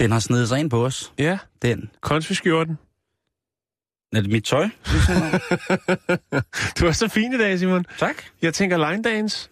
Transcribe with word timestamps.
Den 0.00 0.10
har 0.12 0.18
snedet 0.18 0.48
sig 0.48 0.60
ind 0.60 0.70
på 0.70 0.84
os. 0.86 1.12
ja. 1.18 1.38
Den. 1.62 1.90
Konfiskjorten. 2.00 2.78
Er 4.12 4.20
det 4.20 4.30
mit 4.30 4.44
tøj? 4.44 4.64
Du 6.80 6.86
er 6.86 6.92
så 6.92 7.08
fin 7.08 7.32
i 7.32 7.38
dag, 7.38 7.58
Simon. 7.58 7.84
tak. 7.98 8.14
Jeg 8.42 8.54
tænker 8.54 8.90
line 8.90 9.02
dance. 9.02 9.50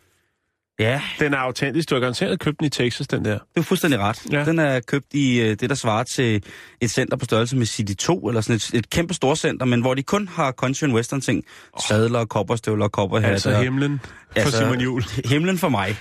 Ja, 0.79 1.01
Den 1.21 1.35
er 1.35 1.39
autentisk. 1.39 1.91
Du 1.91 1.95
har 1.95 2.01
garanteret 2.01 2.41
købt 2.41 2.59
den 2.59 2.67
i 2.67 2.71
Texas, 2.71 3.07
den 3.09 3.25
der. 3.25 3.39
du 3.39 3.61
er 3.61 3.63
fuldstændig 3.63 4.01
ret. 4.01 4.23
Ja. 4.33 4.45
Den 4.45 4.59
er 4.59 4.81
købt 4.81 5.07
i 5.15 5.41
øh, 5.41 5.51
det, 5.61 5.71
der 5.71 5.75
svarer 5.77 6.03
til 6.03 6.43
et 6.81 6.91
center 6.91 7.17
på 7.17 7.25
størrelse 7.25 7.57
med 7.57 7.67
City 7.67 7.95
2, 7.95 8.29
eller 8.29 8.41
sådan 8.41 8.57
et, 8.57 8.71
et 8.75 8.91
kæmpe 8.91 9.15
storcenter, 9.15 9.67
men 9.67 9.81
hvor 9.81 9.95
de 9.95 10.03
kun 10.03 10.29
har 10.29 10.53
country 10.53 10.85
and 10.85 10.93
western 10.95 11.21
ting. 11.21 11.45
Sadler, 11.89 12.25
kopperstøvler, 12.25 12.89
kopperhatte. 12.89 13.33
Altså 13.33 13.63
himlen 13.63 14.01
for 14.03 14.41
Altså, 14.41 14.59
Simon 14.59 14.81
Jul. 14.81 15.05
Himlen 15.31 15.59
for 15.59 15.69
mig. 15.69 15.97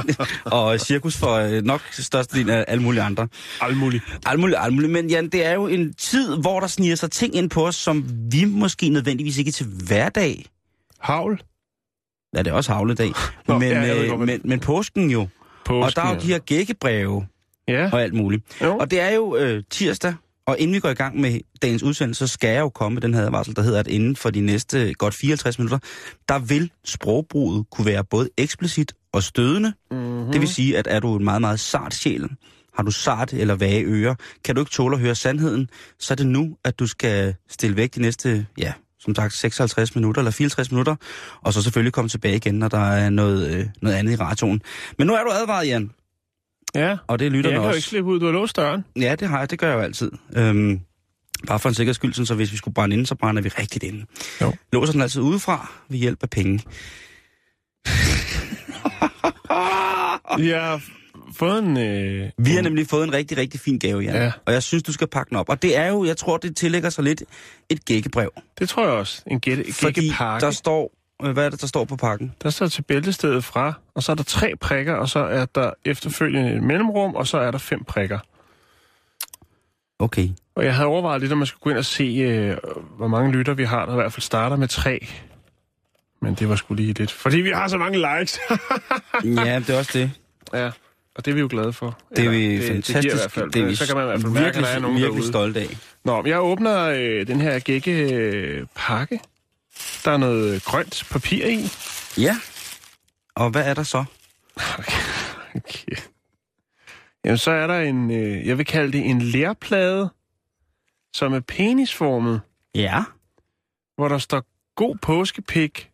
og 0.44 0.80
cirkus 0.80 1.16
for 1.16 1.34
øh, 1.34 1.62
nok 1.62 1.82
størstedelen 1.92 2.50
af 2.50 2.64
alle 2.68 2.82
mulige 2.82 3.02
andre. 3.02 3.28
Alt 3.60 3.76
muligt. 3.76 4.04
Alt 4.26 4.40
muligt, 4.40 4.58
alt 4.60 4.74
muligt. 4.74 4.92
Men 4.92 5.10
Jan, 5.10 5.28
det 5.28 5.46
er 5.46 5.54
jo 5.54 5.66
en 5.66 5.94
tid, 5.94 6.36
hvor 6.36 6.60
der 6.60 6.66
sniger 6.66 6.96
sig 6.96 7.10
ting 7.10 7.34
ind 7.36 7.50
på 7.50 7.66
os, 7.66 7.76
som 7.76 8.04
vi 8.32 8.44
måske 8.44 8.88
nødvendigvis 8.88 9.38
ikke 9.38 9.50
til 9.50 9.66
hverdag. 9.86 10.46
Havl. 11.00 11.40
Ja, 12.34 12.38
det 12.42 12.46
er 12.46 12.52
også 12.52 12.72
havledag. 12.72 13.12
Nå, 13.48 13.58
men, 13.58 13.68
ja, 13.68 14.02
øh, 14.04 14.16
hvad- 14.16 14.26
men, 14.26 14.40
men 14.44 14.60
påsken 14.60 15.10
jo. 15.10 15.28
Påsken, 15.64 15.82
og 15.82 15.96
der 15.96 16.02
er 16.02 16.14
jo 16.14 16.20
de 16.20 16.26
her 16.26 16.38
gækkebreve 16.38 17.26
Ja. 17.68 17.90
og 17.92 18.02
alt 18.02 18.14
muligt. 18.14 18.44
Jo. 18.62 18.76
Og 18.78 18.90
det 18.90 19.00
er 19.00 19.10
jo 19.10 19.36
øh, 19.36 19.62
tirsdag, 19.70 20.14
og 20.46 20.56
inden 20.58 20.74
vi 20.74 20.80
går 20.80 20.88
i 20.88 20.94
gang 20.94 21.20
med 21.20 21.40
dagens 21.62 21.82
udsendelse, 21.82 22.26
så 22.28 22.32
skal 22.32 22.50
jeg 22.50 22.60
jo 22.60 22.68
komme 22.68 22.94
med 22.94 23.02
den 23.02 23.14
her 23.14 23.22
advarsel, 23.26 23.56
der 23.56 23.62
hedder, 23.62 23.78
at 23.80 23.86
inden 23.86 24.16
for 24.16 24.30
de 24.30 24.40
næste 24.40 24.94
godt 24.94 25.14
54 25.14 25.58
minutter, 25.58 25.78
der 26.28 26.38
vil 26.38 26.70
sprogbruget 26.84 27.66
kunne 27.70 27.86
være 27.86 28.04
både 28.04 28.28
eksplicit 28.38 28.92
og 29.12 29.22
stødende. 29.22 29.72
Mm-hmm. 29.90 30.32
Det 30.32 30.40
vil 30.40 30.48
sige, 30.48 30.78
at 30.78 30.86
er 30.90 31.00
du 31.00 31.16
en 31.16 31.24
meget, 31.24 31.40
meget 31.40 31.60
sart 31.60 31.94
sjæl, 31.94 32.28
har 32.76 32.82
du 32.82 32.90
sart 32.90 33.32
eller 33.32 33.54
vage 33.54 33.84
ører, 33.84 34.14
kan 34.44 34.54
du 34.54 34.60
ikke 34.60 34.72
tåle 34.72 34.94
at 34.96 35.00
høre 35.02 35.14
sandheden, 35.14 35.68
så 35.98 36.14
er 36.14 36.16
det 36.16 36.26
nu, 36.26 36.56
at 36.64 36.78
du 36.78 36.86
skal 36.86 37.34
stille 37.48 37.76
væk 37.76 37.94
de 37.94 38.00
næste, 38.00 38.46
ja, 38.58 38.72
som 39.00 39.14
sagt 39.14 39.34
56 39.34 39.94
minutter 39.94 40.20
eller 40.20 40.30
54 40.30 40.70
minutter, 40.70 40.96
og 41.42 41.52
så 41.52 41.62
selvfølgelig 41.62 41.92
komme 41.92 42.08
tilbage 42.08 42.36
igen, 42.36 42.54
når 42.54 42.68
der 42.68 42.78
er 42.92 43.10
noget, 43.10 43.54
øh, 43.54 43.66
noget 43.82 43.96
andet 43.96 44.12
i 44.12 44.16
radioen. 44.16 44.62
Men 44.98 45.06
nu 45.06 45.14
er 45.14 45.24
du 45.24 45.30
advaret, 45.30 45.66
Jan, 45.66 45.90
Ja. 46.74 46.96
og 47.06 47.18
det 47.18 47.26
er 47.26 47.30
Jeg 47.36 47.42
kan 47.44 47.52
jo 47.54 47.62
også. 47.62 47.76
ikke 47.76 47.88
slippe 47.88 48.10
ud. 48.10 48.20
Du 48.20 48.24
har 48.26 48.32
låst 48.32 48.56
døren. 48.56 48.84
Ja, 48.96 49.14
det 49.14 49.28
har 49.28 49.38
jeg. 49.38 49.50
Det 49.50 49.58
gør 49.58 49.68
jeg 49.68 49.76
jo 49.76 49.80
altid. 49.80 50.10
Øhm, 50.36 50.80
bare 51.46 51.58
for 51.58 51.68
en 51.68 51.74
sikker 51.74 51.92
skyld, 51.92 52.12
sådan, 52.12 52.26
så 52.26 52.34
hvis 52.34 52.52
vi 52.52 52.56
skulle 52.56 52.74
brænde 52.74 52.94
inde, 52.96 53.06
så 53.06 53.14
brænder 53.14 53.42
vi 53.42 53.48
rigtigt 53.48 53.84
inde. 53.84 54.06
Jo. 54.40 54.52
Låser 54.72 54.92
den 54.92 55.02
altid 55.02 55.20
udefra 55.22 55.72
ved 55.88 55.98
hjælp 55.98 56.22
af 56.22 56.30
penge. 56.30 56.60
Har 59.50 60.40
fået 61.34 61.58
en... 61.62 61.76
Øh, 61.76 62.30
Vi 62.38 62.50
har 62.50 62.62
nemlig 62.62 62.86
fået 62.86 63.04
en 63.04 63.12
rigtig, 63.12 63.38
rigtig 63.38 63.60
fin 63.60 63.78
gave, 63.78 64.00
Jan. 64.00 64.14
Ja. 64.14 64.32
Og 64.46 64.52
jeg 64.52 64.62
synes, 64.62 64.82
du 64.82 64.92
skal 64.92 65.06
pakke 65.06 65.30
den 65.30 65.36
op. 65.36 65.48
Og 65.48 65.62
det 65.62 65.76
er 65.76 65.86
jo, 65.86 66.04
jeg 66.04 66.16
tror, 66.16 66.36
det 66.36 66.56
tillægger 66.56 66.90
sig 66.90 67.04
lidt 67.04 67.22
et 67.68 67.84
gækkebrev. 67.84 68.32
Det 68.58 68.68
tror 68.68 68.82
jeg 68.84 68.92
også. 68.92 69.22
En 69.26 69.40
gætte, 69.40 69.72
Fordi 69.72 69.92
gækkepakke. 70.00 70.44
der 70.46 70.50
står, 70.50 70.92
øh, 71.24 71.30
hvad 71.32 71.44
er 71.46 71.50
det, 71.50 71.60
der 71.60 71.66
står 71.66 71.84
på 71.84 71.96
pakken? 71.96 72.32
Der 72.42 72.50
står 72.50 72.66
til 72.66 72.82
bæltestedet 72.82 73.44
fra, 73.44 73.72
og 73.94 74.02
så 74.02 74.12
er 74.12 74.16
der 74.16 74.22
tre 74.22 74.56
prikker, 74.60 74.94
og 74.94 75.08
så 75.08 75.18
er 75.18 75.44
der 75.44 75.70
efterfølgende 75.84 76.54
et 76.54 76.62
mellemrum, 76.62 77.14
og 77.14 77.26
så 77.26 77.38
er 77.38 77.50
der 77.50 77.58
fem 77.58 77.84
prikker. 77.84 78.18
Okay. 79.98 80.28
Og 80.54 80.64
jeg 80.64 80.74
havde 80.74 80.86
overvejet 80.86 81.20
lidt, 81.20 81.32
om 81.32 81.38
man 81.38 81.46
skulle 81.46 81.60
gå 81.62 81.70
ind 81.70 81.78
og 81.78 81.84
se, 81.84 82.04
øh, 82.04 82.56
hvor 82.96 83.08
mange 83.08 83.32
lytter 83.32 83.54
vi 83.54 83.64
har, 83.64 83.84
der 83.86 83.92
i 83.92 83.94
hvert 83.94 84.12
fald 84.12 84.22
starter 84.22 84.56
med 84.56 84.68
tre. 84.68 85.06
Men 86.22 86.34
det 86.34 86.48
var 86.48 86.56
sgu 86.56 86.74
lige 86.74 86.92
lidt. 86.92 87.10
Fordi 87.12 87.40
vi 87.40 87.50
har 87.50 87.68
så 87.68 87.78
mange 87.78 87.98
likes. 87.98 88.38
ja, 89.46 89.58
det 89.58 89.70
er 89.70 89.78
også 89.78 89.90
det. 89.98 90.10
ja, 90.54 90.70
og 91.16 91.24
det 91.24 91.30
er 91.30 91.34
vi 91.34 91.40
jo 91.40 91.46
glade 91.50 91.72
for. 91.72 91.98
Det 92.16 92.24
er 92.26 92.30
vi 92.30 92.44
Eller, 92.44 92.66
fantastisk. 92.66 92.94
Det, 92.94 92.94
det 92.94 93.02
giver 93.02 93.14
i 93.14 93.16
hvert 93.18 93.32
fald. 93.32 93.50
det 93.52 93.62
er 93.62 93.66
vi 93.66 93.74
så 93.74 93.86
kan 93.86 93.96
man 93.96 94.04
i 94.04 94.06
hvert 94.06 94.20
fald 94.20 94.32
mærke, 94.32 94.44
virkelig, 94.44 94.64
at 94.66 94.70
der 94.70 94.76
er 94.76 94.80
nogen 94.80 94.96
virkelig 94.96 95.14
derude. 95.16 95.28
stolte 95.28 95.60
af. 95.60 95.78
Nå, 96.04 96.22
men 96.22 96.26
jeg 96.30 96.40
åbner 96.40 96.80
øh, 96.84 97.26
den 97.26 97.40
her 97.40 97.58
gække 97.58 98.12
øh, 98.14 98.66
pakke. 98.74 99.20
Der 100.04 100.10
er 100.10 100.16
noget 100.16 100.64
grønt 100.64 101.04
papir 101.10 101.46
i. 101.46 101.58
Ja. 102.22 102.36
Og 103.34 103.50
hvad 103.50 103.64
er 103.66 103.74
der 103.74 103.82
så? 103.82 104.04
Okay. 105.54 105.96
Jamen, 107.24 107.38
så 107.38 107.50
er 107.50 107.66
der 107.66 107.80
en, 107.80 108.10
øh, 108.10 108.46
jeg 108.46 108.58
vil 108.58 108.66
kalde 108.66 108.92
det 108.92 109.06
en 109.10 109.22
lærplade, 109.22 110.10
som 111.14 111.32
er 111.32 111.40
penisformet, 111.40 112.40
Ja. 112.74 113.02
hvor 113.96 114.08
der 114.08 114.18
står 114.18 114.44
god 114.74 114.96
påskepik, 114.96 115.90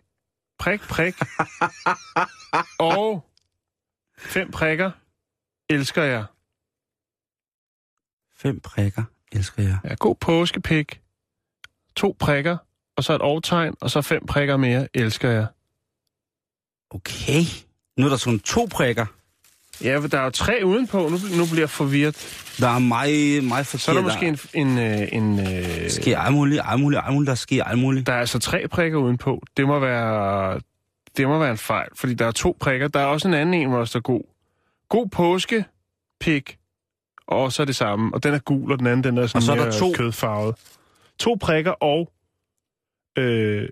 prik, 0.59 0.81
prik, 0.81 1.15
og 2.79 3.25
fem 4.19 4.51
prikker, 4.51 4.91
elsker 5.71 6.03
jeg. 6.03 6.25
Fem 8.37 8.61
prikker, 8.61 9.03
elsker 9.33 9.63
jeg. 9.63 9.79
Ja, 9.85 9.95
god 9.95 10.15
påskepik, 10.15 11.01
to 11.97 12.17
prikker, 12.19 12.57
og 12.97 13.05
så 13.05 13.15
et 13.15 13.23
overtegn, 13.23 13.75
og 13.81 13.91
så 13.91 14.03
fem 14.03 14.27
prikker 14.27 14.57
mere, 14.57 14.89
elsker 14.95 15.31
jeg. 15.31 15.47
Okay. 16.91 17.43
Nu 17.97 18.05
er 18.05 18.09
der 18.09 18.17
sådan 18.17 18.41
to 18.41 18.69
prikker. 18.71 19.07
Ja, 19.85 19.99
for 19.99 20.09
der 20.09 20.19
er 20.19 20.25
jo 20.25 20.31
tre 20.31 20.61
udenpå, 20.65 20.99
nu, 20.99 21.19
nu 21.37 21.45
bliver 21.47 21.61
jeg 21.61 21.71
forvirret. 21.71 22.17
Der 22.61 22.69
er 22.69 22.79
meget, 22.79 23.45
meget 23.45 23.67
forkert. 23.67 23.81
Så 23.81 23.91
er 23.91 23.95
der 23.95 24.03
måske 24.03 24.27
en... 24.27 24.39
en, 24.55 24.79
øh, 24.79 25.09
en 25.13 25.41
øh, 25.41 25.91
sker 25.91 26.19
alt 26.19 26.35
muligt, 26.35 26.63
alt 26.65 26.81
muligt, 26.81 27.03
alt 27.05 27.15
muligt, 27.15 27.29
der 27.29 27.35
sker 27.35 27.65
alt 27.65 27.79
muligt. 27.79 28.07
Der 28.07 28.13
er 28.13 28.21
altså 28.21 28.39
tre 28.39 28.69
prikker 28.69 28.99
udenpå. 28.99 29.43
Det 29.57 29.67
må 29.67 29.79
være, 29.79 30.61
det 31.17 31.29
må 31.29 31.39
være 31.39 31.51
en 31.51 31.59
fejl, 31.59 31.89
fordi 31.95 32.15
der 32.15 32.27
er 32.27 32.31
to 32.31 32.57
prikker. 32.61 32.89
Der 32.89 33.01
er 33.01 33.05
også 33.05 33.29
en 33.29 33.35
anden 33.35 33.55
en, 33.55 33.69
hvor 33.69 33.79
der 33.79 33.85
står 33.85 34.01
god. 34.01 34.23
God 34.89 35.09
påske, 35.09 35.65
pik, 36.21 36.59
og 37.27 37.53
så 37.53 37.63
er 37.63 37.67
det 37.67 37.77
samme. 37.77 38.15
Og 38.15 38.23
den 38.23 38.35
er 38.35 38.39
gul, 38.39 38.73
og 38.73 38.79
den 38.79 38.87
anden 38.87 39.05
den 39.05 39.19
er 39.19 39.27
sådan 39.27 39.37
Og 39.37 39.43
så 39.43 39.53
er 39.53 39.57
der 39.57 39.71
to. 39.79 39.93
kødfarvet. 39.93 40.55
To 41.19 41.35
prikker, 41.41 41.71
og 41.71 42.13
øh, 43.19 43.69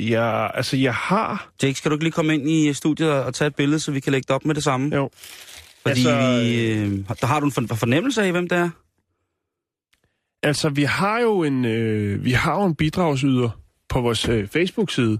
ja, 0.00 0.56
altså 0.56 0.76
jeg 0.76 0.94
har... 0.94 1.50
Jake, 1.62 1.74
skal 1.74 1.90
du 1.90 1.94
ikke 1.96 2.04
lige 2.04 2.12
komme 2.12 2.34
ind 2.34 2.50
i 2.50 2.72
studiet 2.72 3.12
og 3.12 3.34
tage 3.34 3.46
et 3.48 3.54
billede, 3.56 3.80
så 3.80 3.92
vi 3.92 4.00
kan 4.00 4.12
lægge 4.12 4.26
det 4.26 4.34
op 4.34 4.44
med 4.44 4.54
det 4.54 4.64
samme? 4.64 4.96
Jo. 4.96 5.10
Fordi 5.82 5.90
Altså, 6.06 6.40
vi, 6.42 6.70
øh, 6.72 7.08
der 7.20 7.26
har 7.26 7.40
du 7.40 7.46
en 7.46 7.52
for- 7.52 7.74
fornemmelse 7.74 8.22
af, 8.22 8.30
hvem 8.32 8.48
det 8.48 8.58
er? 8.58 8.70
Altså, 10.42 10.68
vi 10.68 10.82
har 10.82 11.20
jo 11.20 11.42
en, 11.42 11.64
øh, 11.64 12.24
vi 12.24 12.30
har 12.32 12.54
jo 12.60 12.64
en 12.66 12.74
bidragsyder 12.74 13.50
på 13.88 14.00
vores 14.00 14.28
øh, 14.28 14.48
Facebook-side, 14.48 15.18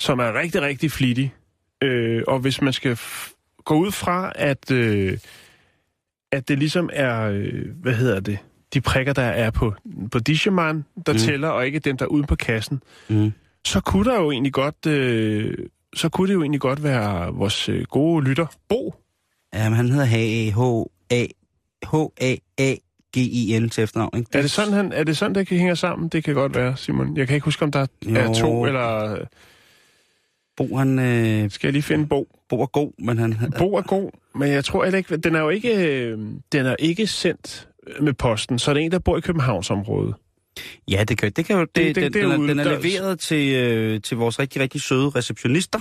som 0.00 0.18
er 0.18 0.32
rigtig, 0.34 0.62
rigtig 0.62 0.92
flittig. 0.92 1.34
Øh, 1.82 2.22
og 2.26 2.38
hvis 2.38 2.60
man 2.62 2.72
skal 2.72 2.96
f- 3.60 3.62
gå 3.64 3.74
ud 3.74 3.92
fra, 3.92 4.32
at, 4.34 4.70
øh, 4.70 5.18
at 6.32 6.48
det 6.48 6.58
ligesom 6.58 6.90
er, 6.92 7.20
øh, 7.22 7.68
hvad 7.82 7.94
hedder 7.94 8.20
det, 8.20 8.38
de 8.74 8.80
prikker, 8.80 9.12
der 9.12 9.22
er 9.22 9.50
på, 9.50 9.74
på 10.12 10.18
Disheman, 10.18 10.84
der 11.06 11.12
Mm. 11.12 11.18
tæller, 11.18 11.48
og 11.48 11.66
ikke 11.66 11.78
dem, 11.78 11.96
der 11.96 12.04
er 12.04 12.08
ude 12.08 12.26
på 12.26 12.34
kassen, 12.36 12.82
Mm. 13.08 13.32
så 13.66 13.80
kunne 13.80 14.10
der 14.10 14.20
jo 14.20 14.30
egentlig 14.30 14.52
godt, 14.52 14.86
øh, 14.86 15.58
så 15.96 16.08
kunne 16.08 16.28
det 16.28 16.34
jo 16.34 16.40
egentlig 16.42 16.60
godt 16.60 16.82
være 16.82 17.32
vores 17.34 17.68
øh, 17.68 17.84
gode 17.84 18.24
lytter, 18.24 18.46
Bo. 18.68 18.94
Jamen, 19.54 19.76
han 19.76 19.88
hedder 19.88 20.04
H-A-H-A 20.06 21.26
H-A-A-G-I-N 21.86 23.68
til 23.70 23.84
efternavn, 23.84 24.18
ikke? 24.18 24.30
Er 24.38 24.42
det 24.42 24.50
sådan, 24.50 24.72
han, 24.72 24.92
er 24.92 25.04
det 25.04 25.16
sådan, 25.16 25.34
det 25.34 25.46
kan 25.46 25.58
hænge 25.58 25.76
sammen? 25.76 26.08
Det 26.08 26.24
kan 26.24 26.34
godt 26.34 26.54
være, 26.56 26.76
Simon. 26.76 27.16
Jeg 27.16 27.26
kan 27.26 27.34
ikke 27.34 27.44
huske, 27.44 27.62
om 27.64 27.72
der 27.72 27.86
er 28.08 28.26
Jo. 28.28 28.34
to, 28.34 28.66
eller... 28.66 29.16
Bo, 30.56 30.76
han... 30.76 30.98
Øh, 30.98 31.50
Skal 31.50 31.68
jeg 31.68 31.72
lige 31.72 31.82
finde 31.82 32.06
Bo? 32.06 32.28
Bo 32.50 32.62
er 32.62 32.66
god, 32.66 32.92
men 33.04 33.18
han... 33.18 33.52
Bo 33.58 33.74
er 33.74 33.82
god, 33.82 34.10
men 34.34 34.48
jeg 34.52 34.64
tror 34.64 34.84
heller 34.84 34.98
ikke... 34.98 35.16
Den 35.16 35.34
er 35.34 35.40
jo 35.40 35.48
ikke, 35.48 35.74
øh, 36.02 36.18
den 36.52 36.66
er 36.66 36.76
ikke 36.78 37.06
sendt 37.06 37.68
med 38.00 38.12
posten, 38.12 38.58
så 38.58 38.70
er 38.70 38.74
det 38.74 38.82
en, 38.84 38.92
der 38.92 38.98
bor 38.98 39.16
i 39.16 39.20
Københavnsområdet. 39.20 40.14
Ja, 40.90 41.04
det 41.08 41.18
kan, 41.18 41.32
det 41.32 41.44
kan 41.44 41.56
jo... 41.56 41.60
Det, 41.62 41.74
det- 41.76 41.96
den, 41.96 42.12
det 42.12 42.22
er 42.22 42.28
den, 42.28 42.42
er, 42.42 42.46
den 42.46 42.58
er 42.58 42.64
leveret 42.80 43.18
til, 43.20 43.54
øh, 43.54 44.00
til 44.02 44.16
vores 44.16 44.38
rigtig, 44.38 44.62
rigtig 44.62 44.80
søde 44.80 45.08
receptionister, 45.08 45.78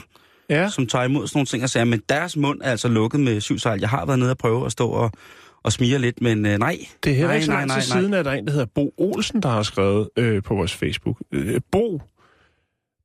Ja, 0.49 0.69
som 0.69 0.87
tager 0.87 1.05
imod 1.05 1.27
sådan 1.27 1.37
nogle 1.37 1.45
ting 1.45 1.63
og 1.63 1.69
siger, 1.69 1.83
men 1.83 2.01
deres 2.09 2.37
mund 2.37 2.61
er 2.63 2.71
altså 2.71 2.87
lukket 2.87 3.19
med 3.19 3.41
syv 3.41 3.57
sejl. 3.59 3.79
Jeg 3.79 3.89
har 3.89 4.05
været 4.05 4.19
nede 4.19 4.31
og 4.31 4.37
prøve 4.37 4.65
at 4.65 4.71
stå 4.71 4.89
og, 4.89 5.11
og 5.63 5.71
smiger 5.71 5.97
lidt, 5.97 6.21
men 6.21 6.45
øh, 6.45 6.57
nej. 6.57 6.77
Det 7.03 7.11
er 7.11 7.15
heller 7.15 7.33
ikke 7.33 7.45
så 7.45 7.51
nej, 7.51 7.59
lang 7.59 7.67
nej, 7.67 7.79
tid 7.81 7.91
nej. 7.93 7.99
siden, 8.01 8.13
at 8.13 8.25
der 8.25 8.31
er 8.31 8.35
en, 8.35 8.45
der 8.45 8.51
hedder 8.51 8.65
Bo 8.75 8.93
Olsen, 8.97 9.41
der 9.43 9.49
har 9.49 9.63
skrevet 9.63 10.09
øh, 10.17 10.43
på 10.43 10.55
vores 10.55 10.73
Facebook. 10.73 11.17
Øh, 11.31 11.61
Bo. 11.71 12.01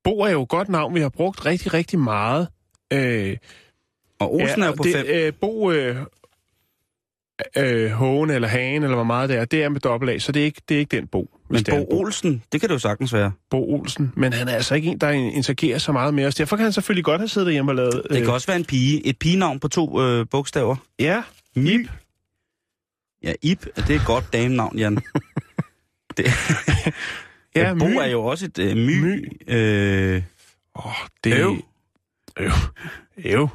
Bo 0.04 0.20
er 0.20 0.30
jo 0.30 0.42
et 0.42 0.48
godt 0.48 0.68
navn, 0.68 0.94
vi 0.94 1.00
har 1.00 1.08
brugt 1.08 1.46
rigtig, 1.46 1.74
rigtig 1.74 1.98
meget. 1.98 2.48
Øh, 2.92 3.36
Og 4.18 4.34
Olsen 4.34 4.62
er 4.62 4.66
jo 4.66 4.72
på 4.72 4.82
det, 4.82 4.92
fem. 4.92 5.06
Øh, 5.08 5.32
Bo 5.40 5.72
øh, 5.72 5.96
øh, 7.56 7.90
Hågen 7.90 8.30
eller 8.30 8.48
Hagen, 8.48 8.82
eller 8.82 8.94
hvor 8.94 9.04
meget 9.04 9.28
det 9.28 9.38
er, 9.38 9.44
det 9.44 9.64
er 9.64 9.68
med 9.68 9.80
dobbelt 9.80 10.10
A, 10.10 10.18
så 10.18 10.32
det 10.32 10.40
er 10.40 10.44
ikke, 10.44 10.62
det 10.68 10.74
er 10.74 10.78
ikke 10.78 10.96
den 10.96 11.06
Bo. 11.06 11.30
Men 11.48 11.58
en 11.58 11.64
Bo 11.70 11.98
Olsen, 12.00 12.42
det 12.52 12.60
kan 12.60 12.68
det 12.68 12.74
jo 12.74 12.78
sagtens 12.78 13.12
være. 13.12 13.32
Bo 13.50 13.74
Olsen. 13.74 14.12
Men 14.16 14.32
han 14.32 14.48
er 14.48 14.52
altså 14.52 14.74
ikke 14.74 14.88
en, 14.88 14.98
der 14.98 15.10
interagerer 15.10 15.78
så 15.78 15.92
meget 15.92 16.14
med 16.14 16.26
os. 16.26 16.34
Derfor 16.34 16.56
kan 16.56 16.62
han 16.62 16.72
selvfølgelig 16.72 17.04
godt 17.04 17.20
have 17.20 17.28
siddet 17.28 17.46
derhjemme 17.46 17.70
og 17.70 17.76
lavet... 17.76 18.02
Det 18.10 18.22
kan 18.22 18.32
også 18.32 18.46
være 18.46 18.56
en 18.56 18.64
pige. 18.64 19.06
Et 19.06 19.18
pigenavn 19.18 19.60
på 19.60 19.68
to 19.68 20.02
øh, 20.02 20.26
bogstaver. 20.30 20.76
Ja, 20.98 21.22
My. 21.56 21.88
Ja, 23.22 23.32
Ib, 23.42 23.62
det 23.76 23.90
er 23.90 23.94
et 23.94 24.06
godt 24.06 24.32
damenavn, 24.32 24.78
Jan. 24.78 24.94
det, 26.16 26.24
ja, 27.56 27.68
ja, 27.68 27.74
Bo 27.74 27.86
My. 27.86 27.94
er 27.96 28.06
jo 28.06 28.24
også 28.24 28.44
et 28.44 28.58
øh, 28.58 28.76
my. 28.76 29.00
My. 29.04 29.32
Øh, 29.46 30.22
Åh, 30.76 30.92
det 31.24 31.38
Øv. 31.38 31.56
Øv. 32.38 32.50
Øv. 33.24 33.48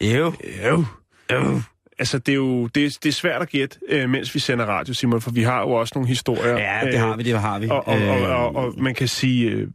Ev. 0.00 0.32
Øv. 0.64 0.84
Ev. 1.30 1.60
Altså, 1.98 2.18
det 2.18 2.32
er 2.32 2.36
jo 2.36 2.66
det 2.66 2.84
er, 2.84 2.98
det 3.02 3.08
er 3.08 3.12
svært 3.12 3.42
at 3.42 3.48
gætte, 3.48 3.78
øh, 3.88 4.10
mens 4.10 4.34
vi 4.34 4.40
sender 4.40 4.64
radio, 4.64 4.94
Simon, 4.94 5.20
for 5.20 5.30
vi 5.30 5.42
har 5.42 5.60
jo 5.60 5.70
også 5.70 5.92
nogle 5.94 6.08
historier. 6.08 6.58
Ja, 6.58 6.80
det 6.90 6.98
har 6.98 7.16
vi, 7.16 7.22
det 7.22 7.40
har 7.40 7.58
vi. 7.58 7.68
Og, 7.68 7.88
og, 7.88 8.08
og, 8.08 8.28
og, 8.28 8.56
og 8.56 8.74
man 8.76 8.94
kan 8.94 9.08
sige, 9.08 9.50
øh, 9.50 9.68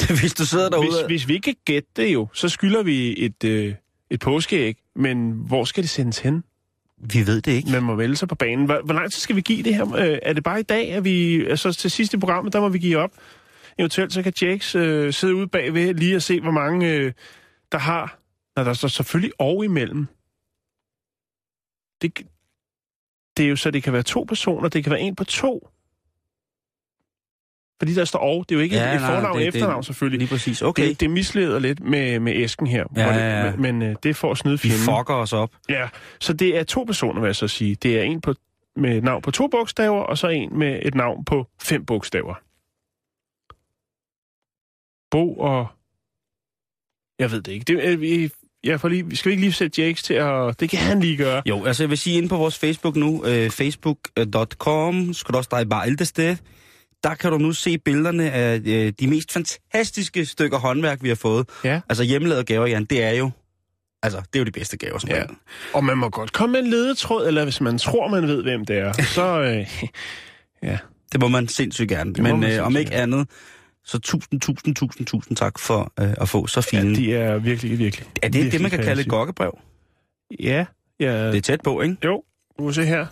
Hvis 0.20 0.34
du 0.34 0.46
sidder 0.46 0.68
derude... 0.68 0.88
hvis, 0.88 1.06
hvis 1.06 1.28
vi 1.28 1.34
ikke 1.34 1.44
kan 1.44 1.56
gætte 1.64 1.88
det 1.96 2.14
jo, 2.14 2.28
så 2.32 2.48
skylder 2.48 2.82
vi 2.82 3.24
et, 3.24 3.44
øh, 3.44 3.74
et 4.10 4.20
påskeæg. 4.20 4.76
Men 4.96 5.32
hvor 5.46 5.64
skal 5.64 5.82
det 5.82 5.90
sendes 5.90 6.18
hen? 6.18 6.44
Vi 6.98 7.26
ved 7.26 7.40
det 7.40 7.52
ikke. 7.52 7.70
Man 7.70 7.82
må 7.82 7.94
vælge 7.94 8.16
sig 8.16 8.28
på 8.28 8.34
banen. 8.34 8.64
Hvor, 8.64 8.80
hvor 8.84 8.94
lang 8.94 9.12
tid 9.12 9.20
skal 9.20 9.36
vi 9.36 9.40
give 9.40 9.62
det 9.62 9.74
her? 9.74 9.94
Øh, 9.94 10.18
er 10.22 10.32
det 10.32 10.44
bare 10.44 10.60
i 10.60 10.62
dag, 10.62 10.92
at 10.92 11.04
vi... 11.04 11.46
Altså 11.46 11.72
til 11.72 11.90
sidst 11.90 12.14
i 12.14 12.18
programmet, 12.18 12.52
der 12.52 12.60
må 12.60 12.68
vi 12.68 12.78
give 12.78 12.98
op. 12.98 13.10
Eventuelt 13.78 14.12
så 14.12 14.22
kan 14.22 14.32
Jakes 14.42 14.74
øh, 14.74 15.12
sidde 15.12 15.34
ude 15.34 15.46
bagved 15.46 15.94
lige 15.94 16.16
og 16.16 16.22
se, 16.22 16.40
hvor 16.40 16.50
mange 16.50 16.92
øh, 16.92 17.12
der 17.72 17.78
har. 17.78 18.18
Når 18.56 18.64
der 18.64 18.72
står 18.72 18.88
selvfølgelig 18.88 19.32
og 19.40 19.64
imellem. 19.64 20.06
Det, 22.02 22.18
det 23.36 23.44
er 23.44 23.48
jo 23.48 23.56
så, 23.56 23.70
det 23.70 23.82
kan 23.82 23.92
være 23.92 24.02
to 24.02 24.22
personer, 24.28 24.68
det 24.68 24.84
kan 24.84 24.90
være 24.90 25.00
en 25.00 25.16
på 25.16 25.24
to. 25.24 25.68
Fordi 27.80 27.94
der 27.94 28.04
står 28.04 28.18
og, 28.18 28.44
det 28.48 28.54
er 28.54 28.58
jo 28.58 28.62
ikke 28.62 28.76
Ja, 28.76 28.94
et 28.94 29.00
fornavn 29.00 29.36
og 29.36 29.42
efternavn 29.42 29.76
det- 29.76 29.86
selvfølgelig. 29.86 30.18
Lige 30.18 30.28
præcis. 30.28 30.62
Okay. 30.62 30.88
Det, 30.88 31.00
det 31.00 31.10
misleder 31.10 31.58
lidt 31.58 31.80
med, 31.80 32.20
med 32.20 32.32
æsken 32.36 32.66
her. 32.66 32.84
Ja, 32.96 33.08
det, 33.08 33.14
ja, 33.20 33.44
ja. 33.44 33.56
Men, 33.56 33.82
øh, 33.82 33.96
det 34.02 34.16
for 34.16 34.30
at 34.30 34.38
snyde 34.38 34.54
vi 34.54 34.58
fjenden. 34.68 34.84
fucker 34.84 35.14
os 35.14 35.32
op. 35.32 35.50
Ja, 35.68 35.88
så 36.20 36.32
det 36.32 36.58
er 36.58 36.64
to 36.64 36.84
personer, 36.84 37.20
vil 37.20 37.28
jeg 37.28 37.36
så 37.36 37.48
sige. 37.48 37.74
Det 37.74 37.98
er 37.98 38.02
en 38.02 38.20
på, 38.20 38.34
med 38.76 38.96
et 38.96 39.04
navn 39.04 39.22
på 39.22 39.30
to 39.30 39.46
bogstaver, 39.48 40.02
og 40.02 40.18
så 40.18 40.28
en 40.28 40.58
med 40.58 40.80
et 40.82 40.94
navn 40.94 41.24
på 41.24 41.46
fem 41.62 41.84
bogstaver. 41.86 42.34
Bo 45.10 45.38
og... 45.38 45.68
Jeg 47.18 47.30
ved 47.30 47.42
det 47.42 47.52
ikke. 47.52 47.64
Det, 47.64 47.92
er, 47.92 47.96
vi, 47.96 48.30
jeg 48.64 48.80
får 48.80 48.88
lige, 48.88 49.16
skal 49.16 49.28
vi 49.28 49.32
ikke 49.32 49.42
lige 49.42 49.52
sætte 49.52 49.82
Jakes 49.82 50.02
til 50.02 50.14
at... 50.14 50.60
Det 50.60 50.70
kan 50.70 50.78
han 50.78 51.00
lige 51.00 51.16
gøre. 51.16 51.42
Jo, 51.46 51.64
altså 51.64 51.82
jeg 51.82 51.90
vil 51.90 51.98
sige, 51.98 52.16
inde 52.16 52.28
på 52.28 52.36
vores 52.36 52.58
Facebook 52.58 52.96
nu, 52.96 53.24
øh, 53.26 53.50
facebook.com, 53.50 55.12
skal 55.14 55.32
du 55.32 55.38
også 55.38 55.50
dig 55.52 55.68
bare 55.68 55.88
der 57.04 57.14
kan 57.14 57.30
du 57.30 57.38
nu 57.38 57.52
se 57.52 57.78
billederne 57.78 58.30
af 58.30 58.60
øh, 58.66 58.92
de 59.00 59.06
mest 59.06 59.32
fantastiske 59.32 60.26
stykker 60.26 60.58
håndværk, 60.58 61.02
vi 61.02 61.08
har 61.08 61.14
fået. 61.14 61.48
Ja. 61.64 61.80
Altså 61.88 62.04
hjemmelavede 62.04 62.44
gaver, 62.44 62.66
Jan, 62.66 62.84
det 62.84 63.02
er 63.02 63.10
jo, 63.10 63.30
altså 64.02 64.18
det 64.18 64.34
er 64.34 64.38
jo 64.38 64.44
de 64.44 64.50
bedste 64.50 64.76
gaver, 64.76 64.98
som 64.98 65.10
Ja. 65.10 65.16
ja. 65.16 65.24
Og 65.74 65.84
man 65.84 65.98
må 65.98 66.08
godt 66.08 66.32
komme 66.32 66.52
med 66.52 66.60
en 66.60 66.66
ledetråd, 66.70 67.26
eller 67.26 67.44
hvis 67.44 67.60
man 67.60 67.78
tror, 67.78 68.08
man 68.08 68.28
ved, 68.28 68.42
hvem 68.42 68.64
det 68.64 68.78
er, 68.78 68.92
så... 69.02 69.40
Øh, 69.42 69.88
ja. 70.70 70.78
Det 71.12 71.20
må 71.20 71.28
man 71.28 71.48
sindssygt 71.48 71.88
gerne. 71.88 72.14
Det 72.14 72.22
Men 72.22 72.40
man 72.40 72.52
øh, 72.52 72.66
om 72.66 72.76
ikke 72.76 72.90
gerne. 72.90 73.02
andet, 73.02 73.28
så 73.86 73.98
tusind, 73.98 74.40
tusind, 74.40 74.74
tusind, 74.74 75.06
tusind 75.06 75.36
tak 75.36 75.58
for 75.58 75.92
øh, 76.00 76.14
at 76.20 76.28
få 76.28 76.46
så 76.46 76.68
ja, 76.72 76.80
fine. 76.80 76.96
de 76.96 77.14
er 77.14 77.38
virkelig, 77.38 77.78
virkelig... 77.78 78.06
er 78.22 78.28
det 78.28 78.32
det, 78.32 78.42
virkelig 78.42 78.62
man 78.62 78.70
kan 78.70 78.84
kalde 78.84 79.02
et 79.02 79.08
gokkebrev? 79.08 79.58
Ja, 80.40 80.66
ja. 81.00 81.26
Det 81.26 81.36
er 81.36 81.40
tæt 81.40 81.60
på, 81.60 81.80
ikke? 81.80 81.96
Jo, 82.04 82.22
du 82.58 82.62
må 82.62 82.72
se 82.72 82.84
her. 82.84 83.06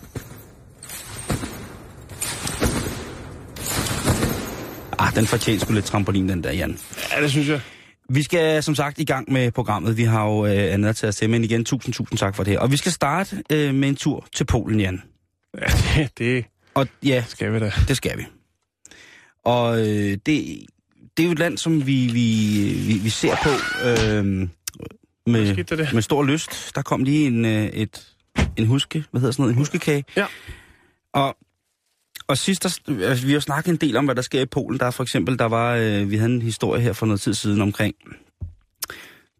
Ah, 4.99 5.15
den 5.15 5.25
fortjener 5.25 5.59
sgu 5.59 5.73
lidt 5.73 5.85
trampolin, 5.85 6.29
den 6.29 6.43
der, 6.43 6.51
Jan. 6.51 6.79
Ja, 7.15 7.21
det 7.21 7.31
synes 7.31 7.47
jeg. 7.49 7.61
Vi 8.09 8.23
skal 8.23 8.63
som 8.63 8.75
sagt 8.75 8.99
i 8.99 9.05
gang 9.05 9.31
med 9.31 9.51
programmet. 9.51 9.97
Vi 9.97 10.03
har 10.03 10.25
jo 10.25 10.45
øh, 10.45 10.73
andet 10.73 10.89
at 10.89 10.95
tage 10.95 11.09
os 11.09 11.15
til, 11.15 11.29
men 11.29 11.43
igen, 11.43 11.65
tusind, 11.65 11.93
tusind 11.93 12.17
tak 12.17 12.35
for 12.35 12.43
det 12.43 12.53
her. 12.53 12.59
Og 12.59 12.71
vi 12.71 12.77
skal 12.77 12.91
starte 12.91 13.43
øh, 13.51 13.75
med 13.75 13.89
en 13.89 13.95
tur 13.95 14.27
til 14.35 14.45
Polen, 14.45 14.79
Jan. 14.79 15.01
Ja, 15.57 15.65
det, 16.03 16.17
det 16.17 16.45
Og 16.73 16.87
ja, 17.03 17.23
skal 17.27 17.53
vi 17.53 17.59
da. 17.59 17.71
det 17.87 17.97
skal 17.97 18.17
vi. 18.17 18.25
Og 19.45 19.79
øh, 19.79 20.17
det, 20.25 20.65
det 21.17 21.23
er 21.23 21.25
jo 21.25 21.31
et 21.31 21.39
land, 21.39 21.57
som 21.57 21.87
vi, 21.87 22.09
vi, 22.13 22.57
vi, 22.87 22.93
vi 23.03 23.09
ser 23.09 23.35
på 23.43 23.49
øh, 23.87 24.25
med, 25.25 25.93
med 25.93 26.01
stor 26.01 26.23
lyst. 26.23 26.75
Der 26.75 26.81
kom 26.81 27.03
lige 27.03 27.27
en, 27.27 27.45
øh, 27.45 27.65
et, 27.65 28.15
en 28.57 28.65
huske, 28.65 29.03
hvad 29.11 29.21
hedder 29.21 29.31
sådan 29.31 29.43
noget, 29.43 29.53
en 29.53 29.57
huskekage. 29.57 30.03
Ja. 30.15 30.25
Og, 31.13 31.37
og 32.27 32.37
sidst, 32.37 32.63
der, 32.63 33.03
altså, 33.03 33.25
vi 33.25 33.33
har 33.33 33.39
snakket 33.39 33.71
en 33.71 33.77
del 33.77 33.97
om, 33.97 34.05
hvad 34.05 34.15
der 34.15 34.21
sker 34.21 34.41
i 34.41 34.45
Polen. 34.45 34.79
Der 34.79 34.85
er 34.85 34.91
for 34.91 35.03
eksempel, 35.03 35.39
der 35.39 35.45
var, 35.45 35.75
øh, 35.75 36.11
vi 36.11 36.17
havde 36.17 36.33
en 36.33 36.41
historie 36.41 36.81
her 36.81 36.93
for 36.93 37.05
noget 37.05 37.21
tid 37.21 37.33
siden 37.33 37.61
omkring 37.61 37.95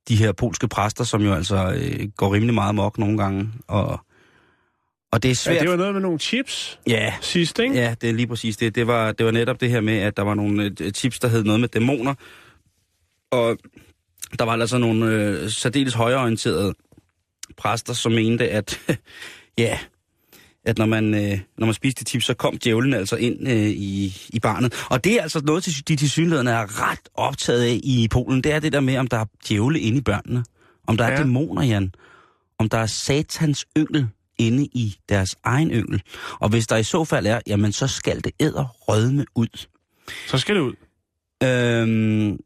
de 0.07 0.15
her 0.15 0.31
polske 0.31 0.67
præster, 0.67 1.03
som 1.03 1.21
jo 1.21 1.33
altså 1.33 1.73
øh, 1.77 2.07
går 2.17 2.33
rimelig 2.33 2.53
meget 2.53 2.75
mok 2.75 2.97
nogle 2.97 3.17
gange. 3.17 3.49
Og, 3.67 3.99
og 5.15 5.23
det 5.23 5.29
er 5.29 5.31
Ja, 5.31 5.33
svært. 5.35 5.61
det 5.61 5.69
var 5.69 5.75
noget 5.75 5.93
med 5.93 6.01
nogle 6.01 6.19
chips 6.19 6.79
Ja, 6.87 7.13
sidst, 7.21 7.59
ikke? 7.59 7.75
Ja, 7.75 7.95
det 8.01 8.09
er 8.09 8.13
lige 8.13 8.27
præcis 8.27 8.57
det. 8.57 8.75
Det 8.75 8.87
var, 8.87 9.11
det 9.11 9.25
var 9.25 9.31
netop 9.31 9.61
det 9.61 9.69
her 9.69 9.81
med, 9.81 9.97
at 9.97 10.17
der 10.17 10.23
var 10.23 10.33
nogle 10.33 10.71
øh, 10.81 10.91
chips, 10.91 11.19
der 11.19 11.27
hed 11.27 11.43
noget 11.43 11.59
med 11.61 11.67
dæmoner. 11.69 12.13
Og 13.31 13.57
der 14.39 14.45
var 14.45 14.51
altså 14.53 14.77
nogle 14.77 15.05
øh, 15.05 15.49
særdeles 15.49 15.93
højreorienterede 15.93 16.73
præster, 17.57 17.93
som 17.93 18.11
mente, 18.11 18.49
at 18.49 18.79
ja, 19.57 19.79
at 20.65 20.77
når 20.77 20.85
man, 20.85 21.13
øh, 21.13 21.39
når 21.57 21.65
man 21.65 21.73
spiste 21.73 22.03
de 22.03 22.09
chips, 22.09 22.25
så 22.25 22.33
kom 22.33 22.57
djævlen 22.57 22.93
altså 22.93 23.15
ind 23.15 23.47
øh, 23.49 23.55
i, 23.69 24.17
i 24.29 24.39
barnet. 24.39 24.85
Og 24.89 25.03
det 25.03 25.13
er 25.17 25.21
altså 25.21 25.41
noget, 25.45 25.83
de 25.87 26.09
synligheden 26.09 26.47
er 26.47 26.91
ret 26.91 26.99
optaget 27.13 27.63
af 27.63 27.79
i 27.83 28.07
Polen. 28.11 28.41
Det 28.43 28.51
er 28.51 28.59
det 28.59 28.73
der 28.73 28.79
med, 28.79 28.97
om 28.97 29.07
der 29.07 29.17
er 29.17 29.25
djævle 29.49 29.79
inde 29.79 29.97
i 29.97 30.01
børnene. 30.01 30.43
Om 30.87 30.97
der 30.97 31.05
er 31.05 31.11
Ja. 31.11 31.17
dæmoner, 31.17 31.63
Jan. 31.63 31.91
Om 32.59 32.69
der 32.69 32.77
er 32.77 32.85
satans 32.85 33.65
yngel 33.77 34.07
inde 34.37 34.65
i 34.65 34.95
deres 35.09 35.35
egen 35.43 35.71
yngel. 35.71 36.01
Og 36.39 36.49
hvis 36.49 36.67
der 36.67 36.75
i 36.77 36.83
så 36.83 37.05
fald 37.05 37.27
er, 37.27 37.39
jamen 37.47 37.71
så 37.71 37.87
skal 37.87 38.23
det 38.23 38.31
æder 38.39 38.65
rødme 38.79 39.25
ud. 39.35 39.67
Så 40.27 40.37
skal 40.37 40.55
det 40.55 40.61
ud. 40.61 40.73
Øhm, 41.43 42.37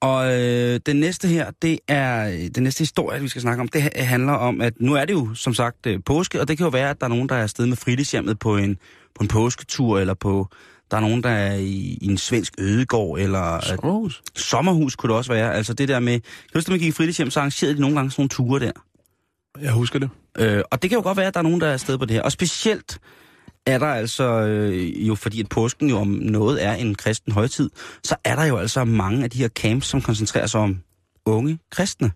og 0.00 0.40
øh, 0.40 0.80
den 0.86 0.96
næste 0.96 1.28
her, 1.28 1.50
det 1.62 1.78
er 1.88 2.24
den 2.54 2.62
næste 2.62 2.78
historie, 2.78 3.20
vi 3.22 3.28
skal 3.28 3.42
snakke 3.42 3.60
om, 3.60 3.68
det 3.68 3.82
ha- 3.82 4.02
handler 4.02 4.32
om, 4.32 4.60
at 4.60 4.72
nu 4.80 4.94
er 4.94 5.04
det 5.04 5.12
jo 5.12 5.34
som 5.34 5.54
sagt 5.54 5.86
øh, 5.86 6.00
påske, 6.06 6.40
og 6.40 6.48
det 6.48 6.56
kan 6.56 6.64
jo 6.64 6.70
være, 6.70 6.90
at 6.90 7.00
der 7.00 7.06
er 7.06 7.10
nogen, 7.10 7.28
der 7.28 7.34
er 7.34 7.42
afsted 7.42 7.66
med 7.66 7.76
fritidshjemmet 7.76 8.38
på 8.38 8.56
en, 8.56 8.78
på 9.14 9.22
en 9.22 9.28
påsketur, 9.28 9.98
eller 9.98 10.14
på, 10.14 10.48
der 10.90 10.96
er 10.96 11.00
nogen, 11.00 11.22
der 11.22 11.30
er 11.30 11.54
i, 11.54 11.98
i 12.00 12.06
en 12.06 12.18
svensk 12.18 12.54
ødegård, 12.58 13.20
eller 13.20 13.40
at, 13.40 13.64
Sommerhus. 13.64 14.22
sommerhus 14.34 14.96
kunne 14.96 15.10
det 15.10 15.16
også 15.16 15.32
være. 15.32 15.54
Altså 15.54 15.74
det 15.74 15.88
der 15.88 16.00
med, 16.00 16.12
kan 16.20 16.50
du 16.54 16.58
huske, 16.58 16.70
man 16.70 16.78
gik 16.80 16.88
i 16.88 16.92
fritidshjem, 16.92 17.30
så 17.30 17.40
arrangerede 17.40 17.74
de 17.76 17.80
nogle 17.80 17.96
gange 17.96 18.10
sådan 18.10 18.20
nogle 18.20 18.28
ture 18.28 18.60
der. 18.66 18.72
Jeg 19.60 19.72
husker 19.72 19.98
det. 19.98 20.10
Øh, 20.38 20.62
og 20.70 20.82
det 20.82 20.90
kan 20.90 20.98
jo 20.98 21.02
godt 21.02 21.16
være, 21.16 21.26
at 21.26 21.34
der 21.34 21.40
er 21.40 21.44
nogen, 21.44 21.60
der 21.60 21.66
er 21.66 21.72
afsted 21.72 21.98
på 21.98 22.04
det 22.04 22.14
her. 22.14 22.22
Og 22.22 22.32
specielt 22.32 22.98
er 23.66 23.78
der 23.78 23.86
altså, 23.86 24.24
øh, 24.24 25.08
jo 25.08 25.14
fordi 25.14 25.40
at 25.40 25.48
påsken 25.48 25.88
jo 25.88 25.98
om 25.98 26.08
noget 26.08 26.64
er 26.64 26.74
en 26.74 26.94
kristen 26.94 27.32
højtid, 27.32 27.70
så 28.04 28.16
er 28.24 28.36
der 28.36 28.44
jo 28.44 28.56
altså 28.56 28.84
mange 28.84 29.24
af 29.24 29.30
de 29.30 29.38
her 29.38 29.48
camps, 29.48 29.86
som 29.86 30.02
koncentrerer 30.02 30.46
sig 30.46 30.60
om 30.60 30.82
unge 31.26 31.58
kristne. 31.70 32.12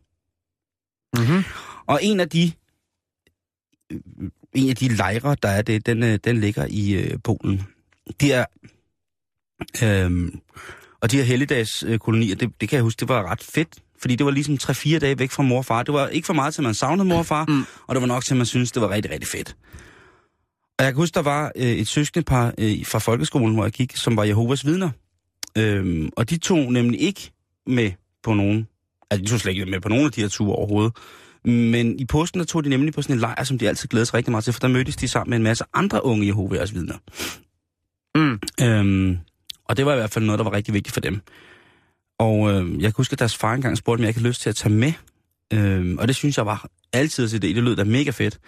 Mm-hmm. 1.16 1.44
Og 1.86 2.00
en 2.02 2.20
af 2.20 2.28
de 2.28 2.52
øh, 3.92 4.00
en 4.52 4.70
af 4.70 4.76
de 4.76 4.88
lejre, 4.88 5.36
der 5.42 5.48
er 5.48 5.62
det, 5.62 5.86
den, 5.86 6.02
øh, 6.02 6.18
den 6.24 6.40
ligger 6.40 6.66
i 6.70 6.92
øh, 6.92 7.18
Polen. 7.24 7.62
De 8.20 8.32
er, 8.32 8.44
øh, 9.82 10.32
og 11.00 11.10
de 11.10 11.16
her 11.16 11.24
helligdagskolonier, 11.24 12.34
det, 12.34 12.60
det 12.60 12.68
kan 12.68 12.76
jeg 12.76 12.82
huske, 12.82 13.00
det 13.00 13.08
var 13.08 13.30
ret 13.30 13.42
fedt, 13.42 13.78
fordi 14.00 14.16
det 14.16 14.26
var 14.26 14.32
ligesom 14.32 14.54
3-4 14.62 14.98
dage 14.98 15.18
væk 15.18 15.30
fra 15.30 15.42
mor 15.42 15.58
og 15.58 15.64
far. 15.64 15.82
Det 15.82 15.94
var 15.94 16.08
ikke 16.08 16.26
for 16.26 16.34
meget 16.34 16.54
til, 16.54 16.62
man 16.62 16.74
savnede 16.74 17.08
mor 17.08 17.18
og 17.18 17.26
far, 17.26 17.44
mm. 17.48 17.64
og 17.86 17.94
det 17.94 18.00
var 18.00 18.08
nok 18.08 18.24
til, 18.24 18.36
man 18.36 18.46
synes 18.46 18.72
det 18.72 18.82
var 18.82 18.90
rigtig, 18.90 19.12
rigtig 19.12 19.28
fedt. 19.28 19.56
Og 20.78 20.84
jeg 20.84 20.92
kan 20.92 20.96
huske, 20.96 21.14
der 21.14 21.22
var 21.22 21.52
øh, 21.56 21.66
et 21.66 21.88
søskendepar 21.88 22.54
øh, 22.58 22.86
fra 22.86 22.98
folkeskolen, 22.98 23.54
hvor 23.54 23.64
jeg 23.64 23.72
gik, 23.72 23.96
som 23.96 24.16
var 24.16 24.24
Jehovas 24.24 24.66
vidner. 24.66 24.90
Øhm, 25.58 26.10
og 26.16 26.30
de 26.30 26.38
tog 26.38 26.72
nemlig 26.72 27.00
ikke 27.00 27.32
med 27.66 27.92
på 28.22 28.34
nogen, 28.34 28.68
altså 29.10 29.24
de 29.24 29.30
tog 29.30 29.40
slet 29.40 29.52
ikke 29.52 29.66
med 29.66 29.80
på 29.80 29.88
nogen 29.88 30.06
af 30.06 30.12
de 30.12 30.20
her 30.20 30.28
ture 30.28 30.56
overhovedet. 30.56 30.92
Men 31.44 31.98
i 31.98 32.04
påsken, 32.04 32.40
der 32.40 32.46
tog 32.46 32.64
de 32.64 32.68
nemlig 32.68 32.94
på 32.94 33.02
sådan 33.02 33.16
en 33.16 33.20
lejr, 33.20 33.44
som 33.44 33.58
de 33.58 33.68
altid 33.68 33.88
glæder 33.88 34.04
sig 34.04 34.14
rigtig 34.14 34.30
meget 34.30 34.44
til, 34.44 34.52
for 34.52 34.60
der 34.60 34.68
mødtes 34.68 34.96
de 34.96 35.08
sammen 35.08 35.30
med 35.30 35.36
en 35.36 35.42
masse 35.42 35.64
andre 35.74 36.04
unge 36.04 36.26
Jehovas 36.26 36.74
vidner. 36.74 36.96
Mm. 38.14 38.40
Øhm, 38.60 39.18
og 39.64 39.76
det 39.76 39.86
var 39.86 39.92
i 39.92 39.96
hvert 39.96 40.10
fald 40.10 40.24
noget, 40.24 40.38
der 40.38 40.44
var 40.44 40.52
rigtig 40.52 40.74
vigtigt 40.74 40.94
for 40.94 41.00
dem. 41.00 41.20
Og 42.18 42.50
øh, 42.50 42.72
jeg 42.74 42.82
kan 42.82 42.94
huske, 42.96 43.12
at 43.12 43.18
deres 43.18 43.36
far 43.36 43.54
engang 43.54 43.78
spurgte, 43.78 44.00
om 44.00 44.02
jeg 44.02 44.08
ikke 44.08 44.20
havde 44.20 44.28
lyst 44.28 44.40
til 44.40 44.48
at 44.48 44.56
tage 44.56 44.74
med. 44.74 44.92
Øh, 45.52 45.96
og 45.98 46.08
det 46.08 46.16
synes 46.16 46.36
jeg 46.36 46.46
var 46.46 46.68
altid 46.92 47.26
idé. 47.26 47.32
Det 47.32 47.56
Det 47.56 47.64
lød 47.64 47.76
da 47.76 47.84
mega 47.84 48.10
fedt. 48.10 48.38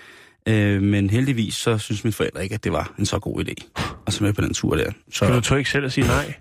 Øh, 0.48 0.82
men 0.82 1.10
heldigvis, 1.10 1.54
så 1.54 1.78
synes 1.78 2.04
mine 2.04 2.12
forældre 2.12 2.42
ikke, 2.42 2.54
at 2.54 2.64
det 2.64 2.72
var 2.72 2.94
en 2.98 3.06
så 3.06 3.18
god 3.18 3.44
idé 3.44 3.82
at 4.06 4.12
tage 4.12 4.24
med 4.24 4.32
på 4.32 4.40
den 4.40 4.54
tur 4.54 4.76
der. 4.76 4.92
Så 5.12 5.24
men 5.24 5.34
du 5.34 5.40
tog 5.40 5.58
ikke 5.58 5.70
selv 5.70 5.84
at 5.84 5.92
sige 5.92 6.06
nej? 6.06 6.34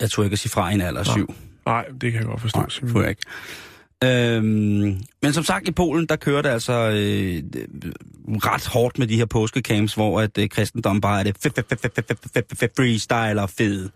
Jeg 0.00 0.10
tror 0.10 0.24
ikke 0.24 0.34
at 0.34 0.38
sige 0.38 0.50
fra 0.50 0.70
en 0.70 0.80
alder 0.80 1.04
syv. 1.04 1.34
Nej, 1.66 1.84
det 2.00 2.12
kan 2.12 2.20
jeg 2.20 2.24
godt 2.24 2.40
forstå. 2.40 2.58
Nej, 2.58 2.92
tog 2.92 3.02
jeg 3.02 3.10
ikke. 3.10 3.22
Øhm, 4.04 5.00
men 5.22 5.32
som 5.32 5.44
sagt, 5.44 5.68
i 5.68 5.72
Polen, 5.72 6.06
der 6.06 6.16
kører 6.16 6.42
det 6.42 6.48
altså 6.48 6.72
øh, 6.72 7.42
ret 8.28 8.66
hårdt 8.66 8.98
med 8.98 9.06
de 9.06 9.16
her 9.16 9.24
påskecamps, 9.24 9.94
hvor 9.94 10.20
at 10.20 10.38
øh, 10.38 10.48
kristendommen 10.48 11.00
bare 11.00 11.20
er 11.20 11.22
det 11.22 11.36
freestyle 12.76 13.42
og 13.42 13.50
fed. 13.50 13.88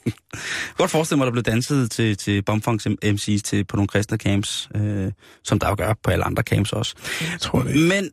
Godt 0.78 0.90
forestille 0.90 1.16
mig, 1.18 1.24
at 1.24 1.26
der 1.26 1.32
blev 1.32 1.42
danset 1.42 1.90
til, 1.90 2.16
til 2.16 2.42
Bomfunks 2.42 2.86
MC's 2.86 3.40
til, 3.44 3.64
på 3.64 3.76
nogle 3.76 3.88
kristne 3.88 4.18
camps, 4.18 4.68
øh, 4.74 5.12
som 5.44 5.58
der 5.58 5.68
jo 5.68 5.74
gør 5.78 5.94
på 6.02 6.10
alle 6.10 6.24
andre 6.24 6.42
camps 6.42 6.72
også. 6.72 6.94
Jeg 7.20 7.40
tror 7.40 7.62
det 7.62 7.74
ikke. 7.74 7.88
Men 7.88 8.10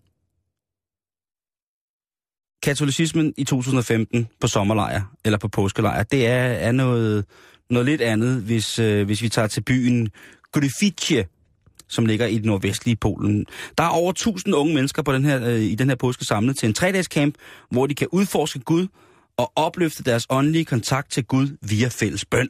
katolicismen 2.64 3.34
i 3.38 3.44
2015 3.44 4.28
på 4.42 4.48
sommerlejr, 4.48 5.02
eller 5.26 5.38
på 5.38 5.48
påskelejr, 5.48 6.04
det 6.04 6.28
er, 6.28 6.44
er 6.44 6.72
noget, 6.72 7.26
noget 7.70 7.86
lidt 7.86 8.02
andet, 8.02 8.42
hvis, 8.42 8.80
øh, 8.80 9.06
hvis 9.06 9.22
vi 9.22 9.30
tager 9.30 9.48
til 9.48 9.62
byen 9.62 10.10
Gryfice, 10.52 11.26
som 11.88 12.06
ligger 12.06 12.26
i 12.26 12.36
det 12.36 12.46
nordvestlige 12.46 12.96
Polen. 12.96 13.46
Der 13.78 13.84
er 13.84 13.88
over 13.88 14.12
1000 14.12 14.56
unge 14.56 14.74
mennesker 14.74 15.02
på 15.02 15.14
den 15.14 15.26
her, 15.26 15.48
øh, 15.48 15.60
i 15.60 15.76
den 15.76 15.90
her 15.90 15.96
påske 15.96 16.26
samlet 16.26 16.58
til 16.58 16.68
en 16.68 16.74
tre-dages 16.74 17.06
camp, 17.06 17.36
hvor 17.72 17.88
de 17.88 17.96
kan 17.96 18.08
udforske 18.12 18.60
Gud 18.60 18.88
og 19.38 19.52
opløfte 19.56 20.04
deres 20.04 20.28
åndelige 20.30 20.66
kontakt 20.66 21.12
til 21.12 21.26
Gud 21.26 21.58
via 21.62 21.88
fælles 21.88 22.26
bøn. 22.26 22.50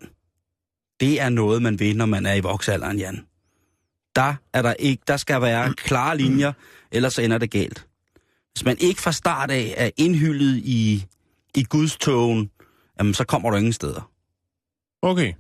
Det 0.99 1.21
er 1.21 1.29
noget, 1.29 1.61
man 1.61 1.79
ved, 1.79 1.93
når 1.93 2.05
man 2.05 2.25
er 2.25 2.33
i 2.33 2.39
voksalderen, 2.39 2.99
Jan. 2.99 3.25
Der, 4.15 4.35
er 4.53 4.61
der, 4.61 4.73
ikke, 4.73 5.03
der 5.07 5.17
skal 5.17 5.41
være 5.41 5.73
klare 5.73 6.17
linjer, 6.17 6.53
ellers 6.91 7.19
ender 7.19 7.37
det 7.37 7.51
galt. 7.51 7.87
Hvis 8.53 8.65
man 8.65 8.77
ikke 8.79 9.01
fra 9.01 9.11
start 9.11 9.51
af 9.51 9.73
er 9.77 9.89
indhyldet 9.97 10.57
i, 10.57 11.05
i 11.55 11.63
Guds 11.63 11.97
togen, 11.97 12.49
jamen, 12.99 13.13
så 13.13 13.23
kommer 13.23 13.49
du 13.49 13.57
ingen 13.57 13.73
steder. 13.73 14.11
Okay. 15.01 15.33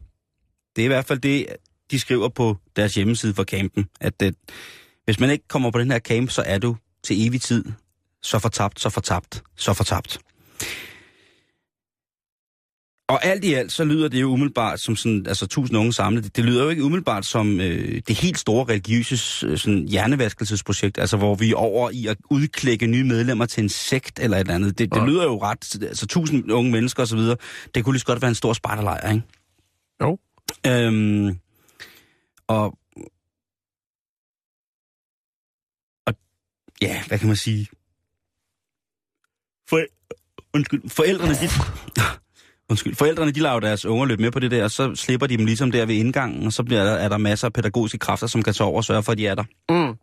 Det 0.75 0.81
er 0.81 0.85
i 0.85 0.87
hvert 0.87 1.05
fald 1.05 1.19
det, 1.19 1.47
de 1.91 1.99
skriver 1.99 2.29
på 2.29 2.57
deres 2.75 2.95
hjemmeside 2.95 3.33
for 3.33 3.43
campen, 3.43 3.85
at 4.01 4.19
det, 4.19 4.35
hvis 5.05 5.19
man 5.19 5.29
ikke 5.29 5.47
kommer 5.47 5.71
på 5.71 5.79
den 5.79 5.91
her 5.91 5.99
camp, 5.99 6.29
så 6.29 6.41
er 6.45 6.57
du 6.57 6.77
til 7.03 7.27
evig 7.27 7.41
tid 7.41 7.65
så 8.21 8.39
fortabt, 8.39 8.79
så 8.79 8.89
fortabt, 8.89 9.43
så 9.55 9.73
fortabt. 9.73 10.19
Og 13.13 13.25
alt 13.25 13.43
i 13.45 13.53
alt, 13.53 13.71
så 13.71 13.83
lyder 13.83 14.07
det 14.07 14.21
jo 14.21 14.27
umiddelbart 14.27 14.79
som 14.79 14.95
sådan, 14.95 15.27
altså 15.27 15.47
tusind 15.47 15.77
unge 15.77 15.93
samlet, 15.93 16.23
det, 16.23 16.35
det 16.35 16.45
lyder 16.45 16.63
jo 16.63 16.69
ikke 16.69 16.83
umiddelbart 16.83 17.25
som 17.25 17.59
øh, 17.61 18.01
det 18.07 18.15
helt 18.15 18.39
store 18.39 18.65
religiøse 18.65 19.45
øh, 19.47 19.57
sådan, 19.57 19.87
hjernevaskelsesprojekt, 19.87 20.97
altså 20.97 21.17
hvor 21.17 21.35
vi 21.35 21.51
er 21.51 21.55
over 21.55 21.89
i 21.89 22.07
at 22.07 22.17
udklække 22.29 22.87
nye 22.87 23.03
medlemmer 23.03 23.45
til 23.45 23.63
en 23.63 23.69
sekt 23.69 24.19
eller 24.19 24.37
et 24.37 24.41
eller 24.41 24.55
andet. 24.55 24.77
Det, 24.77 24.93
det 24.93 24.99
Ja. 24.99 25.05
lyder 25.05 25.23
jo 25.23 25.41
ret, 25.41 25.83
altså 25.83 26.07
tusind 26.07 26.51
unge 26.51 26.71
mennesker 26.71 27.03
osv., 27.03 27.19
det 27.75 27.83
kunne 27.83 27.93
lige 27.93 27.99
så 27.99 28.05
godt 28.05 28.21
være 28.21 28.29
en 28.29 28.35
stor 28.35 28.53
spejderlejr, 28.53 29.11
ikke? 29.11 29.23
Jo. 30.01 30.17
Øhm, 30.67 31.39
og, 32.47 32.77
og 36.07 36.13
ja, 36.81 37.03
hvad 37.07 37.19
kan 37.19 37.27
man 37.27 37.35
sige? 37.37 37.67
For, 39.69 39.81
undskyld, 40.53 40.89
forældrene, 40.89 41.33
de, 41.33 41.47
undskyld, 42.73 42.95
forældrene, 42.95 43.31
de 43.31 43.39
laver 43.39 43.59
deres 43.59 43.85
unger 43.85 44.05
løbe 44.05 44.21
med 44.21 44.31
på 44.31 44.39
det 44.39 44.51
der, 44.51 44.63
og 44.63 44.71
så 44.71 44.95
slipper 44.95 45.27
de 45.27 45.37
dem 45.37 45.45
ligesom 45.45 45.71
der 45.71 45.85
ved 45.85 45.95
indgangen, 45.95 46.45
og 46.45 46.53
så 46.53 46.63
bliver 46.63 46.83
der, 46.83 46.91
er 46.91 47.09
der 47.09 47.17
masser 47.17 47.47
af 47.47 47.53
pædagogiske 47.53 47.97
kræfter, 47.97 48.27
som 48.27 48.43
kan 48.43 48.53
tage 48.53 48.67
over 48.67 48.77
og 48.77 48.83
sørge 48.83 49.03
for, 49.03 49.11
at 49.11 49.17
de 49.17 49.27
er 49.27 49.35
der. 49.35 49.43
Mm. 49.69 49.95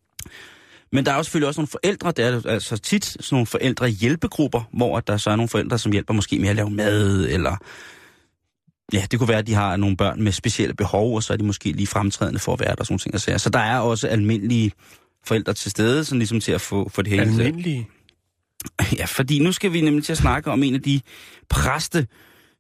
Men 0.92 1.06
der 1.06 1.12
er 1.12 1.16
jo 1.16 1.22
selvfølgelig 1.22 1.48
også 1.48 1.60
nogle 1.60 1.68
forældre, 1.68 2.12
der 2.12 2.26
er 2.26 2.50
altså 2.50 2.76
tit 2.76 3.04
sådan 3.04 3.26
nogle 3.30 3.46
forældre 3.46 3.88
hjælpegrupper, 3.88 4.68
hvor 4.72 5.00
der 5.00 5.16
så 5.16 5.30
er 5.30 5.36
nogle 5.36 5.48
forældre, 5.48 5.78
som 5.78 5.92
hjælper 5.92 6.14
måske 6.14 6.38
med 6.38 6.48
at 6.48 6.56
lave 6.56 6.70
mad, 6.70 7.26
eller 7.30 7.56
ja, 8.92 9.04
det 9.10 9.18
kunne 9.18 9.28
være, 9.28 9.38
at 9.38 9.46
de 9.46 9.54
har 9.54 9.76
nogle 9.76 9.96
børn 9.96 10.22
med 10.22 10.32
specielle 10.32 10.74
behov, 10.74 11.16
og 11.16 11.22
så 11.22 11.32
er 11.32 11.36
de 11.36 11.44
måske 11.44 11.72
lige 11.72 11.86
fremtrædende 11.86 12.40
for 12.40 12.52
at 12.52 12.60
være 12.60 12.74
der, 12.78 12.84
sådan 12.84 12.98
ting. 12.98 13.20
sager. 13.20 13.38
Så 13.38 13.50
der 13.50 13.58
er 13.58 13.78
også 13.78 14.08
almindelige 14.08 14.72
forældre 15.26 15.52
til 15.52 15.70
stede, 15.70 16.04
sådan 16.04 16.18
ligesom 16.18 16.40
til 16.40 16.52
at 16.52 16.60
få, 16.60 16.88
få 16.88 17.02
det 17.02 17.10
hele. 17.10 17.22
Almindelige. 17.22 17.88
Ja, 18.98 19.04
fordi 19.04 19.38
nu 19.38 19.52
skal 19.52 19.72
vi 19.72 19.80
nemlig 19.80 20.04
til 20.04 20.12
at 20.12 20.18
snakke 20.18 20.50
om 20.50 20.62
en 20.62 20.74
af 20.74 20.82
de 20.82 21.00
præste, 21.48 22.06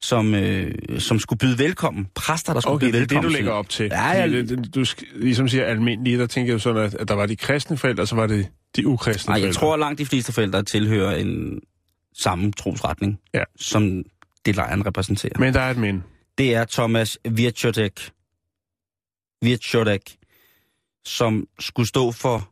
som, 0.02 0.34
øh, 0.34 0.74
som 1.00 1.18
skulle 1.18 1.38
byde 1.38 1.58
velkommen. 1.58 2.08
Præster, 2.14 2.52
der 2.52 2.60
skulle 2.60 2.74
Okay, 2.74 2.86
byde 2.86 2.92
det 2.92 2.96
er 2.96 3.00
det, 3.00 3.10
velkommen. 3.10 3.30
du 3.30 3.36
lægger 3.36 3.52
op 3.52 3.68
til. 3.68 3.86
Ja, 3.92 4.02
jeg- 4.02 4.30
Det- 4.30 4.48
det- 4.48 4.74
Du 4.74 4.84
ligesom 5.14 5.48
siger 5.48 5.64
almindelige, 5.64 6.18
der 6.18 6.26
tænker 6.26 6.48
jeg 6.52 6.54
jo 6.54 6.58
sådan, 6.58 6.82
at, 6.82 6.94
at 6.94 7.08
der 7.08 7.14
var 7.14 7.26
de 7.26 7.36
kristne 7.36 7.76
forældre, 7.78 8.02
og 8.02 8.08
så 8.08 8.14
var 8.14 8.26
det 8.26 8.48
de 8.76 8.86
ukristne 8.86 9.30
Nej, 9.30 9.34
forældre. 9.34 9.46
jeg 9.46 9.54
tror, 9.54 9.74
at 9.74 9.80
langt 9.80 9.98
de 9.98 10.06
fleste 10.06 10.32
forældre 10.32 10.62
tilhører 10.62 11.16
en 11.16 11.60
samme 12.14 12.52
trosretning, 12.52 13.20
Ja. 13.34 13.44
som 13.56 14.02
det 14.44 14.56
lejren 14.56 14.86
repræsenterer. 14.86 15.32
Men 15.38 15.54
der 15.54 15.60
er 15.60 15.70
et 15.70 15.76
men. 15.76 16.04
det 16.38 16.54
er 16.54 16.64
Thomas 16.64 17.18
Virchotek, 17.30 18.10
Virchotek, 19.42 20.16
som 21.04 21.46
skulle 21.58 21.88
stå 21.88 22.12
for 22.12 22.50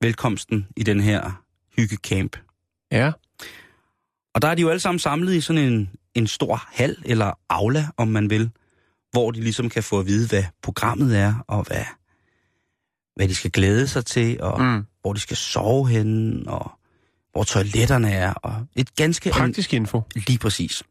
velkomsten 0.00 0.66
i 0.76 0.82
den 0.82 1.00
her 1.00 1.42
hyggecamp. 1.76 2.36
Ja. 2.92 3.12
Og 4.34 4.42
der 4.42 4.48
er 4.48 4.54
de 4.54 4.62
jo 4.62 4.68
alle 4.68 4.80
sammen 4.80 4.98
samlet 4.98 5.34
i 5.34 5.40
sådan 5.40 5.62
en, 5.72 5.90
en 6.16 6.26
stor 6.26 6.64
hal, 6.72 6.96
eller 7.04 7.38
aula, 7.48 7.86
om 7.96 8.08
man 8.08 8.30
vil, 8.30 8.50
hvor 9.10 9.30
de 9.30 9.40
ligesom 9.40 9.70
kan 9.70 9.82
få 9.82 9.98
at 9.98 10.06
vide, 10.06 10.28
hvad 10.28 10.44
programmet 10.62 11.18
er, 11.18 11.34
og 11.48 11.62
hvad, 11.62 11.84
hvad 13.16 13.28
de 13.28 13.34
skal 13.34 13.50
glæde 13.50 13.88
sig 13.88 14.04
til, 14.04 14.42
og 14.42 14.62
mm. 14.62 14.82
Hvor 15.00 15.12
de 15.12 15.20
skal 15.20 15.36
sove 15.36 15.88
henne, 15.88 16.50
og 16.50 16.70
hvor 17.32 17.44
toiletterne 17.44 18.12
er, 18.12 18.32
og 18.32 18.66
et 18.76 18.94
ganske... 18.94 19.30
Praktisk 19.30 19.74
info. 19.74 20.02
Lige 20.14 20.38
præcis. 20.38 20.82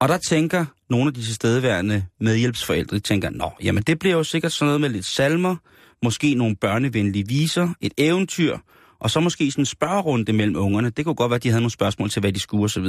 Og 0.00 0.08
der 0.08 0.18
tænker 0.18 0.64
nogle 0.90 1.08
af 1.08 1.14
de 1.14 1.22
tilstedeværende 1.22 2.04
medhjælpsforældre, 2.20 2.96
de 2.96 3.00
tænker, 3.00 3.30
nå, 3.30 3.50
jamen 3.62 3.82
det 3.82 3.98
bliver 3.98 4.16
jo 4.16 4.24
sikkert 4.24 4.52
sådan 4.52 4.66
noget 4.66 4.80
med 4.80 4.88
lidt 4.88 5.04
salmer, 5.04 5.56
måske 6.02 6.34
nogle 6.34 6.56
børnevenlige 6.56 7.26
viser, 7.26 7.68
et 7.80 7.92
eventyr, 7.98 8.58
og 8.98 9.10
så 9.10 9.20
måske 9.20 9.50
sådan 9.50 9.62
en 9.62 9.66
spørgerunde 9.66 10.32
mellem 10.32 10.56
ungerne. 10.56 10.90
Det 10.90 11.04
kunne 11.04 11.14
godt 11.14 11.30
være, 11.30 11.36
at 11.36 11.42
de 11.42 11.48
havde 11.48 11.60
nogle 11.60 11.70
spørgsmål 11.70 12.10
til, 12.10 12.20
hvad 12.20 12.32
de 12.32 12.40
skulle 12.40 12.64
osv. 12.64 12.86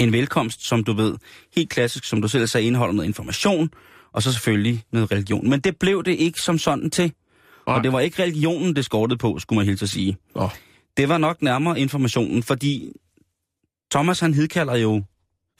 En 0.00 0.12
velkomst, 0.12 0.66
som 0.66 0.84
du 0.84 0.92
ved, 0.92 1.14
helt 1.56 1.70
klassisk, 1.70 2.04
som 2.04 2.22
du 2.22 2.28
selv 2.28 2.46
sagde, 2.46 2.66
indeholder 2.66 2.94
noget 2.94 3.08
information, 3.08 3.70
og 4.12 4.22
så 4.22 4.32
selvfølgelig 4.32 4.84
noget 4.92 5.12
religion. 5.12 5.50
Men 5.50 5.60
det 5.60 5.78
blev 5.78 6.04
det 6.04 6.12
ikke 6.12 6.40
som 6.40 6.58
sådan 6.58 6.90
til. 6.90 7.12
Nej. 7.66 7.76
Og 7.76 7.84
det 7.84 7.92
var 7.92 8.00
ikke 8.00 8.22
religionen, 8.22 8.76
det 8.76 8.84
skortede 8.84 9.18
på, 9.18 9.38
skulle 9.38 9.56
man 9.56 9.66
helt 9.66 9.82
at 9.82 9.88
sige. 9.88 10.16
Nå. 10.34 10.48
Det 10.96 11.08
var 11.08 11.18
nok 11.18 11.42
nærmere 11.42 11.80
informationen, 11.80 12.42
fordi 12.42 12.92
Thomas 13.90 14.20
han 14.20 14.34
hidkalder 14.34 14.76
jo 14.76 15.02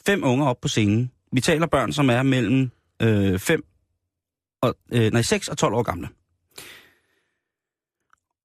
fem 0.06 0.24
unger 0.24 0.46
op 0.46 0.60
på 0.60 0.68
scenen. 0.68 1.10
Vi 1.32 1.40
taler 1.40 1.66
børn, 1.66 1.92
som 1.92 2.10
er 2.10 2.22
mellem 2.22 2.70
øh, 3.02 3.38
5 3.38 3.64
og, 4.62 4.74
øh, 4.92 5.12
nej, 5.12 5.22
6 5.22 5.48
og 5.48 5.58
12 5.58 5.74
år 5.74 5.82
gamle. 5.82 6.08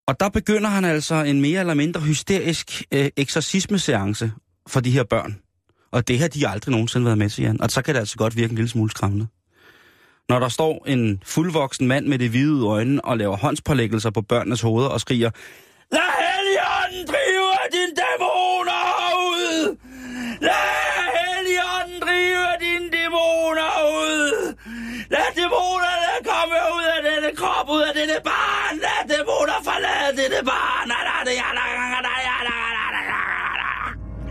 Og 0.08 0.20
der 0.20 0.30
begynder 0.30 0.70
han 0.70 0.86
altså 0.86 1.16
en 1.16 1.42
mere 1.42 1.60
eller 1.60 1.74
mindre 1.74 2.02
hysterisk 2.02 2.84
øh, 2.94 3.10
eksorcismeseance 3.18 4.32
for 4.68 4.80
de 4.80 4.92
her 4.92 5.04
børn. 5.04 5.40
Og 5.92 6.08
det 6.08 6.20
har 6.20 6.28
de 6.28 6.48
aldrig 6.48 6.72
nogensinde 6.72 7.06
været 7.06 7.18
med 7.18 7.30
til, 7.30 7.44
Jan. 7.44 7.62
Og 7.62 7.72
så 7.72 7.82
kan 7.82 7.94
det 7.94 8.00
altså 8.00 8.18
godt 8.18 8.36
virke 8.36 8.50
en 8.50 8.56
lille 8.56 8.70
smule 8.70 8.92
skræmmende. 8.92 9.28
Når 10.30 10.40
der 10.40 10.50
står 10.50 10.86
en 10.88 11.24
fuldvoksen 11.26 11.88
mand 11.88 12.06
med 12.08 12.20
det 12.20 12.30
hvide 12.30 12.66
øjne 12.66 13.06
og 13.06 13.18
laver 13.18 13.38
håndspålæggelser 13.38 14.10
på 14.10 14.22
børnenes 14.22 14.62
hoveder 14.62 14.90
og 14.90 15.02
skriger, 15.02 15.32
Lad 15.92 16.12
Helligånden 16.22 17.04
drive 17.14 17.52
din 17.76 17.96
dag 17.96 18.16
ud! 19.28 19.78
Lad 20.42 20.70
Helligånden 21.18 22.00
drive 22.02 22.48
dine 22.64 22.90
dæmoner 22.96 23.74
ud! 24.02 24.56
Lad 25.10 25.30
dæmonerne 25.36 26.12
komme 26.32 26.58
ud 26.76 26.86
af 26.96 27.00
denne 27.10 27.36
krop, 27.40 27.70
ud 27.70 27.82
af 27.82 27.94
denne 27.94 28.18
barn! 28.24 28.76
Lad 28.86 29.02
dæmoner 29.12 29.60
forlade 29.64 30.12
dette 30.22 30.37
barn! 30.37 30.37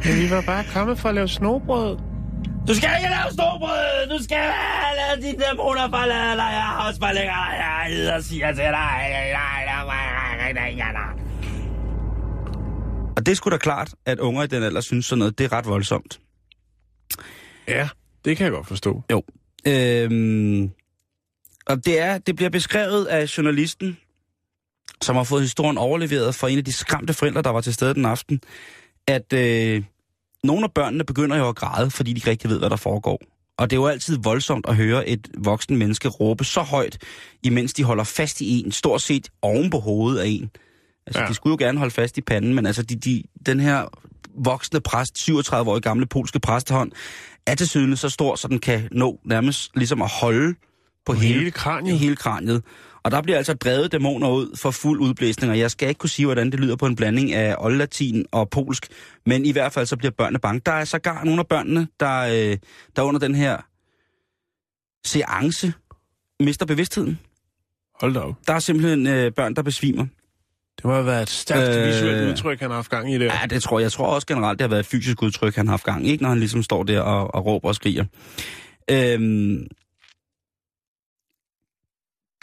Men 0.05 0.15
vi 0.23 0.27
var 0.31 0.43
bare 0.53 0.65
kommet 0.75 0.99
for 0.99 1.09
at 1.09 1.15
lave 1.15 1.29
snobrød. 1.29 1.97
Du 2.69 2.75
skal 2.75 2.91
ikke 2.99 3.11
lave 3.17 3.31
storbrød! 3.33 4.19
Du 4.19 4.25
skal 4.25 4.45
lade 5.01 5.23
dine 5.23 5.39
dæmoner 5.45 5.89
forlade 5.91 6.37
dig! 6.41 6.51
Jeg 6.59 6.63
har 6.63 6.89
også 6.89 7.01
bare 7.01 7.15
længere 7.15 7.37
dig! 7.37 8.05
Jeg 8.13 8.23
siger 8.25 8.53
til 8.53 8.65
dig! 8.65 8.97
Og 13.17 13.27
det 13.27 13.33
er 13.33 13.37
sgu 13.37 13.51
da 13.51 13.57
klart, 13.57 13.95
at 14.07 14.19
unger 14.19 14.43
i 14.43 14.47
den 14.47 14.63
alder 14.63 14.81
synes 14.81 15.07
sådan 15.07 15.19
noget, 15.19 15.39
det 15.39 15.45
er 15.45 15.53
ret 15.53 15.67
voldsomt. 15.67 16.21
Ja, 17.69 17.89
det 18.25 18.37
kan 18.37 18.45
jeg 18.45 18.53
godt 18.53 18.67
forstå. 18.67 19.03
Jo. 19.11 19.23
Øhm, 19.67 20.71
og 21.67 21.85
det, 21.85 22.01
er, 22.01 22.19
det 22.19 22.37
bliver 22.37 22.51
beskrevet 22.51 23.05
af 23.05 23.39
journalisten, 23.39 23.99
som 25.03 25.17
har 25.17 25.25
fået 25.25 25.43
historien 25.43 25.79
overleveret 25.79 26.35
fra 26.35 26.49
en 26.49 26.59
af 26.59 26.65
de 26.65 26.73
skræmte 26.73 27.15
forældre, 27.15 27.43
der 27.43 27.51
var 27.51 27.61
til 27.61 27.75
stede 27.75 27.95
den 27.95 28.05
aften, 28.05 28.41
at 29.07 29.33
øh, 29.33 29.83
nogle 30.45 30.65
af 30.65 30.73
børnene 30.73 31.05
begynder 31.05 31.37
jo 31.37 31.49
at 31.49 31.57
græde, 31.57 31.91
fordi 31.91 32.13
de 32.13 32.17
ikke 32.19 32.31
rigtig 32.31 32.51
ved, 32.51 32.59
hvad 32.59 32.71
der 32.71 32.77
foregår. 32.77 33.21
Og 33.59 33.71
det 33.71 33.77
er 33.77 33.81
jo 33.81 33.87
altid 33.87 34.19
voldsomt 34.23 34.67
at 34.69 34.77
høre 34.77 35.09
et 35.09 35.29
voksen 35.39 35.77
menneske 35.77 36.09
råbe 36.09 36.45
så 36.45 36.61
højt, 36.61 36.99
imens 37.43 37.75
de 37.75 37.85
holder 37.85 38.05
fast 38.05 38.41
i 38.41 38.61
en, 38.61 38.73
stort 38.73 39.03
set 39.03 39.29
oven 39.43 39.71
på 39.71 39.79
hovedet 39.79 40.21
af 40.21 40.27
en. 40.27 40.51
Altså, 41.07 41.23
ja. 41.23 41.29
De 41.29 41.35
skulle 41.35 41.53
jo 41.61 41.67
gerne 41.67 41.79
holde 41.79 41.95
fast 41.95 42.19
i 42.19 42.21
panden, 42.21 42.55
men 42.55 42.67
altså, 42.67 42.83
de, 42.83 42.97
de, 42.97 43.23
den 43.47 43.61
her 43.61 43.87
voksne 44.35 44.81
præst, 44.81 45.31
37-årige 45.31 45.81
gamle 45.81 46.07
polske 46.07 46.41
præstehånd, 46.41 46.93
er 47.47 47.55
til 47.55 47.69
syden 47.69 47.97
så 47.97 48.09
stor, 48.09 48.37
så 48.37 48.49
den 48.49 48.59
kan 48.59 48.89
nå 48.93 49.21
nærmest 49.25 49.71
ligesom 49.77 50.03
at 50.03 50.11
holde 50.21 50.55
på 51.07 51.13
hele, 51.13 51.39
hele 51.39 51.51
kraniet. 51.51 51.99
hele 51.99 52.17
kraniet. 52.17 52.63
Og 53.07 53.13
der 53.13 53.23
bliver 53.23 53.37
altså 53.37 53.55
drevet 53.55 53.93
dæmoner 53.93 54.31
ud 54.31 54.57
for 54.57 54.71
fuld 54.71 55.01
udblæsning, 55.01 55.51
og 55.53 55.59
jeg 55.59 55.71
skal 55.71 55.89
ikke 55.89 55.99
kunne 55.99 56.11
sige, 56.11 56.27
hvordan 56.27 56.51
det 56.51 56.61
lyder 56.61 56.77
på 56.77 56.87
en 56.87 56.97
blanding 56.97 57.33
af 57.33 57.57
oldlatin 57.59 58.27
og 58.33 58.51
polsk, 58.51 58.89
men 59.27 59.45
i 59.47 59.53
hvert 59.53 59.73
fald 59.73 59.87
så 59.87 59.97
bliver 59.97 60.11
børnene 60.11 60.39
bange. 60.39 60.61
Der 60.67 60.73
er 60.73 60.85
sågar 60.85 61.25
nogle 61.25 61.41
af 61.41 61.47
børnene, 61.47 61.89
der, 62.01 62.21
øh, 62.21 62.59
der 62.97 63.03
under 63.03 63.21
den 63.21 63.35
her 63.35 63.57
seance 65.05 65.73
mister 66.41 66.67
bevidstheden. 66.67 67.19
Hold 68.01 68.15
da 68.15 68.21
op. 68.21 68.35
Der 68.47 68.53
er 68.53 68.59
simpelthen 68.59 69.07
øh, 69.07 69.33
børn, 69.33 69.55
der 69.55 69.63
besvimer. 69.63 70.07
Det 70.77 70.85
må 70.85 70.93
have 70.93 71.07
været 71.07 71.23
et 71.23 71.31
stærkt 71.31 71.77
Øh, 71.77 71.87
visuelt 71.87 72.29
udtryk, 72.29 72.61
han 72.61 72.71
har 72.71 72.77
haft 72.77 72.91
gang 72.91 73.13
i 73.13 73.19
der. 73.19 73.25
Ja, 73.25 73.47
det 73.51 73.63
tror 73.63 73.79
jeg. 73.79 73.83
Jeg 73.83 73.93
tror 73.93 74.07
også 74.07 74.27
generelt, 74.27 74.59
det 74.59 74.65
har 74.65 74.69
været 74.69 74.81
et 74.81 74.87
fysisk 74.87 75.23
udtryk, 75.23 75.57
han 75.57 75.67
har 75.67 75.73
haft 75.73 75.85
gang 75.85 76.07
i, 76.07 76.11
ikke? 76.11 76.23
når 76.23 76.29
han 76.29 76.39
ligesom 76.39 76.63
står 76.63 76.83
der 76.83 77.01
og, 77.01 77.35
og 77.35 77.47
råber 77.47 77.69
og 77.69 77.75
skriger. 77.75 78.05
Øhm, 78.91 79.67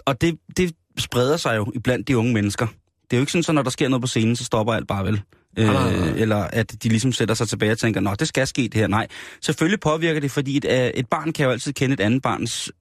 og 0.06 0.22
det, 0.22 0.40
det 0.58 0.76
spreder 0.98 1.38
sig 1.38 1.58
jo 1.58 1.72
iblandt 1.76 2.08
de 2.08 2.18
unge 2.18 2.34
mennesker. 2.34 2.68
Det 3.04 3.14
er 3.14 3.18
jo 3.18 3.22
ikke 3.22 3.32
sådan, 3.32 3.44
så 3.44 3.52
når 3.52 3.62
der 3.62 3.70
sker 3.70 3.90
noget 3.90 4.02
på 4.02 4.08
scenen, 4.08 4.36
så 4.36 4.44
stopper 4.44 4.74
alt 4.74 4.88
bare 4.88 5.06
vel. 5.06 5.22
Øh, 5.58 5.66
Nej, 5.66 5.74
nej, 5.74 6.00
nej. 6.00 6.10
eller 6.18 6.38
at 6.38 6.84
de 6.84 6.90
ligesom 6.90 7.12
sætter 7.12 7.36
sig 7.36 7.50
tilbage 7.50 7.72
og 7.72 7.78
tænker, 7.78 8.02
nå, 8.02 8.16
det 8.16 8.28
skal 8.28 8.48
ske 8.48 8.62
det 8.62 8.74
her. 8.74 8.88
Nej, 8.88 9.08
selvfølgelig 9.42 9.80
påvirker 9.80 10.22
det, 10.22 10.32
fordi 10.32 10.58
et, 10.58 10.66
øh, 10.66 10.88
et 10.88 11.10
barn 11.10 11.34
kan 11.34 11.46
jo 11.46 11.52
altid 11.52 11.74
kende 11.74 11.94
et 11.94 12.00
andet 12.00 12.22
barns 12.22 12.72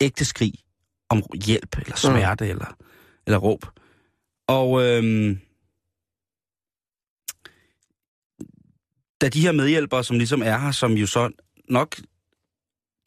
ægte 0.00 0.24
skrig 0.24 0.52
om 1.10 1.22
hjælp, 1.44 1.78
eller 1.78 1.96
smerte, 1.96 2.44
mm. 2.44 2.50
eller, 2.50 2.76
eller 3.26 3.38
råb. 3.38 3.66
Og 4.48 4.82
øhm, 4.82 5.40
da 9.20 9.28
de 9.28 9.40
her 9.40 9.52
medhjælpere, 9.52 10.04
som 10.04 10.18
ligesom 10.18 10.42
er 10.42 10.58
her, 10.58 10.70
som 10.72 10.92
jo 10.92 11.06
så 11.06 11.30
nok, 11.68 11.96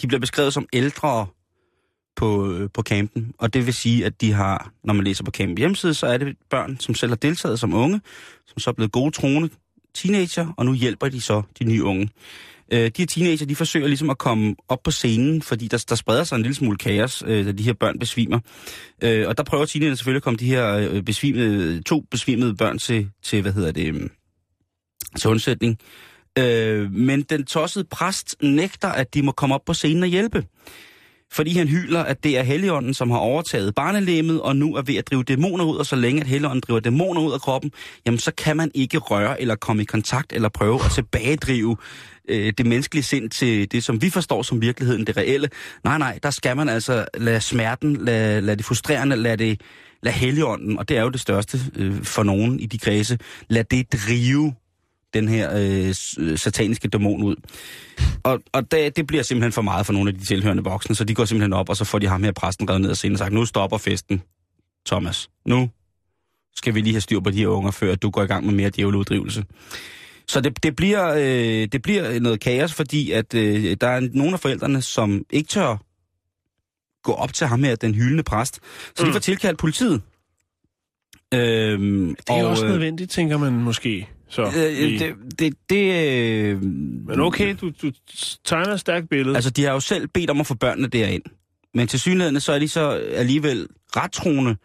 de 0.01 0.07
bliver 0.07 0.19
beskrevet 0.19 0.53
som 0.53 0.67
ældre 0.73 1.27
på, 2.15 2.51
øh, 2.51 2.69
på 2.73 2.81
campen, 2.81 3.33
og 3.37 3.53
det 3.53 3.65
vil 3.65 3.73
sige, 3.73 4.05
at 4.05 4.21
de 4.21 4.31
har, 4.31 4.71
når 4.83 4.93
man 4.93 5.03
læser 5.03 5.23
på 5.23 5.31
campen 5.31 5.57
hjemmeside, 5.57 5.93
så 5.93 6.07
er 6.07 6.17
det 6.17 6.35
børn, 6.49 6.77
som 6.79 6.95
selv 6.95 7.11
har 7.11 7.15
deltaget 7.15 7.59
som 7.59 7.73
unge, 7.73 8.01
som 8.45 8.59
så 8.59 8.69
er 8.69 8.73
blevet 8.73 8.91
gode 8.91 9.11
troende 9.11 9.49
teenager, 9.93 10.53
og 10.57 10.65
nu 10.65 10.73
hjælper 10.73 11.09
de 11.09 11.21
så 11.21 11.41
de 11.59 11.63
nye 11.63 11.83
unge. 11.83 12.09
Øh, 12.73 12.79
de 12.79 12.91
her 12.97 13.05
teenager, 13.05 13.45
de 13.45 13.55
forsøger 13.55 13.87
ligesom 13.87 14.09
at 14.09 14.17
komme 14.17 14.55
op 14.69 14.83
på 14.83 14.91
scenen, 14.91 15.41
fordi 15.41 15.67
der, 15.67 15.85
der 15.89 15.95
spreder 15.95 16.23
sig 16.23 16.35
en 16.35 16.41
lille 16.41 16.55
smule 16.55 16.77
kaos, 16.77 17.23
øh, 17.27 17.45
da 17.45 17.51
de 17.51 17.63
her 17.63 17.73
børn 17.73 17.99
besvimer. 17.99 18.39
Øh, 19.03 19.27
og 19.27 19.37
der 19.37 19.43
prøver 19.43 19.65
teenagerne 19.65 19.97
selvfølgelig 19.97 20.19
at 20.19 20.23
komme 20.23 20.37
de 20.37 20.45
her 20.45 20.89
øh, 20.91 21.03
besvimede, 21.03 21.81
to 21.81 22.03
besvimede 22.11 22.55
børn 22.55 22.77
til, 22.77 23.09
til 23.23 23.41
hvad 23.41 23.53
hedder 23.53 23.71
det, 23.71 23.95
mm, 23.95 24.09
til 25.17 25.29
undsætning. 25.29 25.77
Øh, 26.39 26.91
men 26.91 27.21
den 27.21 27.45
tossede 27.45 27.85
præst 27.91 28.35
nægter, 28.41 28.89
at 28.89 29.13
de 29.13 29.21
må 29.21 29.31
komme 29.31 29.55
op 29.55 29.65
på 29.65 29.73
scenen 29.73 30.03
og 30.03 30.09
hjælpe. 30.09 30.45
Fordi 31.33 31.57
han 31.57 31.67
hyler, 31.67 32.03
at 32.03 32.23
det 32.23 32.37
er 32.37 32.43
Helligånden, 32.43 32.93
som 32.93 33.11
har 33.11 33.17
overtaget 33.17 33.75
barnelemmet, 33.75 34.41
og 34.41 34.55
nu 34.55 34.75
er 34.75 34.81
ved 34.81 34.95
at 34.95 35.07
drive 35.07 35.23
dæmoner 35.23 35.65
ud, 35.65 35.77
og 35.77 35.85
så 35.85 35.95
længe 35.95 36.21
at 36.21 36.27
Helligånden 36.27 36.61
driver 36.67 36.79
dæmoner 36.79 37.21
ud 37.21 37.33
af 37.33 37.41
kroppen, 37.41 37.71
jamen 38.05 38.19
så 38.19 38.31
kan 38.31 38.57
man 38.57 38.71
ikke 38.73 38.97
røre 38.97 39.41
eller 39.41 39.55
komme 39.55 39.81
i 39.81 39.85
kontakt 39.85 40.33
eller 40.33 40.49
prøve 40.49 40.85
at 40.85 40.91
tilbagedrive 40.91 41.77
øh, 42.29 42.53
det 42.57 42.65
menneskelige 42.65 43.03
sind 43.03 43.29
til 43.29 43.71
det, 43.71 43.83
som 43.83 44.01
vi 44.01 44.09
forstår 44.09 44.41
som 44.41 44.61
virkeligheden, 44.61 45.07
det 45.07 45.17
reelle. 45.17 45.49
Nej, 45.83 45.97
nej, 45.97 46.19
der 46.23 46.29
skal 46.29 46.57
man 46.57 46.69
altså 46.69 47.05
lade 47.17 47.41
smerten, 47.41 47.95
lade, 47.95 48.41
lade 48.41 48.57
det 48.57 48.65
frustrerende, 48.65 49.15
lade 49.15 49.37
det 49.37 49.61
lade 50.03 50.15
Helligånden, 50.15 50.79
og 50.79 50.89
det 50.89 50.97
er 50.97 51.01
jo 51.01 51.09
det 51.09 51.19
største 51.19 51.59
øh, 51.75 52.03
for 52.03 52.23
nogen 52.23 52.59
i 52.59 52.65
de 52.65 52.77
kredse, 52.77 53.17
lade 53.49 53.67
det 53.71 53.93
drive 53.93 54.53
den 55.15 55.27
her 55.27 55.57
øh, 55.57 55.93
øh, 56.19 56.37
sataniske 56.37 56.87
dæmon 56.87 57.23
ud. 57.23 57.35
Og, 58.23 58.41
og 58.51 58.71
det, 58.71 58.95
det 58.95 59.07
bliver 59.07 59.23
simpelthen 59.23 59.51
for 59.51 59.61
meget 59.61 59.85
for 59.85 59.93
nogle 59.93 60.09
af 60.09 60.17
de 60.17 60.25
tilhørende 60.25 60.63
voksne, 60.63 60.95
så 60.95 61.03
de 61.03 61.15
går 61.15 61.25
simpelthen 61.25 61.53
op, 61.53 61.69
og 61.69 61.77
så 61.77 61.85
får 61.85 61.99
de 61.99 62.07
ham 62.07 62.23
her 62.23 62.31
præsten 62.31 62.69
revet 62.69 62.81
ned 62.81 62.89
og 62.89 62.97
scenen 62.97 63.13
og 63.13 63.19
sagt, 63.19 63.33
nu 63.33 63.45
stopper 63.45 63.77
festen, 63.77 64.21
Thomas. 64.85 65.29
Nu 65.45 65.69
skal 66.55 66.75
vi 66.75 66.81
lige 66.81 66.93
have 66.93 67.01
styr 67.01 67.19
på 67.19 67.29
de 67.29 67.37
her 67.37 67.47
unger, 67.47 67.71
før 67.71 67.95
du 67.95 68.09
går 68.09 68.23
i 68.23 68.25
gang 68.25 68.45
med 68.45 68.53
mere 68.53 68.69
djæveleuddrivelse. 68.69 69.45
Så 70.27 70.41
det, 70.41 70.63
det, 70.63 70.75
bliver, 70.75 71.13
øh, 71.13 71.67
det 71.71 71.81
bliver 71.81 72.19
noget 72.19 72.39
kaos, 72.39 72.73
fordi 72.73 73.11
at 73.11 73.33
øh, 73.33 73.77
der 73.81 73.87
er 73.87 74.07
nogle 74.13 74.33
af 74.33 74.39
forældrene, 74.39 74.81
som 74.81 75.25
ikke 75.29 75.47
tør 75.47 75.77
gå 77.03 77.11
op 77.11 77.33
til 77.33 77.47
ham 77.47 77.63
her, 77.63 77.75
den 77.75 77.95
hyldende 77.95 78.23
præst. 78.23 78.59
Så 78.95 79.03
mm. 79.03 79.07
de 79.07 79.13
får 79.13 79.19
tilkaldt 79.19 79.59
politiet. 79.59 80.01
Øhm, 81.33 82.15
Det 82.15 82.29
er 82.29 82.43
og, 82.43 82.49
også 82.49 82.65
øh, 82.65 82.71
nødvendigt, 82.71 83.11
tænker 83.11 83.37
man 83.37 83.53
måske. 83.53 84.07
Så, 84.29 84.43
Øh, 84.43 84.51
lige. 84.51 84.99
det, 84.99 85.15
det, 85.39 85.53
det, 85.69 86.09
øh, 86.45 86.61
Men 86.63 87.19
okay, 87.19 87.55
du, 87.61 87.71
du 87.81 87.91
tegner 88.45 88.73
et 88.73 88.79
stærkt 88.79 89.09
billede. 89.09 89.35
Altså, 89.35 89.49
de 89.49 89.63
har 89.63 89.71
jo 89.73 89.79
selv 89.79 90.07
bedt 90.07 90.29
om 90.29 90.39
at 90.39 90.47
få 90.47 90.53
børnene 90.55 90.87
derind. 90.87 91.23
Men 91.73 91.87
til 91.87 91.99
synligheden, 91.99 92.39
så 92.39 92.51
er 92.53 92.59
de 92.59 92.67
så 92.67 92.89
alligevel 93.13 93.67
ret 93.95 94.11
troende, 94.11 94.55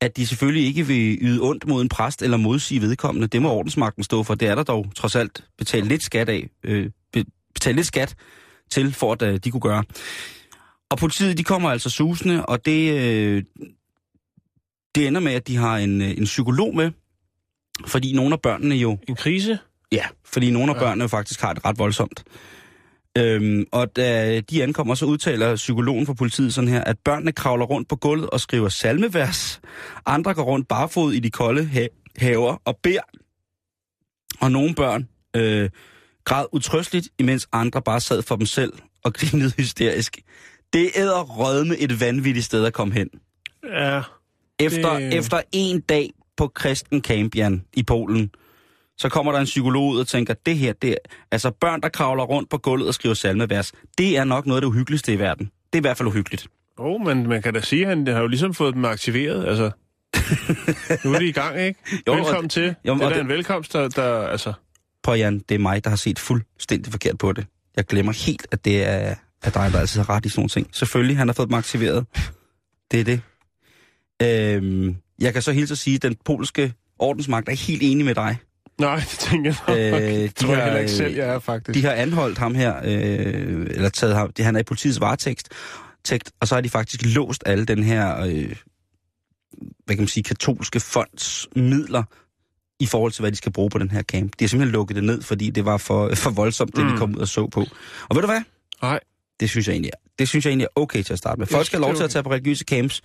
at 0.00 0.16
de 0.16 0.26
selvfølgelig 0.26 0.66
ikke 0.66 0.86
vil 0.86 1.18
yde 1.20 1.40
ondt 1.42 1.66
mod 1.66 1.82
en 1.82 1.88
præst 1.88 2.22
eller 2.22 2.36
modsige 2.36 2.80
vedkommende. 2.80 3.26
Det 3.26 3.42
må 3.42 3.50
ordensmagten 3.50 4.04
stå 4.04 4.22
for. 4.22 4.34
Det 4.34 4.48
er 4.48 4.54
der 4.54 4.62
dog 4.62 4.86
trods 4.96 5.16
alt 5.16 5.44
betalt 5.58 5.86
lidt 5.88 6.02
skat 6.02 6.28
af. 6.28 6.48
Øh, 6.64 6.90
be- 7.12 7.24
betalt 7.54 7.76
lidt 7.76 7.86
skat 7.86 8.14
til, 8.70 8.92
for 8.92 9.12
at 9.12 9.22
øh, 9.22 9.38
de 9.44 9.50
kunne 9.50 9.60
gøre. 9.60 9.84
Og 10.90 10.98
politiet, 10.98 11.38
de 11.38 11.44
kommer 11.44 11.70
altså 11.70 11.90
susende, 11.90 12.46
og 12.46 12.64
det, 12.66 12.92
øh, 13.00 13.42
det 14.94 15.06
ender 15.06 15.20
med, 15.20 15.32
at 15.32 15.48
de 15.48 15.56
har 15.56 15.76
en, 15.78 16.02
øh, 16.02 16.10
en 16.10 16.24
psykolog 16.24 16.76
med. 16.76 16.90
Fordi 17.86 18.12
nogle 18.12 18.32
af 18.32 18.40
børnene 18.42 18.74
jo 18.74 18.98
En 19.08 19.16
krise? 19.16 19.58
Ja, 19.92 20.04
fordi 20.24 20.50
nogle 20.50 20.70
af 20.70 20.74
Ja. 20.74 20.80
børnene 20.80 21.08
faktisk 21.08 21.40
har 21.40 21.52
det 21.52 21.64
ret 21.64 21.78
voldsomt. 21.78 22.24
Øhm, 23.18 23.64
og 23.72 23.96
da 23.96 24.40
de 24.40 24.62
ankommer, 24.62 24.94
så 24.94 25.06
udtaler 25.06 25.56
psykologen 25.56 26.06
for 26.06 26.14
politiet 26.14 26.54
sådan 26.54 26.68
her, 26.70 26.84
at 26.84 26.96
børnene 27.04 27.32
kravler 27.32 27.64
rundt 27.66 27.88
på 27.88 27.96
gulvet 27.96 28.30
og 28.30 28.40
skriver 28.40 28.68
salmevers. 28.68 29.60
Andre 30.06 30.34
går 30.34 30.42
rundt 30.42 30.68
barfod 30.68 31.12
i 31.12 31.18
de 31.20 31.30
kolde 31.30 31.64
ha- 31.64 31.86
haver 32.16 32.56
og 32.64 32.78
beder. 32.82 33.00
Og 34.40 34.52
nogle 34.52 34.74
børn 34.74 35.08
øh, 35.36 35.70
græd 36.24 36.44
utrøsteligt, 36.52 37.08
imens 37.18 37.48
andre 37.52 37.82
bare 37.82 38.00
sad 38.00 38.22
for 38.22 38.36
dem 38.36 38.46
selv 38.46 38.72
og 39.04 39.14
grinede 39.18 39.52
hysterisk. 39.56 40.18
Det 40.72 40.90
æder 40.96 41.22
rødme 41.22 41.76
et 41.78 42.00
vanvittigt 42.00 42.46
sted 42.46 42.64
at 42.64 42.72
komme 42.72 42.94
hen. 42.94 43.08
Ja. 43.64 44.02
Efter, 44.58 44.98
Det- 44.98 45.14
efter 45.14 45.40
en 45.52 45.80
dag 45.80 46.10
på 46.36 46.48
Kristen 46.48 47.00
Camp, 47.02 47.36
Jan, 47.36 47.62
i 47.74 47.82
Polen, 47.82 48.30
så 48.98 49.08
kommer 49.08 49.32
der 49.32 49.38
en 49.38 49.44
psykolog 49.44 49.88
ud 49.88 49.98
og 50.00 50.06
tænker, 50.06 50.34
det 50.46 50.56
her, 50.58 50.72
det 50.72 50.90
er, 50.90 50.96
altså 51.30 51.50
børn, 51.50 51.80
der 51.80 51.88
kravler 51.88 52.24
rundt 52.24 52.50
på 52.50 52.58
gulvet 52.58 52.88
og 52.88 52.94
skriver 52.94 53.14
salmevers, 53.14 53.72
det 53.98 54.16
er 54.16 54.24
nok 54.24 54.46
noget 54.46 54.56
af 54.56 54.60
det 54.62 54.68
uhyggeligste 54.68 55.12
i 55.12 55.18
verden. 55.18 55.46
Det 55.46 55.74
er 55.74 55.78
i 55.78 55.80
hvert 55.80 55.96
fald 55.96 56.08
uhyggeligt. 56.08 56.46
Åh, 56.78 56.86
oh, 56.86 57.00
men 57.06 57.28
man 57.28 57.42
kan 57.42 57.54
da 57.54 57.60
sige, 57.60 57.82
at 57.82 57.88
han 57.88 58.06
har 58.06 58.20
jo 58.20 58.26
ligesom 58.26 58.54
fået 58.54 58.74
dem 58.74 58.84
aktiveret. 58.84 59.46
Altså, 59.48 59.70
nu 61.04 61.14
er 61.14 61.18
de 61.18 61.26
i 61.28 61.32
gang, 61.32 61.60
ikke? 61.60 61.80
Jo, 61.92 61.96
Jo, 62.06 62.12
og- 62.12 62.18
Velkommen 62.26 62.48
til. 62.48 62.74
jo, 62.84 62.94
det 62.94 63.02
er 63.02 63.08
det- 63.08 63.20
en 63.20 63.28
velkomst, 63.28 63.72
der, 63.72 63.88
der 63.88 64.26
altså... 64.26 64.52
På 65.02 65.14
Jan, 65.14 65.38
det 65.38 65.54
er 65.54 65.58
mig, 65.58 65.84
der 65.84 65.90
har 65.90 65.96
set 65.96 66.18
fuldstændig 66.18 66.92
forkert 66.92 67.18
på 67.18 67.32
det. 67.32 67.46
Jeg 67.76 67.84
glemmer 67.84 68.12
helt, 68.26 68.46
at 68.50 68.64
det 68.64 68.82
er, 68.88 69.14
er 69.42 69.50
dig, 69.50 69.70
der 69.72 69.80
altid 69.80 70.00
har 70.00 70.10
ret 70.10 70.26
i 70.26 70.28
sådan 70.28 70.40
nogle 70.40 70.48
ting. 70.48 70.68
Selvfølgelig, 70.72 71.16
han 71.16 71.28
har 71.28 71.32
fået 71.32 71.48
dem 71.48 71.54
aktiveret. 71.54 72.06
Det 72.90 73.00
er 73.00 73.04
det. 73.04 73.20
Øhm, 74.22 74.96
jeg 75.20 75.32
kan 75.32 75.42
så 75.42 75.52
hilse 75.52 75.72
at 75.72 75.78
sige, 75.78 75.94
at 75.94 76.02
den 76.02 76.16
polske 76.24 76.72
ordensmagt 76.98 77.48
er 77.48 77.52
helt 77.52 77.82
enig 77.82 78.04
med 78.04 78.14
dig. 78.14 78.36
Nej, 78.80 78.96
det 78.96 79.18
tænker 79.18 79.54
jeg 79.66 79.92
nok. 79.92 80.02
Øh, 80.02 80.12
Øh, 80.16 80.22
de 80.22 80.28
tror 80.28 80.48
jeg 80.48 80.56
har, 80.56 80.64
heller 80.64 80.80
ikke 80.80 80.92
øh, 80.92 80.96
selv, 80.96 81.14
jeg 81.14 81.28
er 81.28 81.38
faktisk. 81.38 81.74
De 81.74 81.82
har 81.84 81.92
anholdt 81.92 82.38
ham 82.38 82.54
her, 82.54 82.76
øh, 82.84 83.66
eller 83.70 83.88
taget 83.88 84.14
ham, 84.14 84.32
han 84.38 84.56
er 84.56 84.60
i 84.60 84.62
politiets 84.62 85.00
varetægt, 85.00 85.48
tekst, 86.04 86.30
og 86.40 86.48
så 86.48 86.54
har 86.54 86.62
de 86.62 86.68
faktisk 86.68 87.02
låst 87.04 87.42
alle 87.46 87.64
den 87.64 87.82
her, 87.82 88.20
øh, 88.20 88.56
hvad 89.84 89.96
kan 89.96 89.98
man 89.98 90.08
sige, 90.08 90.24
katolske 90.24 90.80
fonds 90.80 91.48
midler 91.56 92.02
i 92.80 92.86
forhold 92.86 93.12
til, 93.12 93.22
hvad 93.22 93.30
de 93.32 93.36
skal 93.36 93.52
bruge 93.52 93.70
på 93.70 93.78
den 93.78 93.90
her 93.90 94.02
camp. 94.02 94.32
De 94.38 94.44
har 94.44 94.48
simpelthen 94.48 94.72
lukket 94.72 94.96
det 94.96 95.04
ned, 95.04 95.22
fordi 95.22 95.50
det 95.50 95.64
var 95.64 95.76
for, 95.76 96.14
for 96.14 96.30
voldsomt, 96.30 96.76
det 96.76 96.84
mm. 96.84 96.92
vi 96.92 96.96
kom 96.96 97.14
ud 97.14 97.20
og 97.20 97.28
så 97.28 97.46
på. 97.46 97.60
Og 98.08 98.16
ved 98.16 98.22
du 98.22 98.26
hvad? 98.26 98.40
Nej. 98.82 99.00
Det 99.40 99.50
synes 99.50 99.66
jeg 99.66 99.72
egentlig 99.72 99.92
det 100.18 100.28
synes 100.28 100.44
jeg 100.44 100.50
egentlig 100.50 100.64
er 100.64 100.80
okay 100.80 101.02
til 101.02 101.12
at 101.12 101.18
starte 101.18 101.38
med. 101.38 101.46
Folk 101.46 101.66
skal 101.66 101.78
have 101.78 101.88
lov 101.88 101.96
til 101.96 102.04
at 102.04 102.10
tage 102.10 102.22
på 102.22 102.30
religiøse 102.30 102.64
camps, 102.68 103.02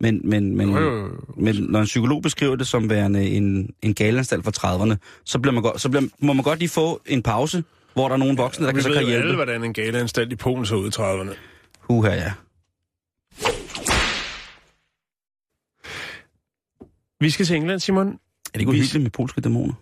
men, 0.00 0.20
men, 0.24 0.56
men, 0.56 0.70
jo. 0.70 1.10
men 1.36 1.54
når 1.54 1.80
en 1.80 1.84
psykolog 1.86 2.22
beskriver 2.22 2.56
det 2.56 2.66
som 2.66 2.90
værende 2.90 3.28
en, 3.28 3.74
en 3.82 3.94
galanstalt 3.94 4.44
fra 4.44 4.52
30'erne, 4.58 4.96
så, 5.24 5.38
bliver 5.38 5.52
man 5.54 5.62
godt, 5.62 5.80
så 5.80 5.88
bliver, 5.88 6.02
må 6.18 6.32
man 6.32 6.42
godt 6.44 6.58
lige 6.58 6.68
få 6.68 7.00
en 7.06 7.22
pause, 7.22 7.64
hvor 7.94 8.08
der 8.08 8.12
er 8.14 8.18
nogle 8.18 8.36
voksne, 8.36 8.66
der 8.66 8.72
vi 8.72 8.76
kan 8.76 8.82
så 8.82 8.88
ved 8.88 8.96
kan 8.96 9.06
hjælpe. 9.06 9.22
alle, 9.22 9.34
hvordan 9.34 9.64
en 9.64 9.72
galeanstalt 9.72 10.32
i 10.32 10.36
Polen 10.36 10.66
så 10.66 10.74
ud 10.74 10.86
i 10.86 10.90
30'erne. 10.90 11.36
Uha, 11.88 12.14
ja. 12.14 12.32
Vi 17.20 17.30
skal 17.30 17.46
til 17.46 17.56
England, 17.56 17.80
Simon. 17.80 18.08
Er 18.08 18.12
det 18.58 18.60
ikke 18.60 18.92
Vi- 18.92 18.98
med 18.98 19.10
polske 19.10 19.40
dæmoner? 19.40 19.74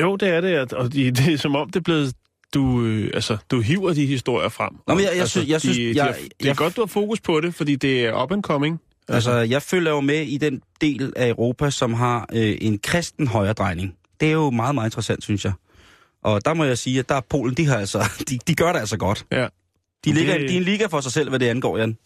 Jo, 0.00 0.16
det 0.16 0.28
er 0.28 0.40
det, 0.40 0.72
og 0.72 0.92
de, 0.92 1.10
det 1.10 1.32
er 1.32 1.38
som 1.38 1.56
om, 1.56 1.70
det 1.70 1.76
er 1.76 1.82
blevet 1.84 2.14
du, 2.54 2.82
øh, 2.84 3.10
altså, 3.14 3.36
du 3.50 3.60
hiver 3.60 3.92
de 3.94 4.06
historier 4.06 4.48
frem. 4.48 4.72
Nå, 4.86 4.94
men 4.94 5.04
jeg- 5.04 5.10
jeg 5.12 5.20
altså, 5.20 5.30
synes- 5.38 5.48
jeg 5.48 5.60
synes- 5.60 5.76
de, 5.76 5.86
jeg- 5.86 5.94
de 5.94 6.00
er, 6.00 6.12
det 6.14 6.24
er 6.24 6.28
jeg- 6.44 6.56
godt, 6.56 6.76
du 6.76 6.80
har 6.80 6.86
fokus 6.86 7.20
på 7.20 7.40
det, 7.40 7.54
fordi 7.54 7.76
det 7.76 8.04
er 8.04 8.22
up 8.22 8.32
and 8.32 8.42
coming. 8.42 8.80
Altså, 9.08 9.32
jeg 9.32 9.62
følger 9.62 9.90
jo 9.90 10.00
med 10.00 10.22
i 10.22 10.36
den 10.38 10.62
del 10.80 11.12
af 11.16 11.28
Europa, 11.28 11.70
som 11.70 11.94
har 11.94 12.26
øh, 12.32 12.56
en 12.60 12.78
kristen 12.78 13.26
højredrejning. 13.28 13.94
Det 14.20 14.28
er 14.28 14.32
jo 14.32 14.50
meget, 14.50 14.74
meget 14.74 14.86
interessant, 14.86 15.22
synes 15.22 15.44
jeg. 15.44 15.52
Og 16.22 16.44
der 16.44 16.54
må 16.54 16.64
jeg 16.64 16.78
sige, 16.78 16.98
at 16.98 17.08
der 17.08 17.14
er 17.14 17.20
Polen, 17.20 17.54
de, 17.54 17.66
har 17.66 17.76
altså, 17.76 18.10
de, 18.28 18.38
de 18.48 18.54
gør 18.54 18.72
det 18.72 18.80
altså 18.80 18.96
godt. 18.96 19.26
Ja. 19.32 19.42
De, 19.42 19.48
Det- 20.04 20.14
ligger, 20.14 20.38
de 20.38 20.44
er 20.44 20.56
en 20.56 20.62
liga 20.62 20.86
for 20.86 21.00
sig 21.00 21.12
selv, 21.12 21.28
hvad 21.28 21.38
det 21.38 21.46
angår, 21.46 21.78
Jan. 21.78 21.96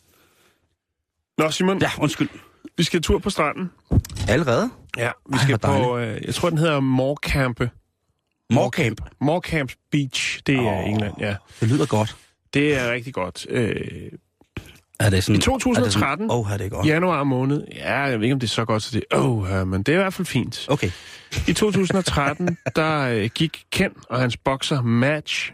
Nå, 1.39 1.51
Simon, 1.51 1.79
ja. 1.83 1.91
Undskyld. 1.99 2.29
vi 2.77 2.83
skal 2.83 3.03
tur 3.03 3.19
på 3.19 3.31
stranden. 3.31 3.71
Allerede? 4.29 4.71
Ja, 4.99 5.11
vi 5.31 5.37
Ej, 5.37 5.43
skal 5.45 5.59
på, 5.59 5.99
øh, 5.99 6.21
jeg 6.27 6.35
tror, 6.35 6.49
den 6.51 6.59
hedder 6.59 6.81
Morecampe. 6.81 7.71
Morecamp. 8.51 9.01
Morecamp 9.21 9.73
Beach, 9.91 10.41
det 10.47 10.55
er 10.55 10.61
oh. 10.83 10.89
England, 10.89 11.15
ja. 11.21 11.37
Det 11.61 11.69
lyder 11.69 11.87
godt. 11.87 12.17
Det 12.55 12.75
er 12.79 12.93
rigtig 12.93 13.15
godt. 13.15 13.47
Øh, 13.51 14.11
Er 15.01 15.11
det 15.11 15.25
sådan, 15.25 15.39
I 15.39 15.43
2013? 15.43 16.31
Åh, 16.31 16.39
oh, 16.39 16.53
er 16.53 16.57
det 16.57 16.71
godt. 16.71 16.87
januar 16.87 17.25
måned, 17.25 17.67
ja, 17.75 18.01
jeg 18.01 18.19
ved 18.19 18.25
ikke, 18.25 18.35
om 18.35 18.41
det 18.41 18.47
er 18.47 18.51
så 18.51 18.65
godt, 18.65 18.83
så 18.83 18.91
det 18.93 19.05
oh, 19.13 19.49
ja, 19.51 19.65
men 19.65 19.83
det 19.83 19.93
er 19.93 19.99
i 19.99 20.03
hvert 20.03 20.15
fald 20.15 20.27
fint. 20.27 20.67
Okay. 20.69 20.91
I 21.49 21.53
2013, 21.53 22.57
der 22.77 23.01
øh, 23.01 23.31
gik 23.35 23.65
Ken 23.73 23.91
og 24.09 24.21
hans 24.21 24.37
bokser 24.37 24.83
Match 24.83 25.53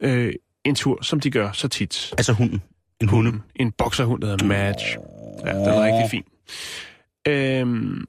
øh, 0.00 0.32
en 0.64 0.74
tur, 0.74 1.02
som 1.02 1.20
de 1.20 1.30
gør 1.30 1.52
så 1.52 1.68
tit. 1.68 2.10
Altså 2.18 2.32
hunden. 2.32 2.62
En 3.00 3.08
hunde. 3.08 3.40
En 3.56 3.72
bokserhund, 3.72 4.22
der 4.22 4.28
hedder 4.28 4.44
Match. 4.46 4.96
Ja, 5.46 5.50
den 5.54 5.64
er 5.68 5.84
rigtig 5.84 6.10
fin. 6.10 6.24
Øhm, 7.26 8.04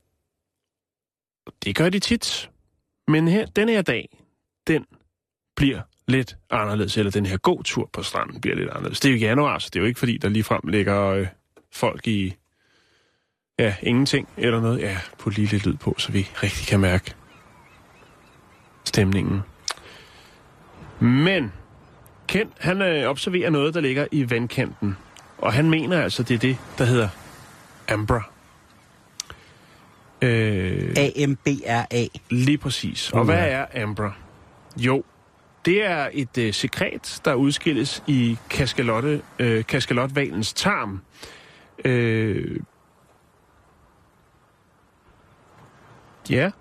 det 1.65 1.75
gør 1.75 1.89
de 1.89 1.99
tit. 1.99 2.49
Men 3.07 3.27
her, 3.27 3.45
den 3.45 3.69
her 3.69 3.81
dag, 3.81 4.17
den 4.69 4.85
bliver 5.55 5.81
lidt 6.07 6.37
anderledes, 6.49 6.97
eller 6.97 7.11
den 7.11 7.25
her 7.25 7.37
gåtur 7.37 7.89
på 7.93 8.03
stranden 8.03 8.41
bliver 8.41 8.55
lidt 8.55 8.69
anderledes. 8.69 8.99
Det 8.99 9.09
er 9.09 9.13
jo 9.13 9.19
januar, 9.19 9.59
så 9.59 9.69
det 9.73 9.79
er 9.79 9.83
jo 9.83 9.87
ikke 9.87 9.99
fordi, 9.99 10.17
der 10.17 10.29
ligefrem 10.29 10.61
ligger 10.63 11.05
øh, 11.05 11.27
folk 11.73 12.07
i, 12.07 12.35
ja, 13.59 13.75
ingenting 13.81 14.29
eller 14.37 14.61
noget. 14.61 14.79
Ja, 14.79 14.97
på 15.17 15.29
lige 15.29 15.47
lidt 15.47 15.65
lyd 15.65 15.77
på, 15.77 15.95
så 15.97 16.11
vi 16.11 16.29
rigtig 16.43 16.67
kan 16.67 16.79
mærke 16.79 17.13
stemningen. 18.85 19.41
Men 20.99 21.51
Ken, 22.29 22.49
han 22.59 22.81
øh, 22.81 23.09
observerer 23.09 23.49
noget, 23.49 23.73
der 23.73 23.81
ligger 23.81 24.07
i 24.11 24.29
vandkanten. 24.29 24.97
Og 25.37 25.53
han 25.53 25.69
mener 25.69 26.01
altså, 26.01 26.23
det 26.23 26.35
er 26.35 26.39
det, 26.39 26.57
der 26.77 26.85
hedder 26.85 27.09
Ambra. 27.87 28.31
Øh, 30.21 30.93
A-M-B-R-A. 30.97 32.05
lige 32.29 32.57
præcis. 32.57 33.11
Og 33.11 33.25
hvad 33.25 33.51
er 33.51 33.65
Ambra? 33.83 34.13
Jo, 34.79 35.03
det 35.65 35.85
er 35.85 36.09
et 36.13 36.37
øh, 36.37 36.53
sekret, 36.53 37.21
der 37.25 37.33
udskilles 37.33 38.03
i 38.07 38.37
kaskalotte, 38.49 39.21
øh, 39.39 39.65
kaskalotvalens 39.65 40.53
tarm. 40.53 41.01
Øh, 41.85 42.59
ja, 46.29 46.51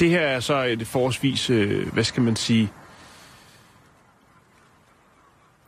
det 0.00 0.10
her 0.10 0.20
er 0.20 0.40
så 0.40 0.62
et 0.62 0.86
forholdsvis, 0.86 1.50
øh, 1.50 1.92
hvad 1.92 2.04
skal 2.04 2.22
man 2.22 2.36
sige, 2.36 2.72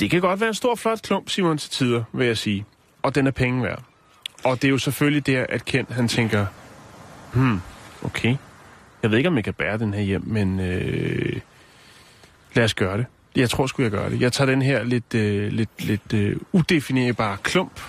det 0.00 0.11
kan 0.11 0.20
godt 0.20 0.40
være 0.40 0.48
en 0.48 0.55
stor, 0.55 0.74
flot 0.74 1.02
klump, 1.02 1.29
Simon, 1.29 1.59
til 1.59 1.70
tider, 1.70 2.05
vil 2.12 2.26
jeg 2.26 2.38
sige. 2.38 2.64
Og 3.02 3.14
den 3.14 3.26
er 3.26 3.31
penge 3.31 3.62
værd. 3.62 3.83
Og 4.44 4.62
det 4.62 4.68
er 4.68 4.70
jo 4.70 4.79
selvfølgelig 4.79 5.26
der, 5.26 5.46
at 5.48 5.64
Kent, 5.64 5.90
han 5.90 6.09
tænker, 6.09 6.46
hmm, 7.35 7.61
okay, 8.05 8.37
jeg 9.02 9.11
ved 9.11 9.18
ikke, 9.18 9.29
om 9.29 9.37
jeg 9.37 9.44
kan 9.44 9.55
bære 9.55 9.79
den 9.79 9.94
her 9.94 10.00
hjem, 10.00 10.22
men 10.26 10.61
øh, 10.61 11.40
lad 12.56 12.64
os 12.64 12.74
gøre 12.74 12.98
det. 12.98 13.06
Jeg 13.36 13.50
tror 13.50 13.66
sgu, 13.66 13.82
jeg 13.82 13.90
gør 13.90 14.08
det. 14.08 14.20
Jeg 14.20 14.32
tager 14.32 14.50
den 14.50 14.62
her 14.62 14.84
lidt, 14.84 15.14
øh, 15.14 15.52
lidt, 15.52 15.84
lidt 15.84 16.12
øh, 16.14 16.36
udefinerbare 16.52 17.36
klump. 17.42 17.80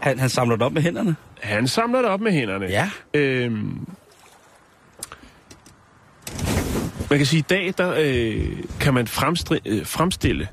Han, 0.00 0.18
han 0.18 0.28
samler 0.28 0.56
det 0.56 0.66
op 0.66 0.72
med 0.72 0.82
hænderne. 0.82 1.16
Han 1.42 1.68
samler 1.68 1.98
det 2.02 2.10
op 2.10 2.20
med 2.20 2.32
hænderne. 2.32 2.66
Ja. 2.66 2.90
Øhm, 3.14 3.86
man 7.10 7.18
kan 7.18 7.26
sige, 7.26 7.38
at 7.38 7.52
i 7.52 7.54
dag 7.54 7.74
der, 7.78 7.94
øh, 7.98 8.56
kan 8.80 8.94
man 8.94 9.06
fremstri- 9.06 9.60
øh, 9.66 9.86
fremstille 9.86 10.48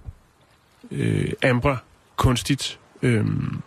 øh, 0.92 1.32
ambra 1.44 1.78
kunstigt. 2.16 2.80
Øhm, 3.02 3.62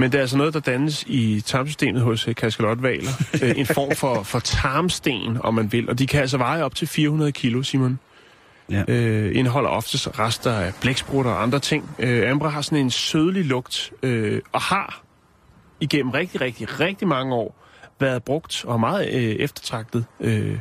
men 0.00 0.12
det 0.12 0.18
er 0.18 0.22
altså 0.22 0.36
noget, 0.36 0.54
der 0.54 0.60
dannes 0.60 1.04
i 1.06 1.40
tarmsystemet 1.40 2.02
hos 2.02 2.28
øh, 2.28 2.34
kaskalotvaler. 2.34 3.10
øh, 3.42 3.58
en 3.58 3.66
form 3.66 3.96
for, 3.96 4.22
for 4.22 4.38
tarmsten, 4.38 5.38
om 5.40 5.54
man 5.54 5.72
vil. 5.72 5.88
Og 5.88 5.98
de 5.98 6.06
kan 6.06 6.20
altså 6.20 6.38
veje 6.38 6.62
op 6.62 6.74
til 6.74 6.88
400 6.88 7.32
kilo, 7.32 7.62
Simon. 7.62 7.98
Ja. 8.70 8.82
Øh, 8.88 9.36
indeholder 9.36 9.70
oftest 9.70 10.18
rester 10.18 10.52
af 10.52 10.72
blæksprutter 10.80 11.30
og 11.30 11.42
andre 11.42 11.58
ting. 11.58 11.90
Øh, 11.98 12.30
ambra 12.30 12.48
har 12.48 12.60
sådan 12.60 12.78
en 12.78 12.90
sødlig 12.90 13.44
lugt, 13.44 13.92
øh, 14.02 14.40
og 14.52 14.60
har 14.60 15.02
igennem 15.80 16.10
rigtig, 16.10 16.40
rigtig, 16.40 16.80
rigtig 16.80 17.08
mange 17.08 17.34
år 17.34 17.66
været 18.00 18.22
brugt 18.22 18.64
og 18.64 18.80
meget 18.80 19.08
øh, 19.12 19.36
eftertragtet 19.36 20.04
øh, 20.20 20.58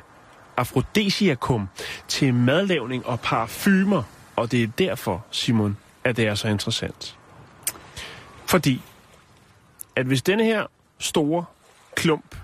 afrodisiakum 0.58 1.68
til 2.08 2.34
madlavning 2.34 3.06
og 3.06 3.20
parfumer. 3.20 4.04
Og 4.36 4.52
det 4.52 4.64
er 4.64 4.68
derfor, 4.78 5.26
Simon, 5.32 5.78
at 6.04 6.18
det 6.18 6.28
er 6.28 6.36
så 6.36 6.48
interessant. 6.48 7.16
Fordi, 8.46 8.82
at 9.96 10.06
hvis 10.06 10.22
denne 10.22 10.44
her 10.44 10.66
store 11.00 11.46
klump, 11.96 12.36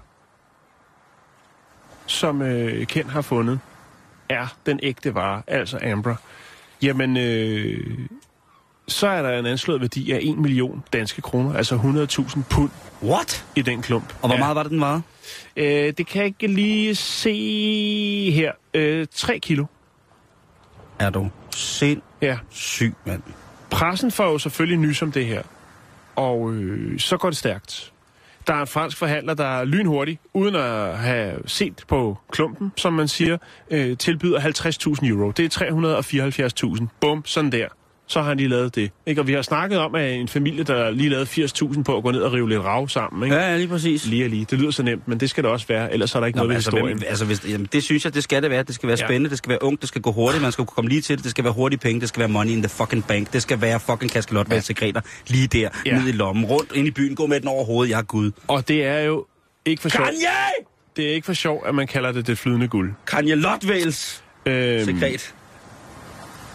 som 2.05 2.41
øh, 2.41 2.87
Ken 2.87 3.09
har 3.09 3.21
fundet, 3.21 3.59
er 4.29 4.47
den 4.65 4.79
ægte 4.83 5.15
vare, 5.15 5.41
altså 5.47 5.79
Ambra, 5.83 6.15
jamen, 6.81 7.17
øh, 7.17 7.99
så 8.87 9.07
er 9.07 9.21
der 9.21 9.39
en 9.39 9.45
anslået 9.45 9.81
værdi 9.81 10.11
af 10.11 10.19
1 10.21 10.37
million 10.37 10.83
danske 10.93 11.21
kroner, 11.21 11.53
altså 11.57 11.75
100.000 11.75 12.41
pund 12.49 12.69
What? 13.03 13.45
i 13.55 13.61
den 13.61 13.81
klump. 13.81 14.13
Og 14.21 14.27
hvor 14.27 14.33
Ja. 14.35 14.39
meget 14.39 14.55
var 14.55 14.63
det, 14.63 14.71
den 14.71 14.81
var? 14.81 15.01
Øh, 15.57 15.93
det 15.97 16.07
kan 16.07 16.19
jeg 16.19 16.25
ikke 16.25 16.47
lige 16.47 16.95
se 16.95 18.31
her. 18.31 18.51
Øh, 18.73 19.07
3 19.13 19.39
kilo. 19.39 19.65
Er 20.99 21.09
du 21.09 21.29
sindssyg, 21.55 22.93
Ja. 23.05 23.11
mand. 23.11 23.21
Pressen 23.69 24.11
får 24.11 24.23
jo 24.31 24.37
selvfølgelig 24.37 24.77
nys 24.79 25.01
om 25.01 25.11
det 25.11 25.25
her. 25.25 25.43
Og 26.15 26.53
øh, 26.53 26.99
så 26.99 27.17
går 27.17 27.29
det 27.29 27.37
stærkt. 27.37 27.91
Der 28.47 28.53
er 28.53 28.61
en 28.61 28.67
fransk 28.67 28.97
forhandler, 28.97 29.33
der 29.33 29.63
lynhurtigt, 29.63 30.21
uden 30.33 30.55
at 30.55 30.97
have 30.97 31.39
set 31.45 31.83
på 31.87 32.17
klumpen, 32.31 32.71
som 32.77 32.93
man 32.93 33.07
siger, 33.07 33.37
øh, 33.71 33.97
tilbyder 33.97 34.39
50.000 34.39 35.07
euro. 35.07 35.31
Det 35.31 35.61
er 35.61 36.77
374.000. 36.79 36.87
Bum, 37.01 37.25
sådan 37.25 37.51
der. 37.51 37.67
Så 38.07 38.21
har 38.21 38.27
han 38.27 38.37
lige 38.37 38.49
lavet 38.49 38.75
det. 38.75 38.91
Ikke? 39.05 39.21
Og 39.21 39.27
vi 39.27 39.33
har 39.33 39.41
snakket 39.41 39.79
om, 39.79 39.95
at 39.95 40.11
en 40.13 40.27
familie, 40.27 40.63
der 40.63 40.91
lige 40.91 41.09
lavede 41.09 41.25
80.000 41.25 41.83
på 41.83 41.97
at 41.97 42.03
gå 42.03 42.11
ned 42.11 42.21
og 42.21 42.33
rive 42.33 42.49
lidt 42.49 42.61
rav 42.61 42.87
sammen. 42.87 43.23
Ikke? 43.23 43.35
Ja, 43.35 43.49
ja, 43.51 43.57
lige 43.57 43.67
præcis. 43.67 44.05
Lige 44.05 44.25
og 44.25 44.29
lige. 44.29 44.45
Det 44.49 44.59
lyder 44.59 44.71
så 44.71 44.83
nemt, 44.83 45.07
men 45.07 45.19
det 45.19 45.29
skal 45.29 45.43
det 45.43 45.51
også 45.51 45.67
være, 45.67 45.93
ellers 45.93 46.15
er 46.15 46.19
der 46.19 46.27
ikke 46.27 46.37
Nå, 46.37 46.43
noget 46.43 46.49
ved 46.49 46.55
altså, 46.55 46.71
historien. 46.71 46.97
hvem, 46.97 47.07
altså 47.09 47.25
hvis, 47.25 47.45
jamen, 47.49 47.67
det 47.73 47.83
synes 47.83 48.05
jeg, 48.05 48.13
det 48.13 48.23
skal 48.23 48.43
det 48.43 48.51
være. 48.51 48.63
Det 48.63 48.75
skal 48.75 48.87
være 48.87 48.97
Ja. 49.01 49.05
spændende, 49.07 49.29
det 49.29 49.37
skal 49.37 49.49
være 49.49 49.63
ungt, 49.63 49.81
det 49.81 49.87
skal 49.89 50.01
gå 50.01 50.11
hurtigt, 50.11 50.41
man 50.41 50.51
skal 50.51 50.65
kunne 50.65 50.75
komme 50.75 50.89
lige 50.89 51.01
til 51.01 51.15
det, 51.17 51.23
det 51.23 51.31
skal 51.31 51.43
være 51.43 51.53
hurtige 51.53 51.79
penge, 51.79 52.01
det 52.01 52.09
skal 52.09 52.19
være 52.19 52.29
money 52.29 52.51
in 52.51 52.61
the 52.61 52.69
fucking 52.69 53.05
bank, 53.07 53.33
det 53.33 53.41
skal 53.41 53.61
være 53.61 53.79
fucking 53.79 54.11
kaskelotvalgsekreter 54.11 55.01
lige 55.27 55.47
der, 55.47 55.69
Ja. 55.85 55.97
ned 55.99 56.07
i 56.07 56.11
lommen, 56.11 56.45
rundt 56.45 56.71
ind 56.75 56.87
i 56.87 56.91
byen, 56.91 57.15
gå 57.15 57.27
med 57.27 57.39
den 57.39 57.47
over 57.47 57.65
hovedet, 57.65 57.91
jeg 57.91 57.99
er 57.99 58.03
Gud. 58.03 58.31
Og 58.47 58.67
det 58.67 58.85
er 58.85 58.99
jo 58.99 59.25
ikke 59.65 59.81
for 59.81 59.89
sjov. 59.89 60.05
Kanye! 60.05 60.17
Det 60.95 61.09
er 61.09 61.13
ikke 61.13 61.25
for 61.25 61.33
sjov, 61.33 61.63
at 61.67 61.75
man 61.75 61.87
kalder 61.87 62.11
det 62.11 62.27
det 62.27 62.37
flydende 62.37 62.67
guld. 62.67 62.93
Kanye 63.07 63.35
Lotvales 63.35 64.21
Øhm, 64.45 64.85
sekret. 64.85 65.33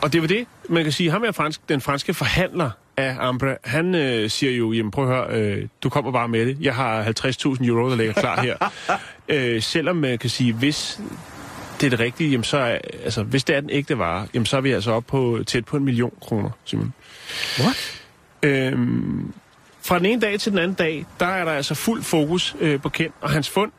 og 0.02 0.12
det 0.12 0.20
var 0.20 0.28
det, 0.28 0.46
man 0.70 0.82
kan 0.82 0.92
sige. 0.92 1.10
Ham 1.10 1.24
er 1.24 1.32
fransk, 1.32 1.68
den 1.68 1.80
franske 1.80 2.14
forhandler 2.14 2.70
af 2.96 3.16
Ambra. 3.18 3.54
Han 3.64 3.94
øh, 3.94 4.30
siger 4.30 4.52
jo, 4.52 4.72
jamen 4.72 4.90
prøv 4.90 5.10
at 5.10 5.16
høre, 5.16 5.40
øh, 5.40 5.68
du 5.82 5.88
kommer 5.88 6.12
bare 6.12 6.28
med 6.28 6.46
det. 6.46 6.56
Jeg 6.60 6.74
har 6.74 7.04
50.000 7.04 7.66
euro, 7.66 7.90
der 7.90 7.96
ligger 7.96 8.12
klar 8.12 8.42
her. 8.42 8.56
øh, 9.28 9.62
selvom 9.62 9.96
man 9.96 10.18
kan 10.18 10.30
sige, 10.30 10.52
hvis 10.52 11.00
det 11.80 11.86
er 11.86 11.90
det 11.90 12.00
rigtige, 12.00 12.30
jamen 12.30 12.44
så 12.44 12.58
er, 12.58 12.78
altså, 13.04 13.22
hvis 13.22 13.44
det 13.44 13.56
er 13.56 13.60
den 13.60 13.70
ægte 13.70 13.98
vare, 13.98 14.26
jamen 14.34 14.46
så 14.46 14.56
er 14.56 14.60
vi 14.60 14.72
altså 14.72 14.92
oppe 14.92 15.08
på 15.08 15.38
tæt 15.46 15.64
på 15.64 15.76
en 15.76 15.84
million 15.84 16.12
kroner, 16.20 16.50
Simon. 16.64 16.92
What? 17.60 18.00
Øhm, 18.42 19.32
fra 19.82 19.98
den 19.98 20.06
ene 20.06 20.20
dag 20.20 20.40
til 20.40 20.52
den 20.52 20.58
anden 20.58 20.74
dag, 20.74 21.06
der 21.20 21.26
er 21.26 21.44
der 21.44 21.52
altså 21.52 21.74
fuld 21.74 22.02
fokus 22.02 22.56
øh, 22.60 22.80
på 22.80 22.88
Ken 22.88 23.10
og 23.20 23.30
hans 23.30 23.50
fund. 23.50 23.72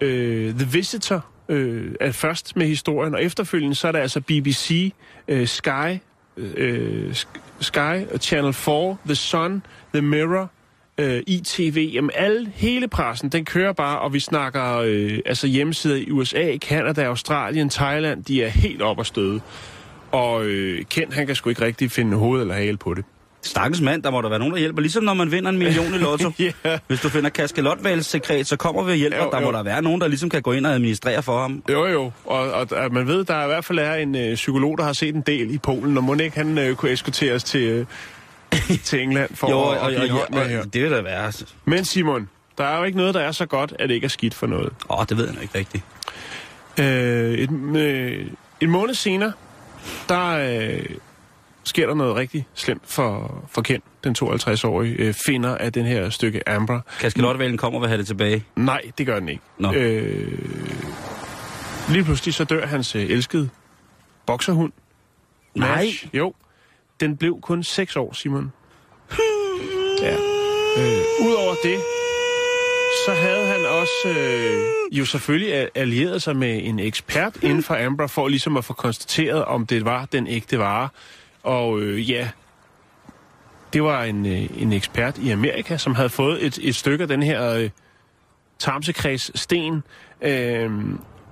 Øh, 0.00 0.54
The 0.54 0.68
Visitor 0.72 1.24
øh, 1.50 1.94
at 2.00 2.14
først 2.14 2.56
med 2.56 2.66
historien, 2.66 3.14
og 3.14 3.24
efterfølgende 3.24 3.74
så 3.74 3.88
er 3.88 3.92
der 3.92 3.98
altså 3.98 4.20
BBC, 4.20 4.92
øh, 5.28 5.46
Sky, 5.46 5.98
øh, 6.36 6.52
øh 6.56 7.14
Sky, 7.60 8.18
Channel 8.20 8.52
4, 8.52 8.96
The 9.06 9.14
Sun, 9.14 9.62
The 9.94 10.02
Mirror, 10.02 10.50
øh, 10.98 11.22
ITV, 11.26 11.90
jamen 11.94 12.10
alle, 12.14 12.52
hele 12.54 12.88
pressen, 12.88 13.28
den 13.28 13.44
kører 13.44 13.72
bare, 13.72 13.98
og 13.98 14.12
vi 14.12 14.20
snakker 14.20 14.76
øh, 14.76 15.18
altså 15.26 15.46
hjemmesider 15.46 15.96
i 15.96 16.10
USA, 16.10 16.56
Canada, 16.58 17.02
Australien, 17.02 17.70
Thailand, 17.70 18.24
de 18.24 18.42
er 18.42 18.48
helt 18.48 18.82
op 18.82 19.00
at 19.00 19.06
støde. 19.06 19.40
Og 20.10 20.44
øh, 20.44 20.84
Kent, 20.84 21.14
han 21.14 21.26
kan 21.26 21.36
sgu 21.36 21.50
ikke 21.50 21.64
rigtig 21.64 21.90
finde 21.90 22.16
hoved 22.16 22.40
eller 22.40 22.54
hale 22.54 22.76
på 22.76 22.94
det. 22.94 23.04
Stakkels 23.42 23.80
mand, 23.80 24.02
der 24.02 24.10
må 24.10 24.20
der 24.20 24.28
være 24.28 24.38
nogen, 24.38 24.54
der 24.54 24.60
hjælper. 24.60 24.80
Ligesom 24.80 25.04
når 25.04 25.14
man 25.14 25.32
vinder 25.32 25.50
en 25.50 25.58
million 25.58 25.94
i 25.94 25.98
lotto. 25.98 26.30
ja. 26.64 26.78
Hvis 26.86 27.00
du 27.00 27.08
finder 27.08 27.30
kaskelotvalgsekret, 27.30 28.46
så 28.46 28.56
kommer 28.56 28.82
vi 28.82 28.90
og 28.90 28.96
hjælper. 28.96 29.24
Jo, 29.24 29.30
der 29.30 29.40
må 29.40 29.46
jo. 29.46 29.52
der 29.52 29.62
være 29.62 29.82
nogen, 29.82 30.00
der 30.00 30.08
ligesom 30.08 30.30
kan 30.30 30.42
gå 30.42 30.52
ind 30.52 30.66
og 30.66 30.72
administrere 30.72 31.22
for 31.22 31.40
ham. 31.40 31.62
Jo, 31.70 31.86
jo. 31.86 32.12
Og, 32.24 32.52
og, 32.52 32.66
og 32.70 32.92
man 32.92 33.06
ved, 33.06 33.24
der 33.24 33.34
er 33.34 33.44
i 33.44 33.46
hvert 33.46 33.64
fald 33.64 33.78
er 33.78 33.94
en 33.94 34.14
øh, 34.14 34.34
psykolog, 34.34 34.78
der 34.78 34.84
har 34.84 34.92
set 34.92 35.14
en 35.14 35.20
del 35.20 35.54
i 35.54 35.58
Polen, 35.58 35.96
og 35.96 36.04
må 36.04 36.14
ikke 36.14 36.36
han 36.36 36.58
øh, 36.58 36.74
kunne 36.76 36.92
eskorteres 36.92 37.44
til, 37.44 37.60
øh, 37.60 37.86
til 38.84 39.00
England 39.02 39.36
for 39.36 39.50
Jo, 39.50 39.60
at, 39.62 39.78
og, 39.78 39.92
at 39.92 40.00
give 40.00 40.22
og, 40.22 40.26
med 40.30 40.40
og, 40.42 40.48
her. 40.48 40.60
og 40.60 40.74
det 40.74 40.82
vil 40.82 40.90
da 40.90 41.00
være... 41.00 41.26
Åh, 41.26 41.32
Men 41.64 41.84
Simon, 41.84 42.28
der 42.58 42.64
er 42.64 42.78
jo 42.78 42.84
ikke 42.84 42.98
noget, 42.98 43.14
der 43.14 43.20
er 43.20 43.32
så 43.32 43.46
godt, 43.46 43.74
at 43.78 43.88
det 43.88 43.94
ikke 43.94 44.04
er 44.04 44.08
skidt 44.08 44.34
for 44.34 44.46
noget. 44.46 44.72
oh, 44.88 45.04
det 45.08 45.16
ved 45.16 45.24
jeg 45.24 45.34
nok 45.34 45.42
ikke 45.42 45.58
rigtigt. 45.58 45.84
Øh, 46.78 47.34
et, 47.34 47.50
øh, 47.76 48.26
en 48.60 48.70
måned 48.70 48.94
senere, 48.94 49.32
der 50.08 50.26
øh, 50.60 50.84
sker 51.70 51.86
der 51.86 51.94
noget 51.94 52.16
rigtig 52.16 52.46
slemt 52.54 52.82
for, 52.84 53.42
for 53.50 53.62
Ken, 53.62 53.82
den 54.04 54.16
52-årige 54.22 54.94
øh, 54.94 55.14
finder 55.26 55.56
af 55.56 55.72
den 55.72 55.84
her 55.86 56.10
stykke 56.10 56.48
Amber. 56.48 56.80
Kaskelotvalen 57.00 57.56
kommer 57.56 57.80
og 57.80 57.88
have 57.88 57.98
det 57.98 58.06
tilbage. 58.06 58.44
Nej, 58.56 58.82
det 58.98 59.06
gør 59.06 59.18
den 59.18 59.28
ikke. 59.28 59.42
Nå. 59.58 59.72
Øh, 59.72 60.38
lige 61.88 62.04
pludselig 62.04 62.34
så 62.34 62.44
dør 62.44 62.66
hans 62.66 62.96
øh, 62.96 63.02
elskede 63.02 63.48
bokserhund. 64.26 64.72
Nej. 65.54 65.84
Nash. 65.84 66.08
Jo. 66.14 66.34
Den 67.00 67.16
blev 67.16 67.40
kun 67.40 67.62
6 67.62 67.96
år, 67.96 68.12
Simon. 68.12 68.52
Ja. 70.02 70.14
Øh, 70.78 71.26
Udover 71.26 71.54
det, 71.62 71.78
så 73.06 73.12
havde 73.12 73.46
han 73.46 73.66
også 73.66 74.18
øh, 74.20 74.98
jo 74.98 75.04
selvfølgelig 75.04 75.68
allieret 75.74 76.22
sig 76.22 76.36
med 76.36 76.60
en 76.64 76.78
ekspert 76.78 77.36
inden 77.42 77.62
for 77.62 77.86
Amber, 77.86 78.06
for 78.06 78.28
ligesom 78.28 78.56
at 78.56 78.64
få 78.64 78.72
konstateret, 78.72 79.44
om 79.44 79.66
det 79.66 79.84
var 79.84 80.04
den 80.04 80.26
ægte 80.26 80.58
vare. 80.58 80.88
Og 81.42 81.80
øh, 81.80 82.10
ja, 82.10 82.28
det 83.72 83.82
var 83.82 84.04
en, 84.04 84.26
øh, 84.26 84.62
en 84.62 84.72
ekspert 84.72 85.18
i 85.18 85.30
Amerika, 85.30 85.76
som 85.76 85.94
havde 85.94 86.08
fået 86.08 86.46
et, 86.46 86.58
et 86.62 86.76
stykke 86.76 87.02
af 87.02 87.08
den 87.08 87.22
her 87.22 87.52
øh, 87.54 87.70
tarmsekreds 88.58 89.40
sten. 89.40 89.82
Øh, 90.22 90.70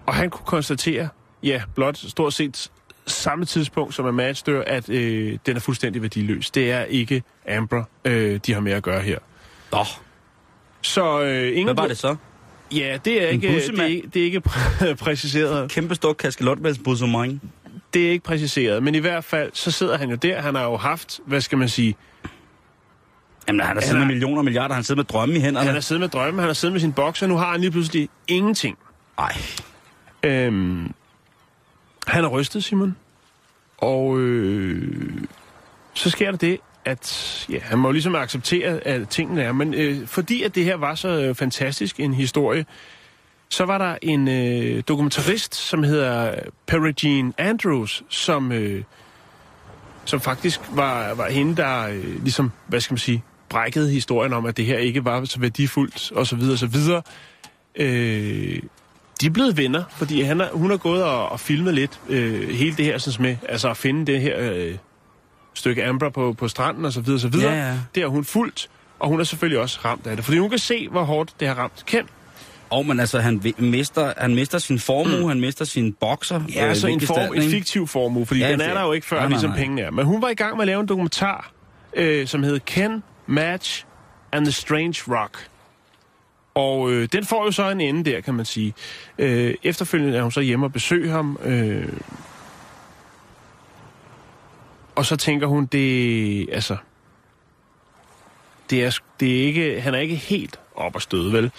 og 0.07 0.15
han 0.15 0.31
kunne 0.31 0.47
konstatere, 0.47 1.09
ja, 1.43 1.63
blot 1.75 1.97
stort 1.97 2.33
set 2.35 2.71
samme 3.07 3.45
tidspunkt 3.45 3.95
som 3.95 4.15
Match 4.15 4.47
dør, 4.47 4.63
at 4.67 4.89
øh, 4.89 5.39
den 5.47 5.57
er 5.57 5.61
fuldstændig 5.61 6.03
værdiløs. 6.03 6.51
Det 6.51 6.71
er 6.73 6.85
ikke 6.85 7.23
Amber, 7.49 7.85
øh, 8.05 8.41
de 8.47 8.53
har 8.53 8.61
med 8.61 8.73
at 8.73 8.83
gøre 8.83 9.01
her. 9.01 9.19
Nå, 9.73 9.85
Så 10.83 11.23
øh, 11.23 11.49
ingen 11.49 11.65
hvad 11.65 11.75
var 11.75 11.87
det 11.89 11.99
så? 11.99 12.17
Ja, 12.73 12.99
det 13.05 13.23
er 13.23 13.29
En 13.29 13.35
ikke, 13.35 13.49
det 13.49 13.79
er, 13.81 13.85
ikke- 13.85 14.09
det 14.15 14.21
er 14.21 14.25
ikke 14.25 14.43
præ- 14.49 14.95
præciseret. 15.05 15.71
Kæmpe 15.71 15.95
stor 15.95 16.13
kaskelotvalsbussomang. 16.13 17.43
Det 17.95 18.07
er 18.07 18.11
ikke 18.11 18.25
præciseret, 18.25 18.83
men 18.83 18.95
i 18.95 18.99
hvert 18.99 19.25
fald, 19.25 19.51
så 19.55 19.71
sidder 19.71 19.99
han 19.99 20.11
jo 20.11 20.17
der. 20.17 20.41
Han 20.41 20.55
har 20.55 20.65
jo 20.65 20.77
haft, 20.77 21.21
hvad 21.27 21.41
skal 21.41 21.59
man 21.59 21.69
sige, 21.69 21.97
Jamen, 23.49 23.61
han 23.61 23.77
har 23.77 23.81
siddet 23.83 23.99
med 23.99 24.07
millioner 24.07 24.39
og 24.39 24.45
milliarder. 24.45 24.75
Han 24.75 24.85
sidder 24.85 24.99
med 24.99 25.05
drømme 25.05 25.35
i 25.37 25.41
hænderne. 25.41 25.67
han 25.67 25.75
har 25.75 25.81
siddet 25.81 26.01
med 26.01 26.09
drømme, 26.09 26.41
han 26.41 26.49
har 26.49 26.55
siddet 26.55 26.73
med 26.73 26.81
sin 26.81 26.93
bokser, 26.93 27.27
nu 27.27 27.37
har 27.37 27.51
han 27.51 27.61
lige 27.61 27.71
pludselig 27.71 28.09
ingenting. 28.29 28.79
Ej, 29.19 29.37
Øhm, 30.23 30.93
han 32.07 32.25
er 32.25 32.29
rystet, 32.29 32.65
Simon. 32.65 32.97
Og 33.79 34.19
øh, 34.19 35.23
så 35.95 36.11
sker 36.11 36.31
der 36.31 36.39
det, 36.39 36.59
at 36.85 37.47
ja, 37.51 37.59
han 37.63 37.79
må 37.79 37.91
ligesom 37.93 38.15
acceptere, 38.15 38.87
at 38.87 39.09
tingene 39.09 39.43
er. 39.43 39.53
Men 39.53 39.75
øh, 39.75 40.07
fordi 40.07 40.43
at 40.43 40.55
det 40.55 40.65
her 40.65 40.77
var 40.77 40.95
så 40.95 41.09
øh, 41.09 41.35
fantastisk 41.35 42.01
en 42.01 42.15
historie, 42.15 42.67
så 43.49 43.65
var 43.65 43.79
der 43.79 43.97
en 44.03 44.29
øh, 44.29 44.83
dokumentarist, 44.89 45.55
som 45.55 45.83
hedder 45.83 46.35
Perigene 46.67 47.33
Andrews, 47.39 48.03
som, 48.09 48.53
øh, 48.53 48.83
som 50.05 50.21
faktisk 50.21 50.61
var, 50.71 51.15
var 51.15 51.29
hende, 51.29 51.57
der 51.57 51.89
øh, 51.89 52.23
ligesom, 52.23 52.53
hvad 52.67 52.81
skal 52.81 52.93
man 52.93 52.99
sige, 52.99 53.25
brækkede 53.49 53.91
historien 53.91 54.33
om, 54.33 54.47
at 54.47 54.57
det 54.57 54.65
her 54.65 54.79
ikke 54.79 55.05
var 55.05 55.25
så 55.25 55.41
værdifuldt, 55.41 56.13
og 56.13 56.27
så 56.27 56.37
videre, 56.37 56.55
og 56.55 56.59
så 56.59 56.67
videre. 56.67 57.03
Øh, 57.75 58.63
de 59.21 59.27
er 59.27 59.31
blevet 59.31 59.57
venner, 59.57 59.85
fordi 59.91 60.23
han 60.23 60.41
er, 60.41 60.49
hun 60.53 60.71
har 60.71 60.77
gået 60.77 61.05
og, 61.05 61.29
og 61.29 61.41
filmet 61.41 61.75
lidt 61.75 62.01
øh, 62.09 62.49
hele 62.49 62.77
det 62.77 62.85
her 62.85 62.99
sådan 62.99 63.23
med, 63.23 63.37
altså 63.49 63.71
at 63.71 63.77
finde 63.77 64.13
det 64.13 64.21
her 64.21 64.53
øh, 64.53 64.75
stykke 65.55 65.85
Amber 65.85 66.09
på, 66.09 66.33
på 66.33 66.49
stranden 66.49 66.85
og 66.85 66.93
så 66.93 67.01
videre, 67.01 67.21
så 67.21 67.29
videre. 67.29 67.53
Ja, 67.53 67.69
ja. 67.69 67.79
Det 67.95 68.03
har 68.03 68.09
hun 68.09 68.25
fulgt, 68.25 68.71
og 68.99 69.09
hun 69.09 69.21
er 69.21 69.25
selvfølgelig 69.25 69.61
også 69.61 69.79
ramt 69.85 70.07
af 70.07 70.17
det, 70.17 70.25
fordi 70.25 70.39
hun 70.39 70.51
kan 70.51 70.59
se, 70.59 70.89
hvor 70.89 71.03
hårdt 71.03 71.35
det 71.41 71.49
har 71.49 71.55
ramt 71.55 71.85
Ken. 71.87 72.09
Og 72.71 72.87
men 72.87 73.01
altså, 73.01 73.21
han 73.21 73.43
mister, 73.59 74.13
han 74.17 74.35
mister 74.35 74.59
sin 74.59 74.79
formue, 74.79 75.21
mm. 75.21 75.29
han 75.29 75.41
mister 75.41 75.65
sin 75.65 75.93
bokser. 75.93 76.41
Ja, 76.55 76.61
altså 76.61 76.87
en, 76.87 77.01
form, 77.01 77.35
en 77.35 77.51
fiktiv 77.51 77.87
formue, 77.87 78.27
fordi 78.27 78.41
Ja, 78.41 78.47
ja, 78.47 78.53
en 78.53 78.61
den 78.61 78.71
er 78.71 78.75
der 78.75 78.83
jo 78.83 78.93
ikke 78.93 79.07
før, 79.07 79.17
Nej, 79.17 79.23
nej, 79.23 79.29
nej, 79.29 79.39
ligesom 79.39 79.57
pengene 79.57 79.83
er. 79.83 79.91
Men 79.91 80.05
hun 80.05 80.23
var 80.23 80.29
i 80.29 80.35
gang 80.35 80.57
med 80.57 80.63
at 80.63 80.67
lave 80.67 80.81
en 80.81 80.89
dokumentar, 80.89 81.53
øh, 81.95 82.27
som 82.27 82.43
hed 82.43 82.61
Ken, 82.61 83.03
Match 83.27 83.85
and 84.33 84.45
the 84.45 84.53
Strange 84.53 84.95
Rock. 85.09 85.49
Og 86.55 86.91
øh, 86.93 87.09
den 87.13 87.25
får 87.25 87.45
jo 87.45 87.51
så 87.51 87.71
en 87.71 87.81
ende 87.81 88.11
der, 88.11 88.21
kan 88.21 88.35
man 88.35 88.45
sige. 88.45 88.75
Øh, 89.19 89.55
efterfølgende 89.63 90.19
er 90.19 90.23
hun 90.23 90.33
så 90.33 90.41
hjemme 90.41 90.67
og 90.67 90.73
besøger 90.73 91.13
ham. 91.13 91.39
Øh, 91.45 91.89
og 94.95 95.07
så 95.07 95.17
tænker 95.17 95.47
hun, 95.47 95.67
det 95.67 96.49
altså... 96.53 96.77
Det 98.71 98.85
er, 98.85 98.99
det 99.21 99.39
er 99.39 99.47
ikke, 99.47 99.81
han 99.81 99.95
er 99.95 99.99
ikke 99.99 100.17
helt 100.17 100.61
op 100.75 100.97
at 100.97 101.03
støde, 101.03 101.33
vel? 101.33 101.51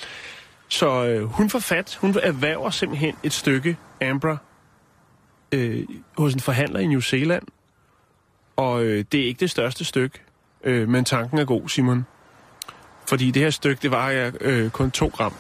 Så 0.70 1.06
øh, 1.06 1.24
hun 1.24 1.50
får 1.50 1.60
fat, 1.60 1.98
hun 2.02 2.16
erhverver 2.24 2.70
simpelthen 2.70 3.16
et 3.24 3.34
stykke 3.34 3.78
Ambra 4.02 4.38
øh, 5.52 5.84
hos 6.18 6.34
en 6.34 6.40
forhandler 6.40 6.80
i 6.80 6.88
New 6.88 7.00
Zealand. 7.00 7.44
Og 8.56 8.84
øh, 8.84 9.06
det 9.12 9.20
er 9.22 9.26
ikke 9.26 9.40
det 9.40 9.50
største 9.50 9.86
stykke, 9.86 10.20
øh, 10.64 10.90
men 10.90 11.06
tanken 11.06 11.38
er 11.40 11.46
god, 11.46 11.70
Simon. 11.70 12.06
Fordi 13.08 13.32
det 13.32 13.42
her 13.42 13.50
stykke, 13.50 13.82
det 13.82 13.92
vejer 13.92 14.32
øh, 14.42 14.70
kun 14.70 14.92
2 14.92 15.08
gram. 15.08 15.34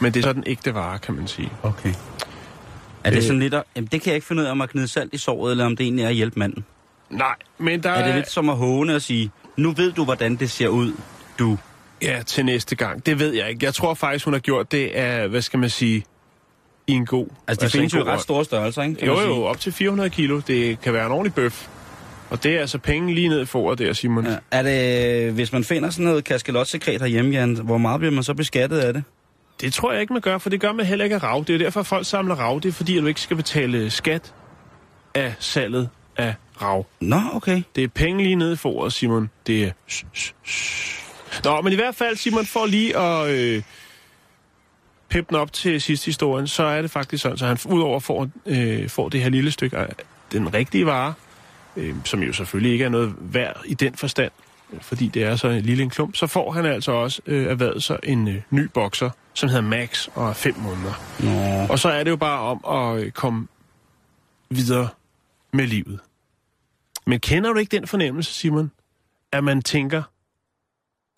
Men 0.00 0.14
det 0.14 0.20
er 0.20 0.28
så 0.28 0.32
den 0.32 0.44
ægte 0.46 0.74
vare, 0.74 0.98
kan 0.98 1.14
man 1.14 1.26
sige. 1.26 1.52
Okay. 1.62 1.94
Er 3.04 3.10
det 3.10 3.16
Øh. 3.16 3.22
sådan 3.22 3.38
lidt... 3.40 3.54
At, 3.54 3.62
jamen, 3.76 3.88
det 3.92 4.02
kan 4.02 4.10
jeg 4.10 4.14
ikke 4.14 4.26
finde 4.26 4.42
ud 4.42 4.46
af, 4.46 4.50
om 4.50 4.60
at 4.60 4.70
gnide 4.70 4.88
salt 4.88 5.14
i 5.14 5.18
såret, 5.18 5.50
eller 5.50 5.66
om 5.66 5.76
det 5.76 5.84
egentlig 5.84 6.04
er 6.04 6.08
at 6.08 6.14
hjælpe 6.14 6.38
manden. 6.38 6.64
Nej, 7.10 7.34
men 7.58 7.82
der 7.82 7.90
Er 7.90 8.06
det 8.06 8.14
lidt 8.14 8.30
som 8.30 8.48
at 8.48 8.56
håne 8.56 8.94
og 8.94 9.02
sige, 9.02 9.30
nu 9.56 9.70
ved 9.72 9.92
du, 9.92 10.04
hvordan 10.04 10.36
det 10.36 10.50
ser 10.50 10.68
ud, 10.68 10.92
du... 11.38 11.58
Ja, 12.02 12.22
til 12.26 12.44
næste 12.44 12.76
gang. 12.76 13.06
Det 13.06 13.18
ved 13.18 13.34
jeg 13.34 13.50
ikke. 13.50 13.64
Jeg 13.64 13.74
tror 13.74 13.94
faktisk, 13.94 14.24
hun 14.24 14.34
har 14.34 14.40
gjort 14.40 14.72
det 14.72 14.88
af, 14.88 15.28
hvad 15.28 15.42
skal 15.42 15.58
man 15.58 15.70
sige, 15.70 16.04
i 16.86 16.92
en 16.92 17.06
god... 17.06 17.26
Altså, 17.48 17.64
det 17.64 17.72
findes 17.72 17.94
en 17.94 17.98
jo 17.98 18.06
ret 18.06 18.20
store 18.20 18.44
størrelser, 18.44 18.82
ikke? 18.82 18.94
kan 18.94 19.08
Jo, 19.08 19.20
jo, 19.20 19.42
op 19.42 19.60
til 19.60 19.72
400 19.72 20.10
kilo. 20.10 20.40
Det 20.46 20.80
kan 20.80 20.92
være 20.92 21.06
en 21.06 21.12
ordentlig 21.12 21.34
bøf. 21.34 21.68
Og 22.30 22.42
det 22.42 22.56
er 22.56 22.60
altså 22.60 22.78
penge 22.78 23.14
lige 23.14 23.28
ned 23.28 23.42
i 23.42 23.44
foret 23.44 23.78
der, 23.78 23.92
Simon. 23.92 24.26
Ja. 24.26 24.36
Er 24.50 24.62
det, 24.62 25.32
hvis 25.32 25.52
man 25.52 25.64
finder 25.64 25.90
sådan 25.90 26.04
noget 26.04 26.24
kaskelotsekret 26.24 27.00
herhjemme, 27.00 27.30
Jan, 27.30 27.54
hvor 27.54 27.78
meget 27.78 28.00
bliver 28.00 28.12
man 28.12 28.22
så 28.22 28.34
beskattet 28.34 28.78
af 28.78 28.92
det? 28.92 29.04
Det 29.60 29.72
tror 29.72 29.92
jeg 29.92 30.00
ikke, 30.00 30.12
man 30.12 30.22
gør, 30.22 30.38
for 30.38 30.50
det 30.50 30.60
gør 30.60 30.72
man 30.72 30.86
heller 30.86 31.04
ikke 31.04 31.16
af 31.16 31.22
rav. 31.22 31.44
Det 31.46 31.54
er 31.54 31.58
derfor, 31.58 31.82
folk 31.82 32.06
samler 32.06 32.34
rav. 32.34 32.60
Det 32.62 32.68
er 32.68 32.72
fordi, 32.72 32.96
at 32.96 33.02
du 33.02 33.06
ikke 33.06 33.20
skal 33.20 33.36
betale 33.36 33.90
skat 33.90 34.34
af 35.14 35.34
salget 35.38 35.88
af 36.16 36.34
rav. 36.62 36.86
Nå, 37.00 37.20
okay. 37.32 37.62
Det 37.76 37.84
er 37.84 37.88
penge 37.88 38.22
lige 38.22 38.34
nede 38.34 38.52
i 38.52 38.56
foret, 38.56 38.92
Simon. 38.92 39.30
Det 39.46 39.64
er... 39.64 39.70
Nå, 41.44 41.60
men 41.60 41.72
i 41.72 41.76
hvert 41.76 41.94
fald, 41.94 42.16
Simon, 42.16 42.46
for 42.46 42.66
lige 42.66 42.96
at 42.96 43.30
øh, 43.30 43.62
peppe 45.08 45.28
den 45.28 45.36
op 45.36 45.52
til 45.52 45.80
sidste 45.80 46.06
historien, 46.06 46.46
så 46.46 46.62
er 46.62 46.82
det 46.82 46.90
faktisk 46.90 47.22
sådan, 47.22 47.38
så 47.38 47.46
han 47.46 47.58
udover 47.68 48.00
får, 48.00 48.28
øh, 48.46 48.88
får 48.88 49.08
det 49.08 49.22
her 49.22 49.30
lille 49.30 49.50
stykke 49.50 49.76
af 49.76 49.88
den 50.32 50.54
rigtige 50.54 50.86
vare, 50.86 51.14
øh, 51.76 51.94
som 52.04 52.22
jo 52.22 52.32
selvfølgelig 52.32 52.72
ikke 52.72 52.84
er 52.84 52.88
noget 52.88 53.14
værd 53.18 53.60
i 53.64 53.74
den 53.74 53.94
forstand, 53.94 54.32
fordi 54.80 55.08
det 55.08 55.24
er 55.24 55.36
så 55.36 55.48
en 55.48 55.62
lille 55.62 55.82
en 55.82 55.90
klump, 55.90 56.16
så 56.16 56.26
får 56.26 56.50
han 56.52 56.66
altså 56.66 56.92
også 56.92 57.22
øh, 57.26 57.46
erhvervet 57.46 57.82
sig 57.82 57.98
en 58.02 58.28
øh, 58.28 58.42
ny 58.50 58.62
bokser, 58.74 59.10
som 59.34 59.48
hedder 59.48 59.62
Max 59.62 60.08
og 60.14 60.28
er 60.28 60.32
fem 60.32 60.54
måneder. 60.58 61.02
Nå. 61.20 61.66
Og 61.72 61.78
så 61.78 61.88
er 61.88 62.04
det 62.04 62.10
jo 62.10 62.16
bare 62.16 62.40
om 62.40 62.64
at 62.78 63.04
øh, 63.04 63.10
komme 63.10 63.46
videre 64.50 64.88
med 65.52 65.66
livet. 65.66 66.00
Men 67.06 67.20
kender 67.20 67.52
du 67.52 67.58
ikke 67.58 67.76
den 67.76 67.86
fornemmelse, 67.86 68.32
Simon? 68.32 68.70
At 69.32 69.44
man 69.44 69.62
tænker, 69.62 70.02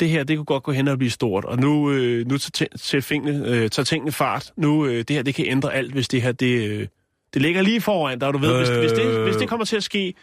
det 0.03 0.11
her, 0.11 0.25
det 0.25 0.37
kunne 0.37 0.45
godt 0.45 0.63
gå 0.63 0.73
hen 0.73 0.89
og 0.89 0.99
blive 0.99 1.11
stort, 1.11 1.45
og 1.45 1.59
nu, 1.59 1.91
øh, 1.91 2.27
nu 2.29 2.39
tager, 2.39 2.69
tager, 2.83 3.03
tingene, 3.03 3.49
øh, 3.49 3.71
tager 3.71 3.85
tingene 3.85 4.13
fart. 4.13 4.53
Nu, 4.57 4.87
øh, 4.87 4.99
det 4.99 5.11
her, 5.11 5.23
det 5.23 5.35
kan 5.35 5.47
ændre 5.49 5.75
alt, 5.75 5.93
hvis 5.93 6.09
det 6.09 6.23
her, 6.23 6.33
det, 6.33 6.69
øh, 6.71 6.87
det 7.35 7.43
ligger 7.43 7.63
lige 7.63 7.81
foran 7.81 8.19
dig, 8.19 8.29
og 8.29 8.35
du 8.35 8.39
ved, 8.39 8.51
øh... 8.53 8.59
hvis, 8.59 8.69
hvis, 8.69 8.93
det, 8.93 9.21
hvis 9.23 9.37
det 9.37 9.49
kommer 9.49 9.65
til 9.67 9.77
at 9.77 9.83
ske, 9.83 10.15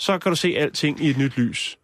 så 0.00 0.18
kan 0.18 0.32
du 0.32 0.36
se 0.36 0.54
alting 0.58 1.04
i 1.04 1.10
et 1.10 1.18
nyt 1.18 1.36
lys. 1.36 1.78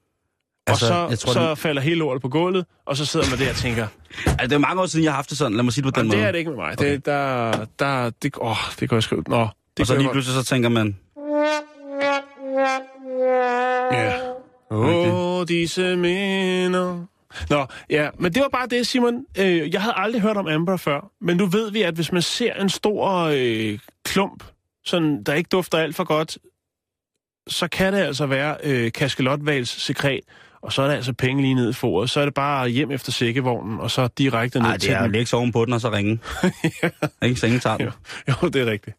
Altså, 0.66 0.84
og 0.84 0.88
så, 0.88 1.06
jeg 1.10 1.18
tror, 1.18 1.32
så 1.32 1.50
det- 1.50 1.58
falder 1.58 1.82
hele 1.82 1.96
lortet 1.96 2.22
på 2.22 2.28
gulvet, 2.28 2.66
og 2.86 2.96
så 2.96 3.06
sidder 3.06 3.26
man 3.30 3.38
der 3.38 3.50
og 3.50 3.56
tænker, 3.56 3.86
Altså, 4.26 4.46
det 4.46 4.52
er 4.52 4.58
mange 4.58 4.82
år 4.82 4.86
siden, 4.86 5.04
jeg 5.04 5.12
har 5.12 5.16
haft 5.16 5.30
det 5.30 5.38
sådan. 5.38 5.52
Lad 5.52 5.62
mig 5.64 5.72
sige 5.72 5.84
det 5.84 5.94
på 5.94 6.00
den 6.00 6.06
"Jamen, 6.10 6.18
måde. 6.18 6.20
det 6.20 6.28
er 6.28 6.32
det 6.32 6.38
ikke 6.38 6.50
med 6.50 6.58
mig. 6.58 6.72
Okay. 6.72 6.92
Det, 6.92 7.06
der, 7.06 7.64
der, 7.78 8.10
det, 8.10 8.34
åh, 8.40 8.56
det 8.80 8.88
kan 8.88 8.96
jeg 8.96 9.02
skrive. 9.02 9.22
Nå, 9.28 9.48
det 9.76 9.80
og 9.80 9.86
så 9.86 9.96
lige 9.96 10.08
pludselig 10.12 10.34
så 10.34 10.44
tænker 10.44 10.68
man, 10.68 10.96
Ja. 13.92 14.12
Åh, 14.70 14.78
oh, 14.80 15.23
disse 15.44 15.96
minder. 15.96 17.04
Nå, 17.50 17.66
ja, 17.90 18.08
men 18.18 18.32
det 18.34 18.42
var 18.42 18.48
bare 18.48 18.66
det, 18.66 18.86
Simon. 18.86 19.24
Øh, 19.38 19.72
jeg 19.72 19.82
havde 19.82 19.94
aldrig 19.96 20.22
hørt 20.22 20.36
om 20.36 20.46
Amber 20.48 20.76
før, 20.76 21.10
men 21.20 21.36
nu 21.36 21.46
ved 21.46 21.70
vi, 21.70 21.82
at 21.82 21.94
hvis 21.94 22.12
man 22.12 22.22
ser 22.22 22.54
en 22.54 22.68
stor 22.68 23.30
øh, 23.34 23.78
klump, 24.04 24.44
sådan, 24.84 25.22
der 25.24 25.34
ikke 25.34 25.48
dufter 25.48 25.78
alt 25.78 25.96
for 25.96 26.04
godt, 26.04 26.38
så 27.48 27.68
kan 27.68 27.92
det 27.92 27.98
altså 27.98 28.26
være 28.26 28.56
øh, 28.64 28.92
kaskelotvals 28.92 29.68
sekret, 29.82 30.20
og 30.62 30.72
så 30.72 30.82
er 30.82 30.86
der 30.88 30.94
altså 30.94 31.12
penge 31.12 31.42
lige 31.42 31.54
ned 31.54 31.70
i 31.70 31.72
foret. 31.72 32.10
Så 32.10 32.20
er 32.20 32.24
det 32.24 32.34
bare 32.34 32.68
hjem 32.68 32.90
efter 32.90 33.12
sækkevognen, 33.12 33.80
og 33.80 33.90
så 33.90 34.08
direkte 34.18 34.58
ned 34.58 34.68
Nej, 34.68 34.78
til 34.78 34.90
det 34.90 34.96
er 34.96 35.02
den. 35.02 35.12
lægge 35.12 35.36
oven 35.36 35.52
på 35.52 35.64
den 35.64 35.72
og 35.72 35.80
så 35.80 35.90
ringe. 35.92 36.18
Ikke, 37.28 37.40
så 37.40 37.46
ingen 37.46 37.60
tager 37.60 37.76
den. 37.76 37.86
Jo, 37.86 37.92
jo, 38.42 38.48
det 38.48 38.62
er 38.62 38.66
rigtigt. 38.66 38.96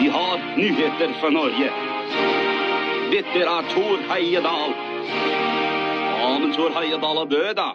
Vi 0.00 0.06
har 0.16 0.56
nyheter 0.58 1.20
fra 1.20 1.30
Norge. 1.30 1.85
Dette 3.10 3.40
er 3.40 3.62
Thor 3.70 3.98
Heiedal. 4.10 4.72
Ja, 6.18 6.38
men 6.38 6.52
Thor 6.56 6.70
Heiedal 6.76 7.16
er 7.22 7.28
død, 7.30 7.54
da. 7.54 7.68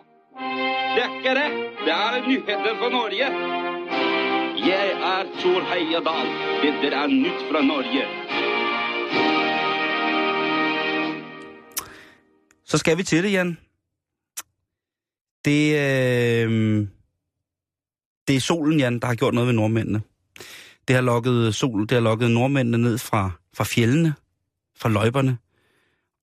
Det 0.96 1.04
er 1.04 1.14
ikke 1.18 1.36
det. 1.40 1.50
Det 1.86 1.94
er 1.94 2.28
nyheter 2.28 2.74
for 2.82 2.90
Norge. 2.90 3.28
Jeg 4.68 4.88
er 5.12 5.24
Thor 5.40 5.62
Heiedal. 5.72 6.28
Dette 6.64 6.96
er 6.96 7.08
nytt 7.08 7.46
fra 7.52 7.62
Norge. 7.62 8.04
Så 12.66 12.78
skal 12.78 12.98
vi 12.98 13.04
til 13.04 13.24
det, 13.24 13.32
Jan. 13.32 13.58
Det, 15.46 15.64
øh, 15.72 16.88
det 18.28 18.36
er 18.36 18.40
solen, 18.40 18.80
Jan, 18.80 19.00
der 19.00 19.08
har 19.08 19.16
gjort 19.16 19.34
noget 19.34 19.48
ved 19.48 19.54
nordmændene. 19.54 20.02
Det 20.88 20.96
har 20.96 21.02
lukket 21.02 21.56
sol, 21.56 21.82
det 21.82 21.92
har 21.92 22.00
lukket 22.00 22.32
nordmændene 22.32 22.78
ned 22.78 22.98
fra, 22.98 23.32
fra 23.54 23.64
fjellene, 23.64 24.14
fra 24.82 24.90
løjberne. 24.90 25.38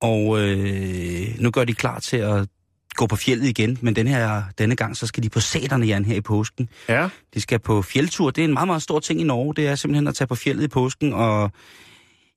Og 0.01 0.41
øh, 0.41 1.41
nu 1.41 1.51
gør 1.51 1.65
de 1.65 1.75
klar 1.75 1.99
til 1.99 2.17
at 2.17 2.49
gå 2.95 3.07
på 3.07 3.17
fjellet 3.17 3.47
igen, 3.49 3.79
men 3.83 3.97
denne, 3.97 4.11
her, 4.11 4.43
denne 4.59 4.77
gang 4.77 4.97
så 4.97 5.07
skal 5.07 5.23
de 5.23 5.29
på 5.29 5.41
sæterne, 5.41 5.87
Jan, 5.87 6.05
her 6.05 6.17
i 6.17 6.21
påsken. 6.21 6.69
Ja, 6.89 7.09
De 7.35 7.41
skal 7.41 7.59
på 7.59 7.83
fjeldtur. 7.83 8.31
Det 8.31 8.45
er 8.45 8.49
en 8.49 8.53
meget, 8.53 8.67
meget 8.67 8.83
stor 8.83 9.01
ting 9.01 9.21
i 9.21 9.25
Norge. 9.25 9.55
Det 9.55 9.67
er 9.67 9.75
simpelthen 9.75 10.09
at 10.09 10.15
tage 10.15 10.29
på 10.29 10.35
fjellet 10.35 10.65
i 10.65 10.69
påsken. 10.69 11.13
Og 11.13 11.51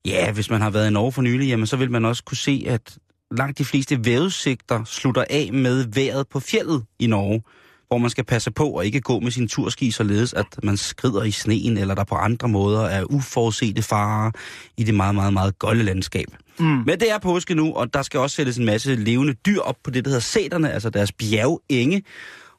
ja, 0.06 0.32
hvis 0.32 0.50
man 0.50 0.62
har 0.62 0.70
været 0.70 0.88
i 0.88 0.94
Norge 0.94 1.12
for 1.12 1.22
nylig, 1.22 1.48
jamen, 1.48 1.68
så 1.68 1.78
vil 1.78 1.92
man 1.92 2.06
også 2.06 2.24
kunne 2.24 2.38
se, 2.38 2.66
at 2.68 2.98
langt 3.32 3.58
de 3.58 3.66
fleste 3.66 4.06
vejrudsigter 4.06 4.84
slutter 4.84 5.24
af 5.30 5.50
med 5.54 5.86
vejret 5.94 6.28
på 6.28 6.40
fjellet 6.40 6.84
i 7.00 7.08
Norge. 7.08 7.44
Hvor 7.92 7.98
man 7.98 8.10
skal 8.10 8.24
passe 8.24 8.52
på 8.52 8.76
at 8.76 8.86
ikke 8.86 9.02
gå 9.02 9.20
med 9.20 9.32
sin 9.32 9.48
turski 9.48 9.92
således, 9.92 10.34
at 10.34 10.46
man 10.64 10.78
skrider 10.78 11.24
i 11.24 11.32
sneen, 11.32 11.78
eller 11.78 11.96
der 11.96 12.04
på 12.04 12.16
andre 12.16 12.48
måder 12.48 12.82
er 12.82 13.04
uforudsete 13.04 13.82
farer 13.82 14.32
i 14.78 14.84
det 14.84 14.96
meget, 14.96 15.16
meget, 15.16 15.34
meget 15.34 15.60
golde 15.60 15.84
landskab. 15.84 16.28
Mm. 16.60 16.66
Men 16.66 17.00
det 17.00 17.12
er 17.12 17.18
påske 17.18 17.56
nu, 17.56 17.74
og 17.74 17.94
der 17.94 18.02
skal 18.02 18.20
også 18.20 18.36
sættes 18.36 18.58
en 18.58 18.66
masse 18.66 18.96
levende 18.96 19.34
dyr 19.34 19.60
op 19.60 19.76
på 19.84 19.92
det, 19.92 20.06
der 20.06 20.10
hedder 20.10 20.22
sæterne, 20.22 20.72
altså 20.72 20.90
deres 20.90 21.12
bjergenge. 21.12 22.04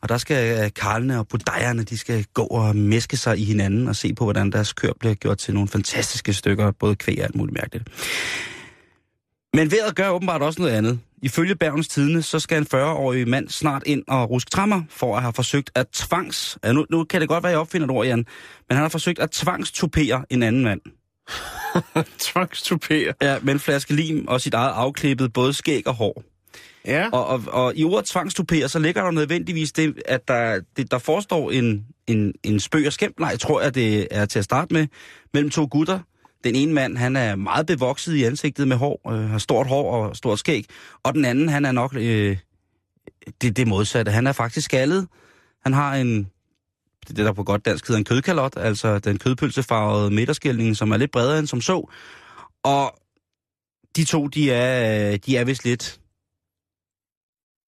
Og 0.03 0.09
der 0.09 0.19
skal 0.19 0.65
øh, 0.65 0.71
karlene 0.77 1.19
og 1.19 1.29
budejerne, 1.29 1.83
de 1.83 1.99
skal 1.99 2.25
gå 2.35 2.43
og 2.43 2.77
meske 2.77 3.17
sig 3.17 3.39
i 3.39 3.45
hinanden 3.45 3.89
og 3.89 3.97
se 3.97 4.15
på, 4.15 4.25
hvordan 4.25 4.53
deres 4.53 4.73
kør 4.73 4.93
bliver 5.01 5.15
gjort 5.15 5.39
til 5.39 5.55
nogle 5.55 5.69
fantastiske 5.69 6.33
stykker, 6.33 6.71
både 6.71 6.97
kvæg 6.97 7.19
og 7.19 7.25
alt 7.25 7.35
muligt 7.35 7.55
mærkeligt. 7.55 7.89
Men 9.55 9.71
vejret 9.71 9.97
gør 9.97 10.09
åbenbart 10.09 10.43
også 10.43 10.61
noget 10.63 10.75
andet. 10.75 10.99
Ifølge 11.23 11.57
Bergens 11.57 11.89
Tidene, 11.89 12.23
så 12.23 12.39
skal 12.39 12.59
en 12.59 12.67
40-årig 12.75 13.29
mand 13.29 13.49
snart 13.49 13.83
ind 13.87 14.03
og 14.09 14.31
ruske 14.31 14.51
trammer 14.51 14.83
for 14.89 15.17
at 15.17 15.23
have 15.23 15.33
forsøgt 15.33 15.71
at 15.75 15.89
tvangs... 15.89 16.59
Ja, 16.65 16.73
nu, 16.73 16.87
nu 16.91 17.05
kan 17.05 17.21
det 17.21 17.29
godt 17.29 17.43
være, 17.43 17.51
jeg 17.51 17.59
opfinder 17.59 17.87
et 17.87 17.91
ord, 17.91 18.07
Jan. 18.07 18.19
Men 18.69 18.77
han 18.77 18.79
har 18.79 18.89
forsøgt 18.89 19.19
at 19.19 19.31
tvangstupere 19.31 20.25
en 20.31 20.43
anden 20.43 20.65
mand. 20.65 20.81
tvangstupere. 22.19 23.15
Ja, 23.23 23.39
med 23.43 23.55
en 23.55 23.61
flaske 23.61 23.95
lim 23.95 24.29
og 24.29 24.41
sit 24.41 24.55
eget 24.55 24.73
afklippet 24.73 25.33
både 25.33 25.53
skæg 25.53 25.87
og 25.87 25.95
hår. 25.95 26.23
Ja, 26.87 27.09
Og, 27.13 27.27
og, 27.27 27.43
og 27.47 27.77
i 27.77 27.85
ordet 27.85 28.05
tvangstupere, 28.05 28.69
så 28.69 28.79
ligger 28.79 29.03
der 29.03 29.11
nødvendigvis 29.11 29.73
det, 29.73 30.03
at 30.07 30.29
der, 30.29 30.61
det, 30.77 30.91
der 30.91 30.99
forestår 30.99 31.51
en, 31.51 31.87
en, 32.07 32.33
en 32.43 32.61
spøg 32.61 32.87
og 32.87 32.93
skæmtleg, 32.93 33.39
tror 33.41 33.61
jeg, 33.61 33.75
det 33.75 34.09
er 34.11 34.27
til 34.27 34.39
at 34.39 34.45
starte 34.45 34.75
med, 34.75 34.87
mellem 35.35 35.51
to 35.51 35.69
gutter. 35.71 35.99
Den 36.45 36.55
ene 36.55 36.73
mand, 36.73 36.97
han 36.97 37.17
er 37.17 37.37
meget 37.37 37.67
bevokset 37.67 38.15
i 38.15 38.25
ansigtet 38.25 38.69
med 38.69 38.77
hår, 38.77 39.11
øh, 39.13 39.31
har 39.31 39.39
stort 39.39 39.67
hår 39.67 39.93
og 39.97 40.17
stort 40.17 40.39
skæg. 40.39 40.67
Og 41.03 41.15
den 41.15 41.25
anden, 41.25 41.49
han 41.49 41.65
er 41.65 41.73
nok 41.73 41.95
øh, 41.95 42.37
det, 43.43 43.57
det 43.57 43.69
modsatte. 43.69 44.13
Han 44.13 44.27
er 44.27 44.33
faktisk 44.33 44.65
skaldet. 44.65 45.09
Han 45.63 45.73
har 45.73 45.95
en, 45.95 46.31
det 47.09 47.17
der 47.17 47.33
på 47.33 47.45
godt 47.45 47.65
dansk 47.65 47.89
hedder 47.89 47.99
en 47.99 48.05
kødkalot, 48.05 48.57
altså 48.57 48.99
den 48.99 49.19
kødpølsefarvede 49.19 50.11
midterskilning, 50.11 50.77
som 50.77 50.91
er 50.93 50.97
lidt 50.97 51.11
bredere 51.11 51.39
end 51.39 51.47
som 51.47 51.61
så. 51.61 51.91
Og 52.63 52.95
de 53.97 54.05
to, 54.05 54.27
de 54.27 54.51
er, 54.51 55.17
de 55.17 55.37
er 55.37 55.45
vist 55.45 55.65
lidt 55.65 55.99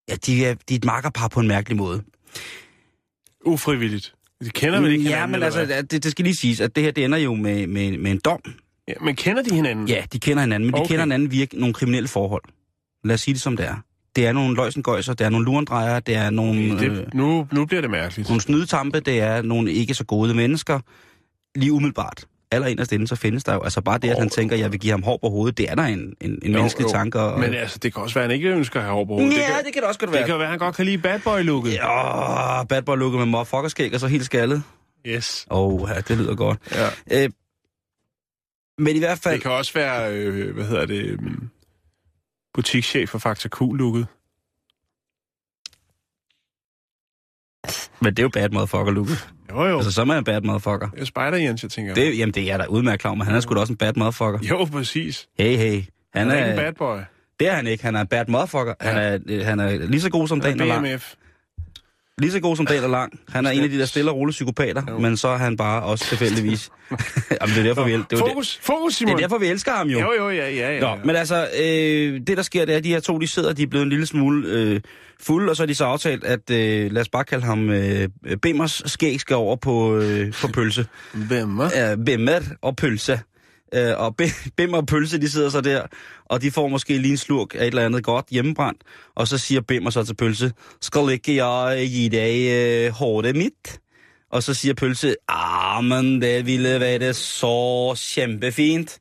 Ja, 0.09 0.15
de 0.15 0.45
er, 0.45 0.53
de 0.53 0.73
er 0.73 0.77
et 0.77 0.85
makkerpar 0.85 1.27
på 1.27 1.39
en 1.39 1.47
mærkelig 1.47 1.77
måde. 1.77 2.03
ufrivilligt. 3.45 4.15
De 4.43 4.49
kender 4.49 4.81
vel 4.81 4.91
ikke 4.91 5.09
ja, 5.09 5.25
men 5.25 5.43
altså, 5.43 5.65
det, 5.65 6.03
det 6.03 6.11
skal 6.11 6.25
lige 6.25 6.35
siges, 6.35 6.61
at 6.61 6.75
det 6.75 6.83
her 6.83 6.91
det 6.91 7.05
ender 7.05 7.17
jo 7.17 7.35
med, 7.35 7.67
med, 7.67 7.97
med 7.97 8.11
en 8.11 8.19
dom. 8.25 8.41
Ja, 8.87 8.93
men 9.01 9.15
kender 9.15 9.43
de 9.43 9.55
hinanden? 9.55 9.87
Ja, 9.87 10.03
de 10.13 10.19
kender 10.19 10.41
hinanden, 10.43 10.67
men 10.67 10.73
de 10.75 10.79
Okay. 10.79 10.87
kender 10.87 11.03
hinanden 11.03 11.31
via 11.31 11.45
nogle 11.53 11.73
kriminelle 11.73 12.07
forhold. 12.07 12.43
Lad 13.03 13.13
os 13.13 13.21
sige 13.21 13.33
det 13.33 13.41
som 13.41 13.57
det 13.57 13.65
er. 13.67 13.75
Det 14.15 14.27
er 14.27 14.31
nogle 14.33 14.55
løjsengøjser, 14.55 15.13
det 15.13 15.25
er 15.25 15.29
nogle 15.29 15.45
lurendrejere, 15.45 15.99
det 15.99 16.15
er 16.15 16.29
nogle, 16.29 16.61
øh, 16.61 16.79
Det, 16.79 17.13
nu, 17.13 17.47
nu 17.51 17.65
bliver 17.65 17.81
det 17.81 17.89
mærkeligt. 17.89 18.29
nogle 18.29 18.41
snydetampe, 18.41 18.99
det 18.99 19.19
er 19.19 19.41
nogle 19.41 19.71
ikke 19.71 19.93
så 19.93 20.03
gode 20.05 20.33
mennesker. 20.33 20.79
Lige 21.55 21.71
umiddelbart. 21.73 22.25
Allerinderst 22.51 22.91
inde, 22.91 23.07
så 23.07 23.15
findes 23.15 23.43
der 23.43 23.53
jo. 23.53 23.61
Altså 23.63 23.81
bare 23.81 23.97
det, 23.97 24.09
at 24.09 24.19
han 24.19 24.29
tænker, 24.29 24.55
at 24.55 24.59
jeg 24.61 24.71
vil 24.71 24.79
give 24.79 24.91
ham 24.91 25.03
hår 25.03 25.17
på 25.23 25.29
hovedet, 25.29 25.57
det 25.57 25.71
er 25.71 25.75
der 25.75 25.83
en, 25.83 25.99
en, 25.99 26.15
en 26.21 26.39
Jo, 26.45 26.51
menneskelig 26.51 26.83
jo. 26.85 26.91
tanke. 26.91 27.19
Og, 27.19 27.39
Men 27.39 27.53
altså, 27.53 27.77
det 27.83 27.93
kan 27.93 28.03
også 28.03 28.13
være, 28.13 28.23
at 28.23 28.29
han 28.29 28.35
ikke 28.35 28.49
ønsker 28.49 28.79
at 28.79 28.85
have 28.85 28.95
hår 28.95 29.05
på 29.05 29.13
hovedet. 29.13 29.31
ja, 29.31 29.37
det, 29.37 29.45
kan, 29.45 29.65
det 29.65 29.73
kan 29.73 29.81
det 29.81 29.87
også 29.87 29.99
godt 29.99 30.07
det 30.11 30.13
være. 30.17 30.25
kan 30.25 30.31
jo 30.31 30.37
være, 30.37 30.45
at 30.47 30.49
han 30.51 30.59
godt 30.59 30.75
kan 30.75 30.85
lide 30.85 30.97
bad 30.97 31.19
boy-looket. 31.19 31.73
Ja, 31.73 32.63
bad 32.63 32.81
boy 32.81 32.95
looket 32.97 33.17
med 33.19 33.25
motherfuckerskæg 33.25 33.93
og 33.93 33.99
så 33.99 34.07
helt 34.07 34.25
skaldet. 34.25 34.63
Yes. 35.07 35.47
Åh, 35.51 35.73
oh, 35.81 35.89
ja, 35.95 36.01
det 36.01 36.17
lyder 36.17 36.35
godt. 36.35 36.59
Ja. 37.11 37.23
Øh, 37.23 37.29
men 38.77 38.95
i 38.95 38.99
hvert 38.99 39.19
fald... 39.19 39.33
Det 39.33 39.41
kan 39.41 39.51
også 39.51 39.73
være, 39.73 40.13
øh, 40.13 40.53
hvad 40.53 40.65
hedder 40.65 40.85
det, 40.85 41.05
øhm, 41.05 41.49
butikschef 42.53 43.09
for 43.09 43.17
Fakta 43.19 43.49
Q-looket. 43.55 44.05
Men 48.01 48.13
det 48.13 48.19
er 48.19 48.23
jo 48.23 48.29
bad 48.29 48.49
motherfucker 48.49 48.91
looket. 48.91 49.29
Jo, 49.51 49.63
jo. 49.65 49.77
Altså, 49.77 49.91
så 49.91 50.01
er 50.01 50.05
man 50.05 50.17
en 50.17 50.23
bad 50.23 50.41
motherfucker. 50.41 50.89
Det 50.89 51.01
er 51.01 51.05
Spider 51.05 51.35
Jens, 51.35 51.63
jeg 51.63 51.71
tænker. 51.71 51.93
Det, 51.93 52.17
jamen, 52.17 52.33
det 52.33 52.43
er 52.43 52.47
jeg 52.47 52.59
da 52.59 52.65
udmærket 52.65 52.99
klar 53.01 53.13
men 53.13 53.21
han 53.21 53.35
er 53.35 53.39
sgu 53.39 53.55
da 53.55 53.59
også 53.59 53.73
en 53.73 53.77
bad 53.77 53.93
motherfucker. 53.95 54.39
Jo, 54.49 54.65
præcis. 54.65 55.27
Hey, 55.39 55.57
hey. 55.57 55.81
Han 56.13 56.27
Han 56.27 56.29
er 56.29 56.33
er, 56.33 56.37
ikke 56.39 56.49
en 56.49 56.57
bad 56.57 56.73
boy. 56.73 56.97
Det 57.39 57.47
er 57.47 57.53
han 57.53 57.67
ikke. 57.67 57.83
Han 57.83 57.95
er 57.95 58.01
en 58.01 58.07
bad 58.07 58.25
motherfucker. 58.27 58.73
Ja. 58.83 58.91
Han, 58.91 58.97
er, 59.29 59.43
han 59.43 59.59
er 59.59 59.77
lige 59.77 60.01
så 60.01 60.09
god 60.09 60.27
som 60.27 60.41
dagen 60.41 60.59
er 60.59 60.65
Han 60.65 60.71
er 60.71 60.81
lang. 60.81 60.93
BMF. 60.93 61.13
Lige 62.21 62.31
så 62.31 62.39
god 62.39 62.55
som 62.55 62.65
dagen 62.65 62.83
er 62.83 62.87
lang. 62.87 63.19
Han 63.29 63.45
er 63.45 63.49
en 63.51 63.63
af 63.63 63.69
de 63.69 63.79
der 63.79 63.85
stille 63.85 64.11
og 64.11 64.17
rolige 64.17 64.31
psykopater, 64.31 64.81
Jo. 64.89 64.97
men 64.99 65.17
så 65.17 65.27
er 65.27 65.37
han 65.37 65.57
bare 65.57 65.83
også 65.83 66.05
tilfældigvis. 66.05 66.69
Jamen, 67.41 67.55
det 67.55 67.57
er 67.57 67.63
derfor, 67.63 67.83
vi, 67.83 67.93
el- 67.93 67.99
det 68.09 68.13
er 68.13 68.17
jo 68.17 68.25
det, 68.25 68.29
Fokus, 68.31 68.59
fokus, 68.63 68.91
det 68.93 68.97
Simon. 68.97 69.13
er 69.13 69.17
derfor, 69.17 69.37
vi 69.37 69.47
elsker 69.47 69.71
ham 69.71 69.87
jo. 69.87 69.99
Jo, 69.99 70.13
jo, 70.13 70.29
ja, 70.29 70.49
ja, 70.49 70.73
ja. 70.73 70.79
Nå, 70.79 70.95
men 71.05 71.15
altså, 71.15 71.47
øh, 71.61 72.21
det 72.27 72.37
der 72.37 72.41
sker, 72.43 72.65
det 72.65 72.73
er, 72.73 72.77
at 72.77 72.83
de 72.83 72.89
her 72.89 72.99
to, 72.99 73.17
de 73.17 73.27
sidder, 73.27 73.53
de 73.53 73.63
er 73.63 73.67
blevet 73.67 73.83
en 73.83 73.89
lille 73.89 74.05
smule 74.05 74.47
øh, 74.49 74.81
fulde, 75.21 75.49
og 75.49 75.55
så 75.55 75.63
har 75.63 75.67
de 75.67 75.75
så 75.75 75.85
aftalt, 75.85 76.23
at 76.23 76.49
øh, 76.51 76.91
lad 76.91 77.01
os 77.01 77.09
bare 77.09 77.23
kalde 77.23 77.45
ham 77.45 77.69
øh, 77.69 78.09
Bimmers 78.41 78.81
skæg 78.85 79.19
skal 79.19 79.35
over 79.35 79.55
på, 79.55 79.95
øh, 79.97 80.33
på 80.41 80.47
pølse. 80.47 80.85
Hvem 81.13 81.59
er? 81.59 81.91
øh, 81.91 82.05
Bimmer 82.05 82.39
og 82.61 82.75
pølse. 82.75 83.19
Øh, 83.75 83.93
og 83.97 84.15
Bim 84.15 84.29
Bimmer 84.57 84.77
og 84.77 84.85
pølse, 84.85 85.21
de 85.21 85.29
sidder 85.29 85.49
så 85.49 85.61
der, 85.61 85.81
og 86.25 86.41
de 86.41 86.51
får 86.51 86.67
måske 86.67 86.97
lige 86.97 87.11
en 87.11 87.17
slurk 87.17 87.55
af 87.55 87.61
et 87.61 87.67
eller 87.67 87.85
andet 87.85 88.03
godt 88.03 88.25
hjemmebrændt. 88.31 88.81
Og 89.15 89.27
så 89.27 89.37
siger 89.37 89.61
Bimmer 89.61 89.89
så 89.89 90.03
til 90.03 90.15
pølse, 90.15 90.51
skal 90.81 91.09
ikke 91.09 91.45
jeg 91.45 91.89
give 91.89 92.09
dig 92.09 92.51
øh, 92.51 92.91
håret 92.91 93.35
mit? 93.35 93.79
Og 94.31 94.43
så 94.43 94.53
siger 94.53 94.73
pølse, 94.73 95.15
ah, 95.27 95.83
men 95.83 96.21
det 96.21 96.45
ville 96.45 96.79
være 96.79 97.13
så 97.13 97.99
kæmpefint. 98.15 98.99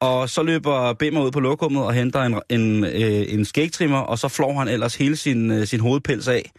Og 0.00 0.30
så 0.30 0.42
løber 0.42 0.92
Bimmer 0.92 1.24
ud 1.24 1.30
på 1.30 1.40
lokummet 1.40 1.84
og 1.84 1.92
henter 1.92 2.22
en, 2.22 2.40
en, 2.50 2.84
øh, 2.84 3.34
en 3.34 3.44
skægtrimmer, 3.44 3.98
og 3.98 4.18
så 4.18 4.28
flår 4.28 4.58
han 4.58 4.68
ellers 4.68 4.94
hele 4.94 5.16
sin, 5.16 5.50
øh, 5.50 5.66
sin 5.66 5.80
hovedpels 5.80 6.28
af. 6.28 6.52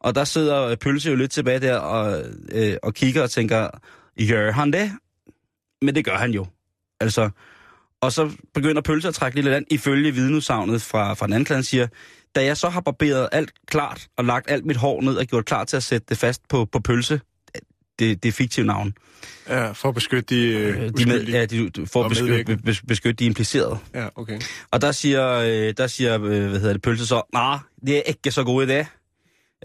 Og 0.00 0.14
der 0.14 0.24
sidder 0.24 0.76
Pølse 0.76 1.10
jo 1.10 1.16
lidt 1.16 1.30
tilbage 1.30 1.60
der 1.60 1.76
og, 1.76 2.22
øh, 2.52 2.76
og 2.82 2.94
kigger 2.94 3.22
og 3.22 3.30
tænker, 3.30 3.68
gør 4.28 4.52
han 4.52 4.72
det? 4.72 4.92
Men 5.82 5.94
det 5.94 6.04
gør 6.04 6.16
han 6.16 6.30
jo. 6.30 6.46
Altså, 7.04 7.30
og 8.00 8.12
så 8.12 8.30
begynder 8.54 8.82
Pølse 8.82 9.08
at 9.08 9.14
trække 9.14 9.36
lidt 9.36 9.46
land, 9.46 9.66
ifølge 9.70 10.12
vidneudsagnet 10.12 10.82
fra, 10.82 11.14
fra 11.14 11.26
den 11.26 11.32
anden 11.32 11.44
klan, 11.44 11.62
siger, 11.62 11.86
da 12.34 12.44
jeg 12.44 12.56
så 12.56 12.68
har 12.68 12.80
barberet 12.80 13.28
alt 13.32 13.52
klart 13.66 14.06
og 14.16 14.24
lagt 14.24 14.50
alt 14.50 14.64
mit 14.66 14.76
hår 14.76 15.00
ned 15.02 15.16
og 15.16 15.26
gjort 15.26 15.44
klar 15.44 15.64
til 15.64 15.76
at 15.76 15.82
sætte 15.82 16.06
det 16.08 16.18
fast 16.18 16.48
på, 16.48 16.64
på 16.64 16.80
Pølse, 16.80 17.20
det, 17.98 18.22
det 18.22 18.34
fiktivt 18.34 18.66
navn. 18.66 18.94
Ja, 19.48 19.70
for 19.72 19.88
at 19.88 19.94
beskytte 19.94 20.34
de, 20.34 20.46
øh, 20.48 20.90
De 20.98 21.06
med, 21.06 21.24
ja, 21.24 21.44
de, 21.44 21.70
for 21.86 22.04
at 22.04 22.08
beskytte, 22.08 22.58
bes- 22.68 22.84
beskytte 22.88 23.16
de 23.16 23.26
implicerede. 23.26 23.78
Ja, 23.94 24.08
okay. 24.14 24.40
Og 24.70 24.80
der 24.80 24.92
siger, 24.92 25.32
øh, 25.32 25.74
der 25.76 25.86
siger 25.86 26.14
øh, 26.14 26.20
hvad 26.20 26.60
hedder 26.60 26.72
det, 26.72 26.82
Pølse 26.82 27.06
så, 27.06 27.22
nej, 27.32 27.58
det 27.86 27.96
er 27.96 28.02
ikke 28.02 28.30
så 28.30 28.44
god 28.44 28.66
idé. 28.66 28.86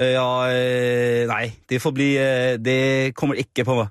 Øh, 0.04 0.22
og, 0.24 0.56
øh, 0.56 1.28
nej, 1.28 1.52
det 1.70 1.82
får 1.82 1.92
blive, 1.92 2.52
øh, 2.52 2.60
det 2.66 3.16
kommer 3.16 3.36
ikke 3.36 3.64
på 3.64 3.76
mig. 3.76 3.88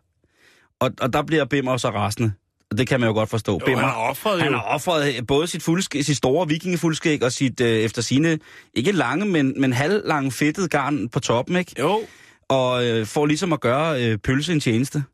Og, 0.80 0.90
og 1.01 1.12
der 1.12 1.22
bliver 1.22 1.44
Bimmer 1.44 1.76
så 1.76 1.90
rasende. 1.90 2.32
Det 2.77 2.89
kan 2.89 3.01
man 3.01 3.09
jo 3.09 3.14
godt 3.14 3.31
forstå. 3.31 3.61
Jo, 3.69 3.77
han 3.77 3.85
har 3.85 3.95
offret 3.95 4.43
han 4.43 4.53
har 4.53 4.62
offret 4.62 5.27
både 5.27 5.47
sit, 5.47 5.62
fuldskæg, 5.62 6.05
sit 6.05 6.16
store 6.16 6.49
vikingefuldskæg 6.49 7.23
og 7.23 7.33
sit, 7.33 7.61
øh, 7.61 7.69
efter 7.69 8.03
sine, 8.03 8.39
ikke 8.75 8.93
lange, 8.93 9.27
men, 9.27 9.55
men 9.61 9.73
halvlange 9.73 10.33
fedtet 10.33 10.71
garn 10.71 11.09
på 11.09 11.21
toppen, 11.21 11.57
ikke? 11.57 11.73
Jo, 11.79 12.01
Og 12.49 12.87
øh, 12.87 13.07
får 13.07 13.27
ligesom 13.27 13.53
at 13.53 13.61
gøre 13.61 14.03
øh, 14.05 14.19
pølse 14.19 14.53
en 14.53 14.61
tjeneste. 14.61 15.05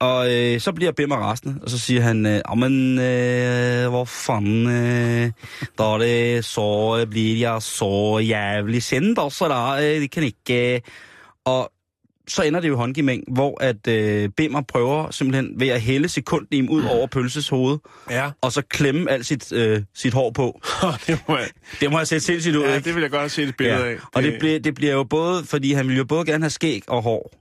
Og 0.00 0.34
øh, 0.34 0.60
så 0.60 0.72
bliver 0.72 0.92
Bimmer 0.92 1.16
rasende, 1.16 1.60
og 1.62 1.70
så 1.70 1.78
siger 1.78 2.00
han, 2.00 2.26
øh, 2.26 2.40
men 2.56 2.98
øh, 2.98 3.88
hvor 3.88 4.04
fanden, 4.04 4.66
øh, 4.66 5.32
da 5.78 6.04
det 6.04 6.44
så 6.44 7.06
bliver 7.10 7.36
jeg 7.38 7.62
så 7.62 8.18
jævlig 8.18 8.82
sendt 8.82 9.18
også, 9.18 9.48
der, 9.48 9.70
øh, 9.70 10.00
det 10.00 10.10
kan 10.10 10.22
ikke... 10.22 10.74
Øh. 10.74 10.80
Og 11.44 11.72
så 12.28 12.42
ender 12.42 12.60
det 12.60 12.68
jo 12.68 12.72
i 12.74 12.76
håndgivning, 12.76 13.24
hvor 13.32 13.62
at 13.62 13.86
øh, 13.88 14.28
Bimmer 14.36 14.60
prøver 14.62 15.10
simpelthen 15.10 15.60
ved 15.60 15.68
at 15.68 15.80
hælde 15.80 16.08
sekundlim 16.08 16.68
ud 16.68 16.84
over 16.84 17.06
pølses 17.06 17.48
hoved, 17.48 17.78
Ja. 18.10 18.30
og 18.40 18.52
så 18.52 18.62
klemme 18.62 19.10
alt 19.10 19.26
sit, 19.26 19.52
øh, 19.52 19.82
sit 19.94 20.14
hår 20.14 20.30
på. 20.30 20.60
det 21.06 21.20
må 21.28 21.36
jeg, 21.36 21.48
Det 21.80 21.90
må 21.90 21.96
have 21.96 22.06
set 22.06 22.22
sindssygt 22.22 22.56
ud, 22.56 22.62
ja, 22.62 22.74
ikke? 22.74 22.84
det 22.84 22.94
vil 22.94 23.00
jeg 23.00 23.10
godt 23.10 23.30
se 23.32 23.42
et 23.42 23.56
billede 23.56 23.84
af. 23.86 23.96
Og 24.14 24.22
det, 24.22 24.36
bliver, 24.40 24.58
det 24.58 24.74
bliver 24.74 24.92
jo 24.92 25.04
både, 25.04 25.44
fordi 25.44 25.72
han 25.72 25.88
vil 25.88 25.96
jo 25.96 26.04
både 26.04 26.24
gerne 26.26 26.44
have 26.44 26.50
skæg 26.50 26.82
og 26.86 27.02
hår. 27.02 27.32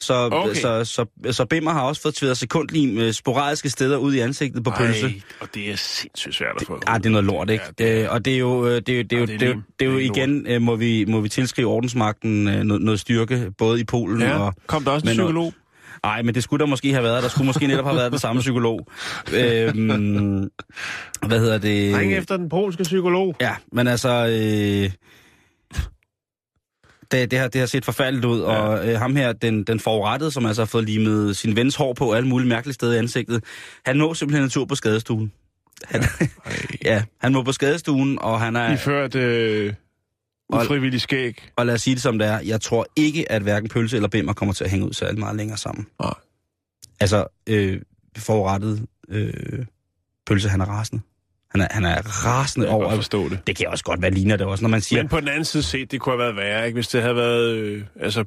Så, 0.00 0.28
Okay. 0.32 0.54
så, 0.54 0.84
så, 0.84 1.06
så 1.30 1.44
Bimmer 1.44 1.70
har 1.70 1.82
også 1.82 2.02
fået 2.02 2.14
tværet 2.14 2.36
sekundlim 2.36 2.98
øh, 2.98 3.12
sporadiske 3.12 3.70
steder 3.70 3.96
ud 3.96 4.14
i 4.14 4.18
ansigtet 4.18 4.64
på 4.64 4.70
pølse. 4.70 5.06
Ej, 5.06 5.20
og 5.40 5.48
det 5.54 5.70
er 5.70 5.76
sindssygt 5.76 6.34
svært 6.34 6.56
at 6.60 6.66
få. 6.66 6.80
Ah, 6.86 6.98
det 6.98 7.06
er 7.06 7.10
noget 7.10 7.24
lort, 7.24 7.50
ikke? 7.50 7.64
Ja, 7.78 7.84
det 7.84 8.02
Øh, 8.02 8.10
og 8.10 8.24
det 8.24 8.34
er 8.34 8.38
jo, 8.38 8.66
øh, 8.66 8.80
det 8.86 8.88
er 8.88 8.96
jo, 8.96 9.02
det 9.02 9.12
er 9.12 9.26
det 9.26 9.32
er 9.32 9.36
det 9.38 9.42
er 9.42 9.48
jo, 9.48 9.62
det 9.80 9.86
er 9.86 9.90
jo 9.90 9.98
Det 9.98 10.04
igen, 10.04 10.46
øh, 10.46 10.62
må 10.62 10.76
vi, 10.76 11.04
må 11.08 11.20
vi 11.20 11.28
tilskrive 11.28 11.68
ordensmagten 11.68 12.44
noget, 12.44 12.82
noget 12.82 13.00
styrke, 13.00 13.52
både 13.58 13.80
i 13.80 13.84
Polen 13.84 14.20
Ja, 14.20 14.38
og... 14.38 14.54
kom 14.66 14.84
der 14.84 14.90
også 14.90 15.06
en 15.06 15.10
psykolog? 15.10 15.54
Nej, 16.04 16.22
men 16.22 16.34
det 16.34 16.42
skulle 16.42 16.60
der 16.60 16.66
måske 16.66 16.92
have 16.92 17.02
været. 17.04 17.22
Der 17.22 17.28
skulle 17.28 17.46
måske 17.46 17.66
netop 17.66 17.84
have 17.84 17.96
været 17.96 18.10
den 18.12 18.18
samme 18.18 18.40
psykolog. 18.40 18.88
Øhm, 19.34 20.50
hvad 21.28 21.38
hedder 21.40 21.58
det? 21.58 21.96
Ring 21.96 22.12
efter 22.14 22.36
den 22.36 22.48
polske 22.48 22.82
psykolog. 22.82 23.36
Ja, 23.40 23.54
men 23.72 23.86
altså... 23.86 24.26
Øh, 24.26 24.90
det, 27.10 27.30
det, 27.30 27.38
har, 27.38 27.48
det 27.48 27.58
har 27.58 27.66
set 27.66 27.84
forfærdeligt 27.84 28.24
ud, 28.24 28.40
ja. 28.40 28.46
og 28.46 28.88
øh, 28.88 28.98
ham 28.98 29.16
her, 29.16 29.32
den, 29.32 29.64
den 29.64 29.80
forurettede, 29.80 30.30
som 30.30 30.46
altså 30.46 30.62
har 30.62 30.66
fået 30.66 30.84
limet 30.84 31.36
sin 31.36 31.56
vens 31.56 31.76
hår 31.76 31.92
på 31.92 32.12
alle 32.12 32.28
mulige 32.28 32.48
mærkelige 32.48 32.74
steder 32.74 32.94
i 32.94 32.98
ansigtet, 32.98 33.44
han 33.86 33.98
må 33.98 34.14
simpelthen 34.14 34.44
en 34.44 34.50
tur 34.50 34.64
på 34.64 34.74
skadestuen. 34.74 35.32
Han, 35.84 36.02
ja, 36.84 37.02
han 37.22 37.32
må 37.32 37.42
på 37.42 37.52
skadestuen, 37.52 38.18
og 38.18 38.40
han 38.40 38.56
er... 38.56 38.72
Iført 38.72 39.14
øh, 39.14 39.74
ufrivillig 40.48 41.00
skæg. 41.00 41.48
Og 41.56 41.66
lad 41.66 41.74
os 41.74 41.82
sige 41.82 41.94
det 41.94 42.02
som 42.02 42.18
det 42.18 42.28
er, 42.28 42.40
jeg 42.40 42.60
tror 42.60 42.86
ikke, 42.96 43.32
at 43.32 43.42
hverken 43.42 43.68
pølse 43.68 43.96
eller 43.96 44.08
bimmer 44.08 44.32
kommer 44.32 44.52
til 44.52 44.64
at 44.64 44.70
hænge 44.70 44.86
ud 44.86 44.92
særlig 44.92 45.18
meget 45.18 45.36
længere 45.36 45.58
sammen. 45.58 45.86
Nej. 46.00 46.14
Altså, 47.00 47.26
øh, 47.46 47.80
forurettet 48.16 48.86
øh, 49.08 49.64
pølse, 50.26 50.48
han 50.48 50.60
er 50.60 50.66
rasende. 50.66 51.02
Han 51.50 51.60
er, 51.60 51.66
han 51.70 51.84
er 51.84 52.26
rasende 52.26 52.66
Jeg 52.66 52.74
over... 52.74 52.84
godt 52.84 52.96
forstå 52.96 53.28
det. 53.28 53.46
Det 53.46 53.56
kan 53.56 53.68
også 53.68 53.84
godt 53.84 54.02
være 54.02 54.10
ligner 54.10 54.36
det 54.36 54.46
også, 54.46 54.64
når 54.64 54.68
man 54.68 54.80
siger... 54.80 55.02
Men 55.02 55.08
på 55.08 55.20
den 55.20 55.28
anden 55.28 55.44
side 55.44 55.62
set, 55.62 55.90
det 55.90 56.00
kunne 56.00 56.12
have 56.12 56.18
været 56.18 56.36
værre, 56.36 56.66
ikke? 56.66 56.76
Hvis 56.76 56.88
det 56.88 57.02
havde 57.02 57.16
været, 57.16 57.54
øh, 57.54 57.82
altså, 58.00 58.24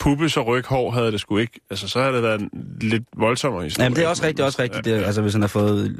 puppes 0.00 0.36
og 0.36 0.46
ryghår 0.46 0.90
havde 0.90 1.12
det 1.12 1.20
sgu 1.20 1.38
ikke. 1.38 1.60
Altså, 1.70 1.88
så 1.88 2.00
havde 2.00 2.14
det 2.14 2.22
været 2.22 2.40
en 2.40 2.50
lidt 2.80 3.02
voldsommere 3.16 3.64
historie. 3.64 3.84
Jamen, 3.84 3.96
det 3.96 4.04
er 4.04 4.08
også 4.08 4.22
rigtigt, 4.22 4.44
også 4.46 4.62
rigtigt. 4.62 4.84
Det, 4.84 5.04
altså, 5.04 5.22
hvis 5.22 5.32
han 5.32 5.42
har 5.42 5.48
fået 5.48 5.88
øh, 5.88 5.94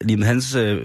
limet 0.00 0.26
hans... 0.26 0.54
Øh, 0.54 0.76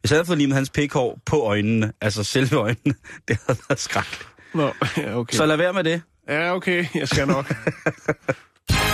hvis 0.00 0.10
han 0.10 0.16
havde 0.16 0.26
fået 0.26 0.38
limet 0.38 0.54
hans 0.54 0.70
pikhår 0.70 1.18
på 1.26 1.40
øjnene, 1.40 1.92
altså 2.00 2.24
selve 2.24 2.56
øjnene, 2.56 2.94
det 3.28 3.38
havde 3.46 3.58
været 3.68 3.80
skrækkeligt. 3.80 4.28
Nå, 4.54 4.72
ja, 4.96 5.18
okay. 5.18 5.36
Så 5.36 5.46
lad 5.46 5.56
være 5.56 5.72
med 5.72 5.84
det. 5.84 6.02
Ja, 6.28 6.54
okay, 6.54 6.86
jeg 6.94 7.08
skal 7.08 7.26
nok. 7.26 7.54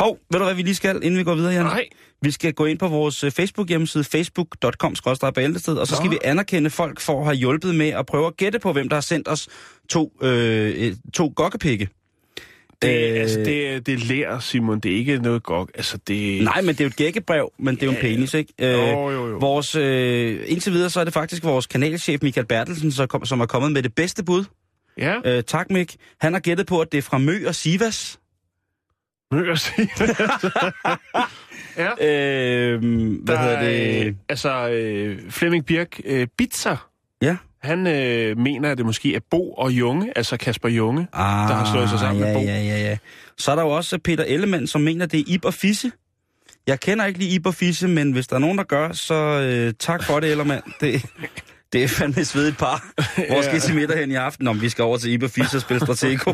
Hov, 0.00 0.18
ved 0.30 0.38
du 0.38 0.44
hvad 0.44 0.54
vi 0.54 0.62
lige 0.62 0.74
skal, 0.74 0.96
inden 1.02 1.18
vi 1.18 1.24
går 1.24 1.34
videre, 1.34 1.52
Jan? 1.52 1.64
Nej. 1.64 1.84
Vi 2.22 2.30
skal 2.30 2.52
gå 2.52 2.64
ind 2.64 2.78
på 2.78 2.88
vores 2.88 3.24
øh, 3.24 3.30
Facebook-hjemmeside, 3.30 4.04
facebook.com 4.04 4.94
bæltested, 5.34 5.76
og 5.76 5.86
så 5.86 5.96
skal 5.96 6.06
Nå. 6.06 6.10
vi 6.10 6.18
anerkende 6.24 6.70
folk 6.70 7.00
for 7.00 7.18
at 7.20 7.24
have 7.24 7.36
hjulpet 7.36 7.74
med 7.74 7.88
at 7.88 8.06
prøve 8.06 8.26
at 8.26 8.36
gætte 8.36 8.58
på, 8.58 8.72
hvem 8.72 8.88
der 8.88 8.96
har 8.96 9.00
sendt 9.00 9.28
os 9.28 9.48
to, 9.88 10.12
øh, 10.22 10.94
to 11.14 11.32
gokkepikke. 11.36 11.88
Det, 12.82 13.10
Øh, 13.12 13.20
altså, 13.20 13.38
det, 13.40 13.86
det 13.86 14.04
lærer, 14.04 14.38
Simon. 14.38 14.80
Det 14.80 14.92
er 14.92 14.96
ikke 14.96 15.18
noget 15.18 15.42
godt. 15.42 15.70
Altså, 15.74 15.98
det... 16.08 16.44
Nej, 16.44 16.60
men 16.60 16.68
det 16.68 16.80
er 16.80 16.84
jo 16.84 16.88
et 16.88 16.96
gækkebrev, 16.96 17.52
men 17.58 17.74
det 17.74 17.82
er 17.82 17.86
jo 17.86 17.92
en 17.92 17.98
penis, 18.00 18.34
ikke? 18.34 18.52
Øh, 18.58 18.72
Jo, 18.72 19.10
jo, 19.10 19.28
jo. 19.28 19.36
Vores, 19.36 19.74
øh, 19.74 20.40
indtil 20.46 20.72
videre, 20.72 20.90
så 20.90 21.00
er 21.00 21.04
det 21.04 21.12
faktisk 21.12 21.44
vores 21.44 21.66
kanalchef 21.66 22.22
Michael 22.22 22.46
Bertelsen, 22.46 22.92
som, 22.92 23.08
kom, 23.08 23.24
som 23.24 23.40
er 23.40 23.46
kommet 23.46 23.72
med 23.72 23.82
det 23.82 23.94
bedste 23.94 24.24
bud. 24.24 24.44
Ja, 24.98 25.14
Øh, 25.24 25.42
tak, 25.42 25.70
Mik. 25.70 25.96
Han 26.20 26.32
har 26.32 26.40
gættet 26.40 26.66
på, 26.66 26.80
at 26.80 26.92
det 26.92 26.98
er 26.98 27.02
fra 27.02 27.18
Mø 27.18 27.46
og 27.48 27.54
Sivas. 27.54 28.19
Møg 29.30 29.48
at 29.50 29.58
sige. 29.58 29.88
ja. 31.76 31.90
Øh, 32.00 32.80
hvad 33.24 33.36
Der 33.36 33.42
hedder 33.42 33.56
er, 33.56 33.98
det? 33.98 34.06
øh, 34.06 34.14
Altså, 34.28 34.68
øh, 34.68 35.30
Flemming 35.30 35.66
Birk, 35.66 36.00
øh, 36.04 36.26
Bitzer, 36.38 36.88
Ja. 37.22 37.36
han 37.62 37.86
øh, 37.86 38.38
mener, 38.38 38.70
at 38.70 38.78
det 38.78 38.86
måske 38.86 39.14
er 39.14 39.20
Bo 39.30 39.52
og 39.52 39.72
Junge, 39.72 40.12
altså 40.16 40.36
Kasper 40.36 40.68
Junge, 40.68 41.06
Ah, 41.12 41.48
der 41.48 41.54
har 41.54 41.72
slået 41.72 41.88
sig 41.90 41.98
sammen 41.98 42.20
ja, 42.22 42.26
med 42.26 42.34
Bo. 42.34 42.40
Ja, 42.40 42.46
ja, 42.62 42.78
ja. 42.88 42.96
Så 43.38 43.50
er 43.50 43.54
der 43.56 43.62
jo 43.62 43.68
også 43.70 43.98
Peter 43.98 44.24
Ellemann, 44.24 44.66
som 44.66 44.80
mener, 44.80 45.06
det 45.06 45.20
er 45.20 45.24
Ib 45.26 45.44
og 45.44 45.54
Fisse. 45.54 45.92
Jeg 46.66 46.80
kender 46.80 47.04
ikke 47.06 47.18
lige 47.18 47.34
Ib 47.34 47.46
og 47.46 47.54
Fisse, 47.54 47.88
men 47.88 48.12
hvis 48.12 48.26
der 48.26 48.36
er 48.36 48.40
nogen, 48.40 48.58
der 48.58 48.64
gør, 48.64 48.92
så 48.92 49.14
øh, 49.14 49.74
tak 49.78 50.04
for 50.04 50.20
det, 50.20 50.30
Ellemann. 50.30 50.62
Det, 50.80 51.04
det 51.72 51.82
er 51.84 51.88
fandme 51.88 52.20
et 52.20 52.26
svedigt 52.26 52.58
par. 52.58 52.92
Hvor 53.32 53.42
skal 53.42 53.56
I 53.56 53.60
til 53.60 53.74
middag 53.74 53.98
hen 53.98 54.10
i 54.10 54.14
aften? 54.14 54.48
Om 54.48 54.60
vi 54.62 54.68
skal 54.68 54.84
over 54.84 54.98
til 54.98 55.12
Ib 55.12 55.22
og 55.22 55.30
Fisse 55.30 55.56
og 55.56 55.60
spille 55.60 55.80
Stratego. 55.80 56.32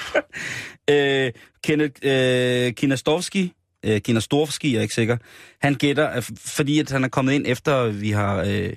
øh, 0.90 1.32
Kenneth 1.64 2.00
øh, 2.02 2.72
Kinastovski, 2.72 3.52
øh, 3.84 4.00
Kinastovski, 4.00 4.72
jeg 4.72 4.78
er 4.78 4.82
ikke 4.82 4.94
sikker, 4.94 5.16
han 5.62 5.74
gætter, 5.74 6.30
fordi 6.46 6.78
at 6.78 6.90
han 6.90 7.04
er 7.04 7.08
kommet 7.08 7.32
ind 7.32 7.44
efter 7.48 7.86
vi 7.86 8.10
har, 8.10 8.36
øh, 8.46 8.72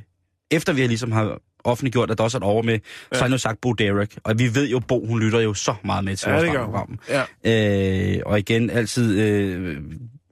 efter 0.51 0.73
vi 0.73 0.81
har 0.81 0.87
ligesom 0.87 1.11
har 1.11 1.37
offentliggjort, 1.63 2.11
at 2.11 2.17
der 2.17 2.23
også 2.23 2.37
er 2.37 2.39
et 2.39 2.45
over 2.45 2.63
med, 2.63 2.73
ja. 2.73 2.79
så 3.11 3.15
har 3.19 3.21
han 3.23 3.31
jo 3.31 3.37
sagt 3.37 3.61
Bo 3.61 3.73
Derek. 3.73 4.17
Og 4.23 4.39
vi 4.39 4.55
ved 4.55 4.67
jo, 4.69 4.79
Bo, 4.79 5.05
hun 5.05 5.19
lytter 5.19 5.39
jo 5.39 5.53
så 5.53 5.75
meget 5.83 6.03
med 6.05 6.15
til 6.15 6.29
Ja, 6.29 6.35
vores 6.35 6.49
program. 6.57 6.99
Ja. 7.43 8.15
Øh, 8.15 8.21
og 8.25 8.39
igen, 8.39 8.69
altid 8.69 9.19
øh, 9.19 9.77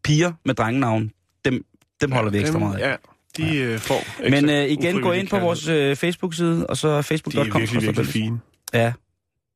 piger 0.04 0.32
med 0.46 0.56
drengenavn, 0.56 1.12
dem, 1.46 1.66
dem 2.02 2.12
holder 2.12 2.32
vi 2.32 2.38
ekstra 2.40 2.54
Dem- 2.60 2.68
meget 2.68 2.80
af. 2.80 2.90
Ja, 2.90 2.96
de 3.38 3.58
øh, 3.58 3.80
får 3.80 4.30
Men 4.30 4.50
øh, 4.50 4.66
igen, 4.66 5.02
gå 5.02 5.12
ind 5.12 5.28
på 5.28 5.40
vores 5.40 5.68
øh, 5.68 5.96
Facebook-side, 5.96 6.68
og 6.68 6.78
så 6.78 6.88
De 6.88 6.98
er 6.98 7.02
facebook.com. 7.02 7.62
virkelig, 7.62 7.82
virkelig 7.82 8.08
fine. 8.08 8.40
Ja. 8.74 8.94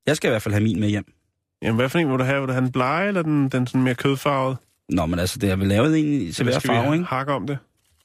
Jeg 0.08 0.16
skal 0.16 0.28
i 0.28 0.32
hvert 0.32 0.42
fald 0.42 0.54
have 0.54 0.64
min 0.64 0.80
med 0.80 0.90
hjem. 0.90 1.06
Jamen, 1.62 1.76
hvad 1.76 1.90
for 1.90 2.00
en 2.00 2.12
vil 2.12 2.20
du 2.20 2.24
have? 2.24 2.40
Vil 2.40 2.48
du 2.48 2.54
have 2.54 2.64
den 2.64 2.72
blege, 2.72 3.08
eller 3.08 3.22
den, 3.22 3.50
den 3.50 3.68
sådan 3.68 3.84
mere 3.84 3.96
kødfarvede? 3.96 4.56
Nå, 4.90 5.06
men 5.06 5.20
altså, 5.20 5.40
det 5.40 5.52
er 5.52 5.56
vel 5.56 5.68
lavet 5.68 6.00
en 6.00 6.32
til 6.34 6.44
hver 6.44 6.60
vi 6.60 6.68
farve, 6.68 6.94
ikke? 6.94 7.06
hakke 7.06 7.34
om 7.34 7.48
det? 7.48 7.58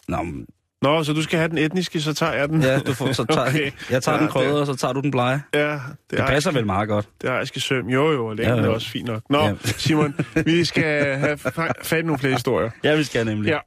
Nå, 0.09 0.23
men, 0.23 0.47
Nå, 0.83 1.05
så 1.05 1.13
du 1.13 1.23
skal 1.23 1.39
have 1.39 1.49
den 1.49 1.59
etniske, 1.59 2.01
så 2.01 2.15
tager 2.15 2.33
jeg 2.33 2.49
den. 2.49 2.63
ja, 2.63 2.79
du 2.79 2.95
får, 2.95 3.13
så 3.13 3.25
tager, 3.25 3.47
Okay. 3.55 3.71
jeg 3.91 4.03
tager 4.03 4.17
Ja, 4.17 4.23
den 4.23 4.29
krødder, 4.31 4.51
det- 4.51 4.61
og 4.61 4.67
så 4.67 4.77
tager 4.77 4.93
du 4.93 5.01
den 5.01 5.11
blege. 5.11 5.43
Ja, 5.55 5.71
Det, 5.71 5.81
det, 6.11 6.19
passer 6.27 6.51
vel 6.53 6.67
meget 6.67 6.89
godt. 6.89 7.09
Det 7.23 7.31
har 7.31 7.45
skal 7.45 7.63
søm. 7.63 7.89
Jo, 7.89 8.11
jo, 8.13 8.27
og 8.27 8.37
længden 8.37 8.55
Ja, 8.55 8.61
ja, 8.61 8.67
ja. 8.67 8.71
er 8.71 8.75
også 8.75 8.89
fint 8.91 9.07
nok. 9.07 9.23
Nå, 9.31 9.39
Ja. 9.39 9.47
ja. 9.49 9.55
Simon, 9.65 10.15
vi 10.45 10.65
skal 10.73 11.17
have 11.19 11.39
fa- 11.47 11.73
fat 11.83 12.05
nogle 12.05 12.19
flere 12.19 12.33
historier. 12.33 12.71
Ja, 12.85 12.97
vi 12.97 13.05
skal 13.05 13.27
nemlig. 13.27 13.49
Ja. 13.51 13.59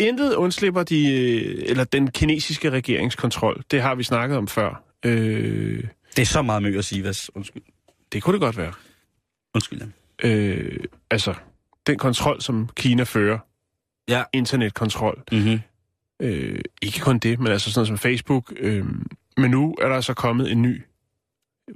Intet 0.00 0.34
undslipper 0.34 0.82
de, 0.82 1.66
eller 1.68 1.84
den 1.84 2.10
kinesiske 2.10 2.70
regeringskontrol. 2.70 3.62
Det 3.70 3.82
har 3.82 3.94
vi 3.94 4.02
snakket 4.02 4.38
om 4.38 4.48
før. 4.48 4.82
Øh, 5.04 5.84
Det 6.16 6.22
er 6.22 6.26
så 6.26 6.42
meget 6.42 6.62
møg 6.62 6.76
at 6.78 6.84
sige, 6.84 7.02
hvad... 7.02 7.30
Undskyld. 7.34 7.62
det 8.12 8.22
kunne 8.22 8.32
det 8.32 8.40
godt 8.40 8.56
være. 8.56 8.72
Undskyld. 9.54 9.80
Jan. 9.80 9.92
Øh, 10.32 10.78
altså, 11.10 11.34
den 11.86 11.98
kontrol, 11.98 12.40
som 12.42 12.68
Kina 12.76 13.02
fører, 13.02 13.38
Ja. 14.08 14.22
internetkontrol, 14.32 15.22
Mm-hmm. 15.32 15.60
øh, 16.22 16.58
ikke 16.82 17.00
kun 17.00 17.18
det, 17.18 17.38
men 17.40 17.52
altså 17.52 17.70
sådan 17.72 17.78
noget 17.78 17.88
som 17.88 17.98
Facebook. 17.98 18.52
Øh, 18.56 18.84
men 19.36 19.50
nu 19.50 19.74
er 19.82 19.88
der 19.88 20.00
så 20.00 20.14
kommet 20.14 20.52
en 20.52 20.62
ny, 20.62 20.82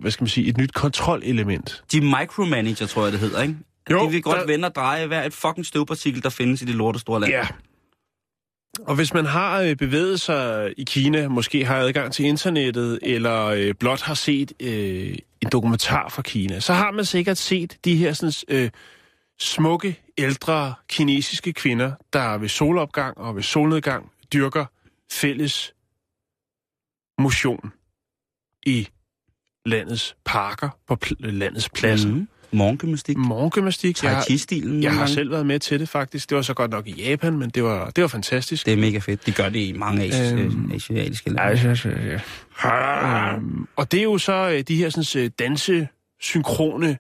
hvad 0.00 0.10
skal 0.10 0.22
man 0.24 0.28
sige, 0.28 0.46
et 0.48 0.56
nyt 0.56 0.72
kontrolelement. 0.74 1.84
De 1.92 2.00
micromanager, 2.00 2.86
tror 2.86 3.02
jeg, 3.02 3.12
det 3.12 3.20
hedder, 3.20 3.42
ikke? 3.42 3.56
Jo, 3.90 4.06
de 4.06 4.10
vil 4.10 4.22
godt 4.22 4.40
der- 4.40 4.46
vende 4.46 4.68
og 4.68 4.74
dreje 4.74 5.06
hver 5.06 5.24
et 5.24 5.32
fucking 5.32 5.66
støvpartikel, 5.66 6.22
der 6.22 6.28
findes 6.30 6.62
i 6.62 6.64
det 6.64 6.74
lorte 6.74 6.98
store 6.98 7.20
land. 7.20 7.32
Ja. 7.32 7.46
Og 8.86 8.94
hvis 8.94 9.14
man 9.14 9.26
har 9.26 9.60
øh, 9.60 9.76
bevæget 9.76 10.20
sig 10.20 10.74
i 10.76 10.84
Kina, 10.84 11.28
måske 11.28 11.64
har 11.64 11.76
adgang 11.76 12.12
til 12.12 12.24
internettet, 12.24 12.98
eller 13.02 13.44
øh, 13.44 13.74
blot 13.74 14.00
har 14.00 14.14
set 14.14 14.52
øh, 14.60 15.16
en 15.40 15.48
dokumentar 15.52 16.08
fra 16.08 16.22
Kina, 16.22 16.60
så 16.60 16.72
har 16.72 16.90
man 16.90 17.04
sikkert 17.04 17.38
set 17.38 17.78
de 17.84 17.96
her 17.96 18.12
sådan, 18.12 18.32
øh, 18.48 18.70
smukke, 19.40 20.00
ældre 20.18 20.74
kinesiske 20.88 21.52
kvinder, 21.52 21.92
der 22.12 22.38
ved 22.38 22.48
solopgang 22.48 23.18
og 23.18 23.36
ved 23.36 23.42
solnedgang 23.42 24.12
dyrker 24.32 24.64
fælles 25.12 25.74
motion 27.18 27.72
i 28.66 28.88
landets 29.66 30.16
parker, 30.24 30.68
på 30.86 30.96
pl- 31.04 31.14
landets 31.20 31.68
pladser. 31.68 32.08
Mm. 32.08 32.28
Morgengymnastik. 32.52 33.16
Morgengymnastik. 33.16 34.02
Jeg, 34.02 34.10
har- 34.10 34.26
jeg 34.82 34.94
har 34.94 35.06
selv 35.06 35.30
været 35.30 35.46
med 35.46 35.58
til 35.58 35.80
det 35.80 35.88
faktisk. 35.88 36.30
Det 36.30 36.36
var 36.36 36.42
så 36.42 36.54
godt 36.54 36.70
nok 36.70 36.86
i 36.88 37.02
Japan, 37.02 37.38
men 37.38 37.50
det 37.50 37.62
var, 37.64 37.90
det 37.90 38.02
var 38.02 38.08
fantastisk. 38.08 38.66
Det 38.66 38.72
er 38.72 38.76
mega 38.76 38.98
fedt. 38.98 39.26
De 39.26 39.32
gør 39.32 39.48
det 39.48 39.58
i 39.60 39.72
mange 39.72 40.04
asi- 40.04 40.32
Øhm, 40.34 40.72
asiatiske 40.74 41.30
Ja, 41.38 41.52
lande. 41.52 41.78
ja, 41.84 42.18
ja. 42.64 43.34
Øhm, 43.34 43.66
og 43.76 43.92
det 43.92 44.00
er 44.00 44.04
jo 44.04 44.18
så 44.18 44.50
øh, 44.50 44.60
de 44.60 44.76
her 44.76 44.90
sådan, 44.90 45.24
øh, 45.24 45.30
danse-synkrone 45.38 46.98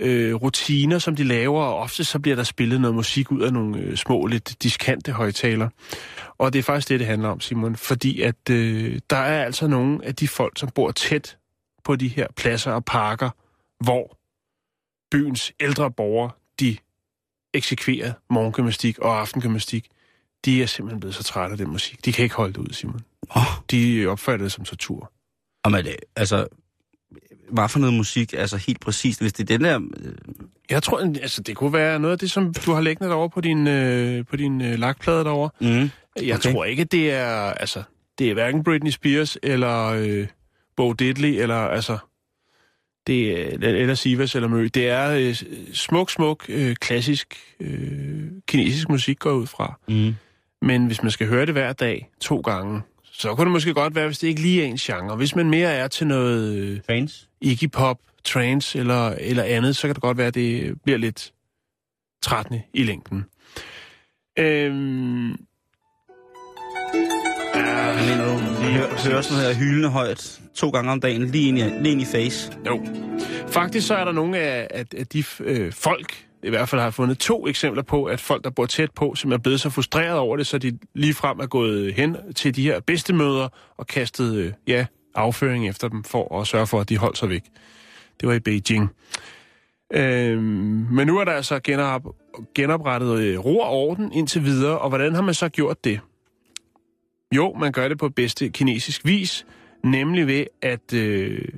øh, 0.00 0.34
rutiner, 0.34 0.98
som 0.98 1.16
de 1.16 1.24
laver, 1.24 1.62
og 1.62 1.76
ofte 1.78 2.04
så 2.04 2.18
bliver 2.18 2.36
der 2.36 2.42
spillet 2.42 2.80
noget 2.80 2.94
musik 2.94 3.32
ud 3.32 3.40
af 3.42 3.52
nogle 3.52 3.78
øh, 3.78 3.96
små, 3.96 4.26
lidt 4.26 4.62
diskante 4.62 5.12
højtaler. 5.12 5.68
Og 6.38 6.52
det 6.52 6.58
er 6.58 6.62
faktisk 6.62 6.88
det, 6.88 7.00
det 7.00 7.06
handler 7.08 7.28
om, 7.28 7.40
Simon, 7.40 7.76
fordi 7.76 8.20
at 8.22 8.50
øh, 8.50 8.98
der 9.10 9.16
er 9.16 9.44
altså 9.44 9.66
nogle 9.66 10.04
af 10.04 10.14
de 10.14 10.28
folk, 10.28 10.58
som 10.58 10.68
bor 10.74 10.90
tæt 10.90 11.36
på 11.84 11.96
de 11.96 12.08
her 12.08 12.26
pladser 12.36 12.72
og 12.72 12.84
parker, 12.84 13.30
hvor 13.84 14.18
byens 15.10 15.52
ældre 15.60 15.90
borgere, 15.90 16.30
de 16.60 16.76
eksekverer 17.54 18.12
morgengymnastik 18.30 18.98
og 18.98 19.20
aftengymnastik, 19.20 19.88
de 20.44 20.62
er 20.62 20.66
simpelthen 20.66 21.00
blevet 21.00 21.14
så 21.14 21.22
trætte 21.22 21.52
af 21.52 21.58
den 21.58 21.68
musik. 21.70 22.04
De 22.04 22.12
kan 22.12 22.22
ikke 22.22 22.34
holde 22.36 22.52
det 22.52 22.58
ud, 22.58 22.72
Simon. 22.72 23.00
Åh, 23.36 23.42
De 23.70 24.06
opfatter 24.06 24.44
det 24.44 24.52
som 24.52 24.64
tortur. 24.64 25.12
og 25.64 25.70
med 25.72 25.82
det, 25.82 25.96
altså, 26.16 26.46
hvad 27.50 27.68
for 27.68 27.78
noget 27.78 27.94
musik, 27.94 28.32
altså 28.32 28.56
helt 28.56 28.80
præcist, 28.80 29.20
hvis 29.20 29.32
det 29.32 29.50
er 29.50 29.58
den 29.58 29.64
der... 29.64 29.80
øh, 30.04 30.12
Jeg 30.70 30.82
tror, 30.82 30.98
altså, 30.98 31.42
det 31.42 31.56
kunne 31.56 31.72
være 31.72 31.98
noget 31.98 32.12
af 32.12 32.18
det, 32.18 32.30
som 32.30 32.54
du 32.54 32.72
har 32.72 32.80
liggende 32.80 33.08
derovre 33.10 33.30
på 33.30 33.40
din, 33.40 33.66
øh, 33.66 34.26
på 34.26 34.36
din 34.36 34.60
øh, 34.60 34.78
lakplade 34.78 35.24
derovre. 35.24 35.50
Mm, 35.60 35.90
Jeg 36.22 36.36
Okay. 36.36 36.52
tror 36.52 36.64
ikke, 36.64 36.84
det 36.84 37.10
er, 37.12 37.28
altså, 37.52 37.82
det 38.18 38.30
er 38.30 38.34
hverken 38.34 38.64
Britney 38.64 38.90
Spears 38.90 39.36
eller 39.42 39.84
øh, 39.86 40.26
Bo 40.76 40.92
Diddley, 40.92 41.28
eller 41.42 41.56
altså, 41.56 41.98
det 43.06 43.40
er, 43.40 43.68
eller 43.68 43.94
Sivas 43.94 44.34
eller 44.34 44.48
Mø. 44.48 44.68
Det 44.74 44.88
er 44.88 45.10
øh, 45.10 45.34
smuk, 45.72 46.10
smuk, 46.10 46.44
øh, 46.48 46.76
klassisk 46.76 47.38
øh, 47.60 48.22
kinesisk 48.48 48.88
musik, 48.88 49.18
går 49.18 49.32
ud 49.32 49.46
fra. 49.46 49.78
mm. 49.88 50.14
Men 50.62 50.86
hvis 50.86 51.02
man 51.02 51.10
skal 51.10 51.26
høre 51.26 51.46
det 51.46 51.54
hver 51.54 51.72
dag, 51.72 52.10
to 52.20 52.40
gange, 52.40 52.82
så 53.12 53.34
kunne 53.34 53.44
det 53.44 53.52
måske 53.52 53.74
godt 53.74 53.94
være, 53.94 54.06
hvis 54.06 54.18
det 54.18 54.28
ikke 54.28 54.40
lige 54.42 54.62
er 54.62 54.66
en 54.66 54.76
genre. 54.76 55.16
Hvis 55.16 55.36
man 55.36 55.50
mere 55.50 55.72
er 55.72 55.88
til 55.88 56.06
noget 56.06 56.54
øh, 56.56 56.80
Fans? 56.86 57.28
Iggy 57.40 57.70
Pop, 57.72 57.98
trance 58.24 58.78
eller, 58.78 59.08
eller 59.08 59.42
andet, 59.42 59.76
så 59.76 59.88
kan 59.88 59.94
det 59.94 60.02
godt 60.02 60.18
være, 60.18 60.26
at 60.26 60.34
det 60.34 60.82
bliver 60.82 60.98
lidt 60.98 61.32
trættende 62.22 62.62
i 62.74 62.82
længden. 62.82 63.24
Øhm, 64.38 65.36
men 67.56 68.18
du 68.18 68.38
hører, 68.64 69.08
hører 69.08 69.20
sådan 69.20 69.44
her 69.44 69.54
hyldende 69.54 69.88
højt 69.88 70.40
to 70.54 70.70
gange 70.70 70.92
om 70.92 71.00
dagen, 71.00 71.24
lige 71.24 71.48
ind 71.48 71.58
i, 71.58 71.62
lige 71.62 71.92
ind 71.92 72.00
i 72.00 72.04
face. 72.04 72.52
Jo. 72.66 72.86
Faktisk 73.48 73.86
så 73.86 73.94
er 73.94 74.04
der 74.04 74.12
nogle 74.12 74.38
af, 74.38 74.68
af, 74.70 74.84
af 74.96 75.06
de 75.06 75.24
øh, 75.40 75.72
folk, 75.72 76.26
i 76.42 76.48
hvert 76.50 76.68
fald 76.68 76.80
har 76.80 76.90
fundet 76.90 77.18
to 77.18 77.46
eksempler 77.46 77.82
på, 77.82 78.04
at 78.04 78.20
folk, 78.20 78.44
der 78.44 78.50
bor 78.50 78.66
tæt 78.66 78.90
på, 78.90 79.14
som 79.14 79.32
er 79.32 79.38
blevet 79.38 79.60
så 79.60 79.70
frustreret 79.70 80.18
over 80.18 80.36
det, 80.36 80.46
så 80.46 80.58
de 80.58 80.78
lige 80.94 81.14
frem 81.14 81.38
er 81.38 81.46
gået 81.46 81.94
hen 81.94 82.16
til 82.34 82.56
de 82.56 82.62
her 82.62 82.80
bedstemøder 82.80 83.48
og 83.76 83.86
kastet 83.86 84.34
øh, 84.34 84.52
ja, 84.66 84.86
afføring 85.14 85.68
efter 85.68 85.88
dem 85.88 86.04
for 86.04 86.40
at 86.40 86.46
sørge 86.46 86.66
for, 86.66 86.80
at 86.80 86.88
de 86.88 86.98
holdt 86.98 87.18
sig 87.18 87.28
væk. 87.28 87.42
Det 88.20 88.28
var 88.28 88.34
i 88.34 88.40
Beijing. 88.40 88.90
Øhm, 89.92 90.42
men 90.90 91.06
nu 91.06 91.18
er 91.18 91.24
der 91.24 91.32
altså 91.32 91.60
genop, 91.60 92.02
genoprettet 92.54 93.18
øh, 93.18 93.38
ro 93.38 93.58
og 93.58 93.70
orden 93.70 94.12
indtil 94.12 94.44
videre, 94.44 94.78
og 94.78 94.88
hvordan 94.88 95.14
har 95.14 95.22
man 95.22 95.34
så 95.34 95.48
gjort 95.48 95.84
det? 95.84 96.00
Jo, 97.34 97.54
man 97.54 97.72
gør 97.72 97.88
det 97.88 97.98
på 97.98 98.08
bedste 98.08 98.48
kinesisk 98.48 99.04
vis, 99.04 99.46
nemlig 99.84 100.26
ved 100.26 100.44
at 100.62 100.92
øh, 100.92 101.48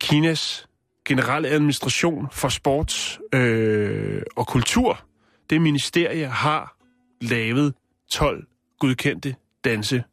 Kinas 0.00 0.66
generelle 1.04 1.48
administration 1.48 2.28
for 2.32 2.48
sport 2.48 3.18
øh, 3.32 4.22
og 4.36 4.46
kultur, 4.46 5.04
det 5.50 5.60
ministerie 5.60 6.26
har 6.26 6.76
lavet 7.20 7.74
12 8.10 8.46
godkendte 8.78 9.34
danse, 9.64 10.04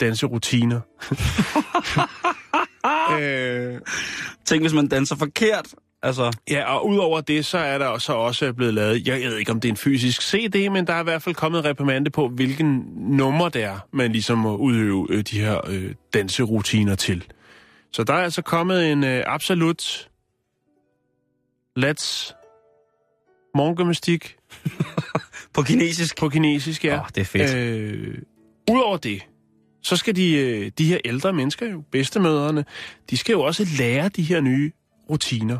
danserutiner. 0.00 0.80
øh, 3.20 3.80
Tænk, 4.44 4.62
hvis 4.62 4.72
man 4.72 4.88
danser 4.88 5.16
forkert. 5.16 5.74
Altså, 6.02 6.36
ja, 6.50 6.74
og 6.74 6.86
udover 6.88 7.20
det, 7.20 7.46
så 7.46 7.58
er 7.58 7.78
der 7.78 7.98
så 7.98 8.12
også 8.12 8.52
blevet 8.52 8.74
lavet, 8.74 9.06
jeg 9.06 9.20
ved 9.20 9.36
ikke, 9.36 9.52
om 9.52 9.60
det 9.60 9.68
er 9.68 9.72
en 9.72 9.76
fysisk 9.76 10.22
CD, 10.22 10.68
men 10.70 10.86
der 10.86 10.92
er 10.92 11.00
i 11.00 11.04
hvert 11.04 11.22
fald 11.22 11.34
kommet 11.34 11.64
reprimande 11.64 12.10
på, 12.10 12.28
hvilken 12.28 12.84
nummer 12.96 13.48
det 13.48 13.62
er, 13.62 13.78
man 13.92 14.12
ligesom 14.12 14.38
må 14.38 14.56
udøve 14.56 15.06
øh, 15.10 15.24
de 15.24 15.40
her 15.40 15.60
øh, 15.68 15.94
danserutiner 16.14 16.94
til. 16.94 17.24
Så 17.92 18.04
der 18.04 18.14
er 18.14 18.22
altså 18.22 18.42
kommet 18.42 18.92
en 18.92 19.04
øh, 19.04 19.24
absolut 19.26 20.10
let's 21.78 22.34
morgengymnastik 23.54 24.36
på 25.54 25.62
kinesisk. 25.62 26.18
på 26.18 26.28
kinesisk, 26.28 26.84
ja. 26.84 27.00
Åh, 27.00 27.06
det 27.14 27.20
er 27.20 27.24
fedt. 27.24 27.54
Øh, 27.54 28.18
Udover 28.70 28.96
det, 28.96 29.22
så 29.82 29.96
skal 29.96 30.16
de, 30.16 30.34
øh, 30.34 30.70
de 30.78 30.84
her 30.84 30.98
ældre 31.04 31.32
mennesker, 31.32 31.70
jo 31.70 31.82
bedstemøderne, 31.92 32.64
de 33.10 33.16
skal 33.16 33.32
jo 33.32 33.40
også 33.40 33.66
lære 33.78 34.08
de 34.08 34.22
her 34.22 34.40
nye 34.40 34.72
rutiner. 35.10 35.58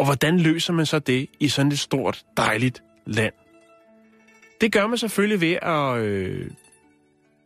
Og 0.00 0.06
hvordan 0.06 0.40
løser 0.40 0.72
man 0.72 0.86
så 0.86 0.98
det 0.98 1.26
i 1.40 1.48
sådan 1.48 1.72
et 1.72 1.78
stort, 1.78 2.24
dejligt 2.36 2.82
land? 3.06 3.32
Det 4.60 4.72
gør 4.72 4.86
man 4.86 4.98
selvfølgelig 4.98 5.40
ved 5.40 5.58
at, 5.62 5.98
øh, 5.98 6.50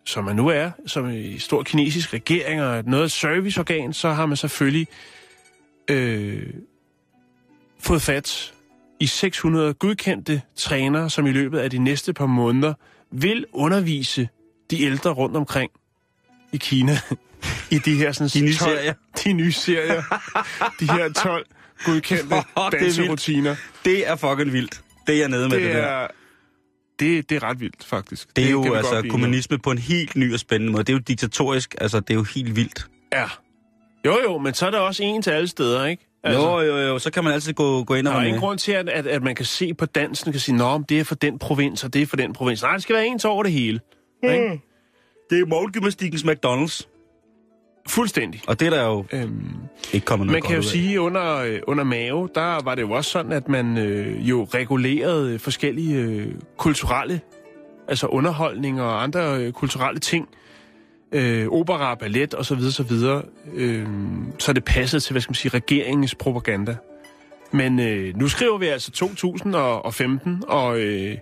som 0.04 0.24
man 0.24 0.36
nu 0.36 0.48
er, 0.48 0.70
som 0.86 1.10
i 1.10 1.38
stor 1.38 1.62
kinesisk 1.62 2.14
regering 2.14 2.62
og 2.62 2.84
noget 2.84 3.12
serviceorgan, 3.12 3.92
så 3.92 4.10
har 4.10 4.26
man 4.26 4.36
selvfølgelig 4.36 4.86
øh, 5.90 6.52
fået 7.80 8.02
fat 8.02 8.54
i 9.00 9.06
600 9.06 9.74
godkendte 9.74 10.42
trænere, 10.56 11.10
som 11.10 11.26
i 11.26 11.32
løbet 11.32 11.58
af 11.58 11.70
de 11.70 11.78
næste 11.78 12.12
par 12.12 12.26
måneder 12.26 12.74
vil 13.10 13.46
undervise 13.52 14.28
de 14.70 14.82
ældre 14.82 15.10
rundt 15.10 15.36
omkring 15.36 15.70
i 16.52 16.56
Kina 16.56 16.98
i 17.74 17.78
de 17.78 17.96
her 17.96 18.12
sådan, 18.12 18.28
De 18.28 18.40
nye 18.40 18.54
12, 18.54 18.76
serier. 18.76 18.94
De 19.24 19.32
nye 19.32 19.52
serier. 19.52 20.02
de 20.80 20.92
her 20.92 21.12
12 21.12 21.46
godkendte 21.84 22.34
Åh, 22.36 22.42
det 22.42 22.56
er 22.56 22.70
danserutiner. 22.70 23.56
Det 23.84 24.08
er 24.08 24.16
fucking 24.16 24.52
vildt. 24.52 24.80
Det 25.06 25.14
er 25.14 25.18
jeg 25.18 25.28
nede 25.28 25.48
med 25.48 25.56
det, 25.56 25.66
Det 25.66 25.74
der. 25.74 25.82
er, 25.82 26.06
det, 26.98 27.30
det 27.30 27.36
er 27.36 27.42
ret 27.42 27.60
vildt, 27.60 27.84
faktisk. 27.84 28.36
Det 28.36 28.44
er 28.46 28.50
jo 28.50 28.74
altså 28.74 29.02
kommunisme 29.10 29.58
på 29.58 29.70
en 29.70 29.78
helt 29.78 30.16
ny 30.16 30.34
og 30.34 30.40
spændende 30.40 30.72
måde. 30.72 30.84
Det 30.84 30.92
er 30.92 30.96
jo 30.96 30.98
diktatorisk, 31.08 31.74
altså 31.80 32.00
det 32.00 32.10
er 32.10 32.14
jo 32.14 32.22
helt 32.34 32.56
vildt. 32.56 32.86
Ja. 33.12 33.24
Jo, 34.04 34.18
jo, 34.22 34.38
men 34.38 34.54
så 34.54 34.66
er 34.66 34.70
der 34.70 34.78
også 34.78 35.02
en 35.02 35.22
til 35.22 35.30
alle 35.30 35.48
steder, 35.48 35.86
ikke? 35.86 36.10
Altså, 36.24 36.60
jo, 36.60 36.60
jo, 36.60 36.76
jo, 36.78 36.98
så 36.98 37.10
kan 37.10 37.24
man 37.24 37.32
altid 37.32 37.52
gå, 37.52 37.84
gå 37.84 37.94
ind 37.94 38.06
Der 38.06 38.12
og 38.12 38.16
er 38.16 38.20
være 38.20 38.28
ingen 38.28 38.40
grund 38.40 38.58
til, 38.58 38.72
at, 38.72 38.88
at, 38.88 39.06
at 39.06 39.22
man 39.22 39.34
kan 39.34 39.44
se 39.44 39.74
på 39.74 39.86
dansen 39.86 40.28
og 40.28 40.32
kan 40.32 40.40
sige, 40.40 40.56
Nå, 40.56 40.82
det 40.88 41.00
er 41.00 41.04
for 41.04 41.14
den 41.14 41.38
provins, 41.38 41.84
og 41.84 41.94
det 41.94 42.02
er 42.02 42.06
for 42.06 42.16
den 42.16 42.32
provins. 42.32 42.62
Nej, 42.62 42.72
det 42.72 42.82
skal 42.82 42.96
være 42.96 43.06
ens 43.06 43.24
over 43.24 43.42
det 43.42 43.52
hele. 43.52 43.80
Ikke? 44.22 44.60
Det 45.30 45.40
er 45.40 45.46
morgengymnastikkens 45.46 46.22
McDonald's. 46.22 46.93
Fuldstændig. 47.88 48.42
Og 48.46 48.60
det 48.60 48.66
er 48.66 48.70
der 48.70 48.84
jo 48.86 49.04
Øhm, 49.12 49.44
ikke 49.92 50.04
kommet 50.06 50.26
noget 50.26 50.34
man 50.36 50.42
kan 50.42 50.52
jo 50.56 50.58
af. 50.58 50.64
sige, 50.64 51.00
under, 51.00 51.36
øh, 51.36 51.60
under 51.66 51.84
Mao, 51.84 52.28
der 52.34 52.64
var 52.64 52.74
det 52.74 52.82
jo 52.82 52.90
også 52.90 53.10
sådan, 53.10 53.32
at 53.32 53.48
man 53.48 53.78
øh, 53.78 54.28
jo 54.28 54.44
regulerede 54.44 55.38
forskellige 55.38 55.96
øh, 56.00 56.26
kulturelle, 56.56 57.20
altså 57.88 58.06
underholdning 58.06 58.80
og 58.82 59.02
andre 59.02 59.40
øh, 59.44 59.52
kulturelle 59.52 60.00
ting, 60.00 60.28
øh, 61.12 61.48
opera, 61.48 61.94
ballet 61.94 62.34
osv. 62.34 62.58
osv., 62.58 62.92
øh, 63.54 63.86
så 64.38 64.52
det 64.52 64.64
passede 64.64 65.00
til, 65.00 65.12
hvad 65.12 65.20
skal 65.22 65.30
man 65.30 65.34
sige, 65.34 65.50
regeringens 65.54 66.14
propaganda. 66.14 66.76
Men 67.52 67.80
øh, 67.80 68.16
nu 68.16 68.28
skriver 68.28 68.58
vi 68.58 68.66
altså 68.66 68.90
2015, 68.90 70.42
og 70.48 70.78
øh, 70.80 71.16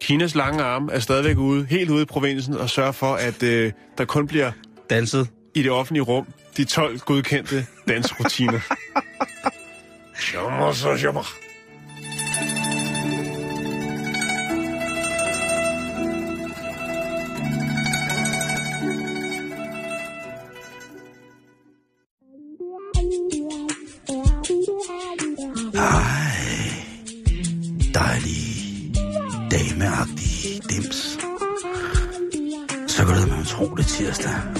Kinas 0.00 0.34
lange 0.34 0.62
arm 0.62 0.88
er 0.92 0.98
stadigvæk 0.98 1.36
ude, 1.38 1.64
helt 1.64 1.90
ude 1.90 2.02
i 2.02 2.04
provinsen, 2.04 2.54
og 2.54 2.70
sørger 2.70 2.92
for, 2.92 3.14
at 3.14 3.42
øh, 3.42 3.72
der 3.98 4.04
kun 4.04 4.26
bliver 4.26 4.50
Danset. 4.90 5.28
i 5.54 5.62
det 5.62 5.70
offentlige 5.70 6.02
rum 6.02 6.26
de 6.56 6.64
12 6.64 6.98
godkendte 6.98 7.66
dansrutiner. 7.88 8.60
Jammer 10.34 10.72
så 10.72 10.88
jammer. 10.88 11.26
Dejlig, 27.94 28.94
dameagtig 29.50 30.60
dims. 30.70 31.18
Så 32.86 33.04
går 33.04 33.14
det 33.14 33.28
med 33.28 33.44
tro 33.46 33.74
det 33.74 33.86
tirsdag, 33.86 34.59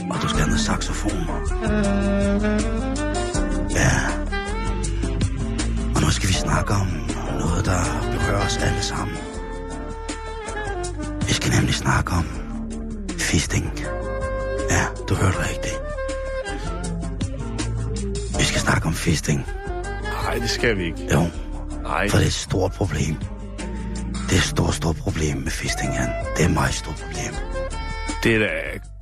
skal 20.61 20.78
vi 20.78 20.84
ikke. 20.84 21.14
Jo, 21.14 21.26
Nej. 21.82 22.08
for 22.08 22.16
det 22.16 22.24
er 22.24 22.26
et 22.26 22.32
stort 22.32 22.72
problem. 22.72 23.14
Det 24.28 24.32
er 24.32 24.36
et 24.36 24.42
stort, 24.42 24.74
stort 24.74 24.96
problem 24.96 25.36
med 25.36 25.50
fisting, 25.50 25.92
Jan. 25.94 26.08
Det 26.36 26.44
er 26.44 26.48
et 26.48 26.54
meget 26.54 26.74
stort 26.74 26.94
problem. 26.94 27.32
Det 28.22 28.34
er 28.34 28.38
da 28.38 28.48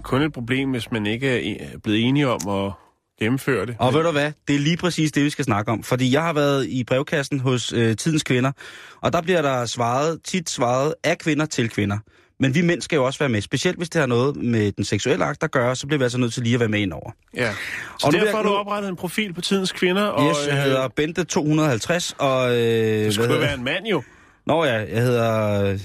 kun 0.02 0.22
et 0.22 0.32
problem, 0.32 0.70
hvis 0.70 0.90
man 0.92 1.06
ikke 1.06 1.59
er 1.61 1.78
blevet 1.78 2.04
enige 2.09 2.28
om 2.28 2.48
at 2.48 2.72
gennemføre 3.20 3.66
det. 3.66 3.76
Og 3.78 3.94
ved 3.94 4.02
du 4.02 4.11
hvad? 4.11 4.32
Det 4.48 4.56
er 4.56 4.61
lige 4.61 4.76
præcis 4.76 5.12
det, 5.12 5.24
vi 5.24 5.30
skal 5.30 5.44
snakke 5.44 5.72
om. 5.72 5.82
Fordi 5.82 6.12
jeg 6.12 6.22
har 6.22 6.32
været 6.32 6.66
i 6.66 6.84
brevkassen 6.84 7.40
hos 7.40 7.72
øh, 7.72 7.96
Tidens 7.96 8.22
Kvinder, 8.22 8.52
og 9.00 9.12
der 9.12 9.22
bliver 9.22 9.42
der 9.42 9.66
svaret, 9.66 10.18
tit 10.24 10.50
svaret 10.50 10.94
af 11.04 11.18
kvinder 11.18 11.46
til 11.46 11.68
kvinder. 11.68 11.98
Men 12.41 12.55
vi 12.55 12.61
mænd 12.62 12.82
skal 12.82 12.97
jo 12.97 13.05
også 13.05 13.18
være 13.18 13.28
med. 13.28 13.41
Specielt 13.41 13.76
hvis 13.78 13.89
det 13.91 13.99
har 14.01 14.07
noget 14.07 14.36
med 14.36 14.72
den 14.72 14.84
seksuelle 14.84 15.24
akt 15.24 15.43
at 15.43 15.51
gøre, 15.51 15.76
så 15.76 15.86
bliver 15.86 15.99
vi 15.99 16.03
altså 16.05 16.18
nødt 16.18 16.32
til 16.34 16.43
lige 16.43 16.55
at 16.55 16.61
være 16.61 16.68
med 16.68 16.80
ind 16.80 16.93
over. 16.93 17.11
Ja. 17.36 17.53
Så 17.99 18.07
Og 18.07 18.12
derfor 18.12 18.26
jeg- 18.26 18.34
har 18.36 18.43
du 18.43 18.49
oprettet 18.55 18.89
en 18.89 18.97
profil 18.97 19.32
på 19.32 19.41
Tidens 19.41 19.72
Kvinder, 19.72 20.03
og 20.05 20.28
Yes, 20.30 20.47
jeg 20.49 20.62
hedder 20.62 20.89
Bente 20.89 21.24
250, 21.24 22.14
og... 22.18 22.51
Øh, 22.51 22.57
det 22.57 23.14
skulle 23.14 23.41
være 23.41 23.55
en 23.55 23.64
mand 23.64 23.86
jo. 23.86 24.03
Nå 24.47 24.64
ja, 24.64 24.72
jeg 24.74 25.03
hedder 25.03 25.62
øh, 25.64 25.80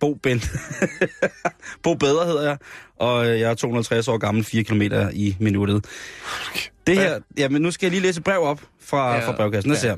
Bo 0.00 0.14
Bent. 0.14 0.50
Bo 1.82 1.94
Bedre 1.94 2.26
hedder 2.26 2.42
jeg, 2.42 2.56
og 2.98 3.28
øh, 3.28 3.40
jeg 3.40 3.50
er 3.50 3.54
250 3.54 4.08
år 4.08 4.18
gammel, 4.18 4.44
4 4.44 4.62
km 4.64 4.82
i 5.12 5.36
minuttet. 5.40 5.84
Det 6.86 6.98
her, 6.98 7.18
jamen 7.38 7.62
nu 7.62 7.70
skal 7.70 7.86
jeg 7.86 7.90
lige 7.90 8.02
læse 8.02 8.20
brev 8.22 8.40
op 8.40 8.60
fra, 8.84 9.14
ja, 9.14 9.28
fra 9.28 9.32
brevkassen. 9.36 9.72
Ja, 9.72 9.78
ser. 9.78 9.94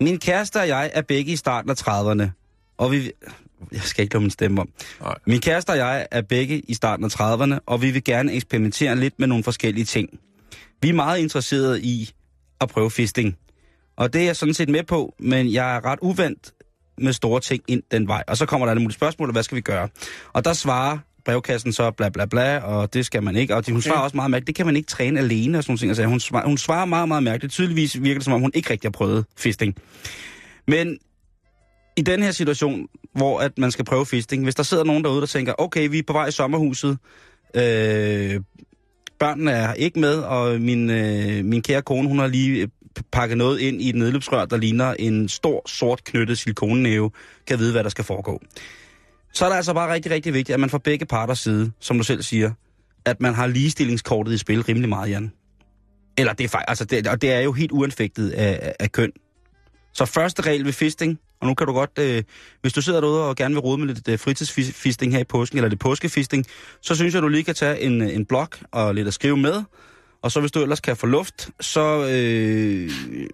Min 0.00 0.18
kæreste 0.18 0.60
og 0.60 0.68
jeg 0.68 0.90
er 0.94 1.02
begge 1.02 1.32
i 1.32 1.36
starten 1.36 1.70
af 1.70 1.74
30'erne, 1.88 2.24
og 2.78 2.92
vi... 2.92 3.12
Jeg 3.72 3.80
skal 3.80 4.02
ikke 4.02 4.14
lade 4.14 4.22
min 4.22 4.30
stemme 4.30 4.60
om. 4.60 4.68
Nej. 5.00 5.14
Min 5.26 5.40
kæreste 5.40 5.70
og 5.70 5.76
jeg 5.76 6.06
er 6.10 6.22
begge 6.22 6.60
i 6.60 6.74
starten 6.74 7.04
af 7.04 7.20
30'erne, 7.20 7.58
og 7.66 7.82
vi 7.82 7.90
vil 7.90 8.04
gerne 8.04 8.32
eksperimentere 8.32 8.96
lidt 8.96 9.18
med 9.18 9.26
nogle 9.26 9.44
forskellige 9.44 9.84
ting. 9.84 10.08
Vi 10.82 10.88
er 10.88 10.92
meget 10.92 11.18
interesserede 11.18 11.82
i 11.82 12.10
at 12.60 12.68
prøve 12.68 12.90
fisting. 12.90 13.36
Og 13.96 14.12
det 14.12 14.20
er 14.20 14.24
jeg 14.24 14.36
sådan 14.36 14.54
set 14.54 14.68
med 14.68 14.82
på, 14.82 15.14
men 15.20 15.52
jeg 15.52 15.76
er 15.76 15.84
ret 15.84 15.98
uvandt 16.02 16.52
med 16.98 17.12
store 17.12 17.40
ting 17.40 17.62
ind 17.68 17.82
den 17.90 18.08
vej. 18.08 18.24
Og 18.28 18.36
så 18.36 18.46
kommer 18.46 18.66
der 18.66 18.70
alle 18.70 18.82
mulige 18.82 18.94
spørgsmål, 18.94 19.28
og 19.28 19.32
hvad 19.32 19.42
skal 19.42 19.56
vi 19.56 19.60
gøre? 19.60 19.88
Og 20.32 20.44
der 20.44 20.52
svarer 20.52 20.98
brevkassen 21.24 21.72
så 21.72 21.90
bla 21.90 22.08
bla 22.08 22.26
bla, 22.26 22.58
og 22.58 22.94
det 22.94 23.06
skal 23.06 23.22
man 23.22 23.36
ikke. 23.36 23.56
Og 23.56 23.64
hun 23.70 23.82
svarer 23.82 23.98
også 23.98 24.16
meget 24.16 24.30
mærkeligt, 24.30 24.46
det 24.46 24.54
kan 24.54 24.66
man 24.66 24.76
ikke 24.76 24.86
træne 24.86 25.20
alene 25.20 25.58
og 25.58 25.64
sådan 25.64 25.70
nogle 25.70 25.78
ting. 25.78 25.90
Altså, 25.90 26.04
hun, 26.04 26.20
svarer, 26.20 26.46
hun 26.46 26.58
svarer 26.58 26.84
meget, 26.84 27.08
meget 27.08 27.22
mærkeligt. 27.22 27.52
Tydeligvis 27.52 28.02
virker 28.02 28.18
det, 28.18 28.24
som 28.24 28.32
om 28.32 28.40
hun 28.40 28.50
ikke 28.54 28.70
rigtig 28.70 28.88
har 28.88 28.92
prøvet 28.92 29.24
fisting. 29.36 29.76
Men 30.68 30.98
i 31.96 32.02
den 32.02 32.22
her 32.22 32.30
situation, 32.30 32.88
hvor 33.14 33.40
at 33.40 33.58
man 33.58 33.70
skal 33.70 33.84
prøve 33.84 34.06
fisting, 34.06 34.44
hvis 34.44 34.54
der 34.54 34.62
sidder 34.62 34.84
nogen 34.84 35.04
derude, 35.04 35.20
der 35.20 35.26
tænker, 35.26 35.54
okay, 35.58 35.88
vi 35.88 35.98
er 35.98 36.02
på 36.06 36.12
vej 36.12 36.26
i 36.26 36.30
sommerhuset, 36.30 36.98
øh, 37.54 38.40
børnene 39.18 39.50
er 39.50 39.74
ikke 39.74 40.00
med, 40.00 40.14
og 40.14 40.60
min, 40.60 40.90
øh, 40.90 41.44
min 41.44 41.62
kære 41.62 41.82
kone, 41.82 42.08
hun 42.08 42.18
har 42.18 42.26
lige 42.26 42.62
øh, 42.62 42.68
pakket 43.12 43.38
noget 43.38 43.60
ind 43.60 43.82
i 43.82 43.88
et 43.88 43.94
nedløbsrør, 43.94 44.44
der 44.44 44.56
ligner 44.56 44.94
en 44.98 45.28
stor, 45.28 45.68
sort 45.68 46.04
knyttet 46.04 46.38
silikonenæve, 46.38 47.10
kan 47.46 47.58
vide, 47.58 47.72
hvad 47.72 47.84
der 47.84 47.90
skal 47.90 48.04
foregå. 48.04 48.40
Så 49.32 49.44
er 49.44 49.48
det 49.48 49.56
altså 49.56 49.74
bare 49.74 49.92
rigtig, 49.92 50.12
rigtig 50.12 50.34
vigtigt, 50.34 50.54
at 50.54 50.60
man 50.60 50.70
fra 50.70 50.78
begge 50.78 51.06
parters 51.06 51.38
side, 51.38 51.72
som 51.80 51.98
du 51.98 52.04
selv 52.04 52.22
siger, 52.22 52.50
at 53.04 53.20
man 53.20 53.34
har 53.34 53.46
ligestillingskortet 53.46 54.32
i 54.32 54.38
spil 54.38 54.62
rimelig 54.62 54.88
meget, 54.88 55.10
Jan. 55.10 55.32
Eller 56.18 56.32
det 56.32 56.44
er 56.44 56.48
faktisk, 56.48 56.68
altså 56.68 56.84
det, 56.84 57.06
og 57.06 57.22
det 57.22 57.32
er 57.32 57.40
jo 57.40 57.52
helt 57.52 57.72
uanfægtet 57.72 58.30
af, 58.30 58.58
af, 58.62 58.74
af 58.80 58.92
køn. 58.92 59.12
Så 59.92 60.04
første 60.04 60.42
regel 60.42 60.64
ved 60.64 60.72
fisting, 60.72 61.18
og 61.40 61.46
nu 61.46 61.54
kan 61.54 61.66
du 61.66 61.72
godt, 61.72 61.98
øh, 61.98 62.22
hvis 62.60 62.72
du 62.72 62.82
sidder 62.82 63.00
derude 63.00 63.28
og 63.28 63.36
gerne 63.36 63.54
vil 63.54 63.60
rode 63.60 63.78
med 63.78 63.86
lidt 63.86 64.08
øh, 64.08 64.18
fritidsfisting 64.18 65.12
her 65.12 65.20
i 65.20 65.24
påsken, 65.24 65.58
eller 65.58 65.68
lidt 65.68 65.80
påskefisting, 65.80 66.46
så 66.80 66.94
synes 66.94 67.14
jeg, 67.14 67.22
du 67.22 67.28
lige 67.28 67.44
kan 67.44 67.54
tage 67.54 67.80
en, 67.80 68.02
øh, 68.02 68.14
en 68.14 68.26
blok 68.26 68.58
og 68.70 68.94
lidt 68.94 69.08
at 69.08 69.14
skrive 69.14 69.36
med. 69.36 69.62
Og 70.22 70.32
så 70.32 70.40
hvis 70.40 70.52
du 70.52 70.62
ellers 70.62 70.80
kan 70.80 70.96
få 70.96 71.06
luft, 71.06 71.50
så, 71.60 72.08
øh, 72.10 72.90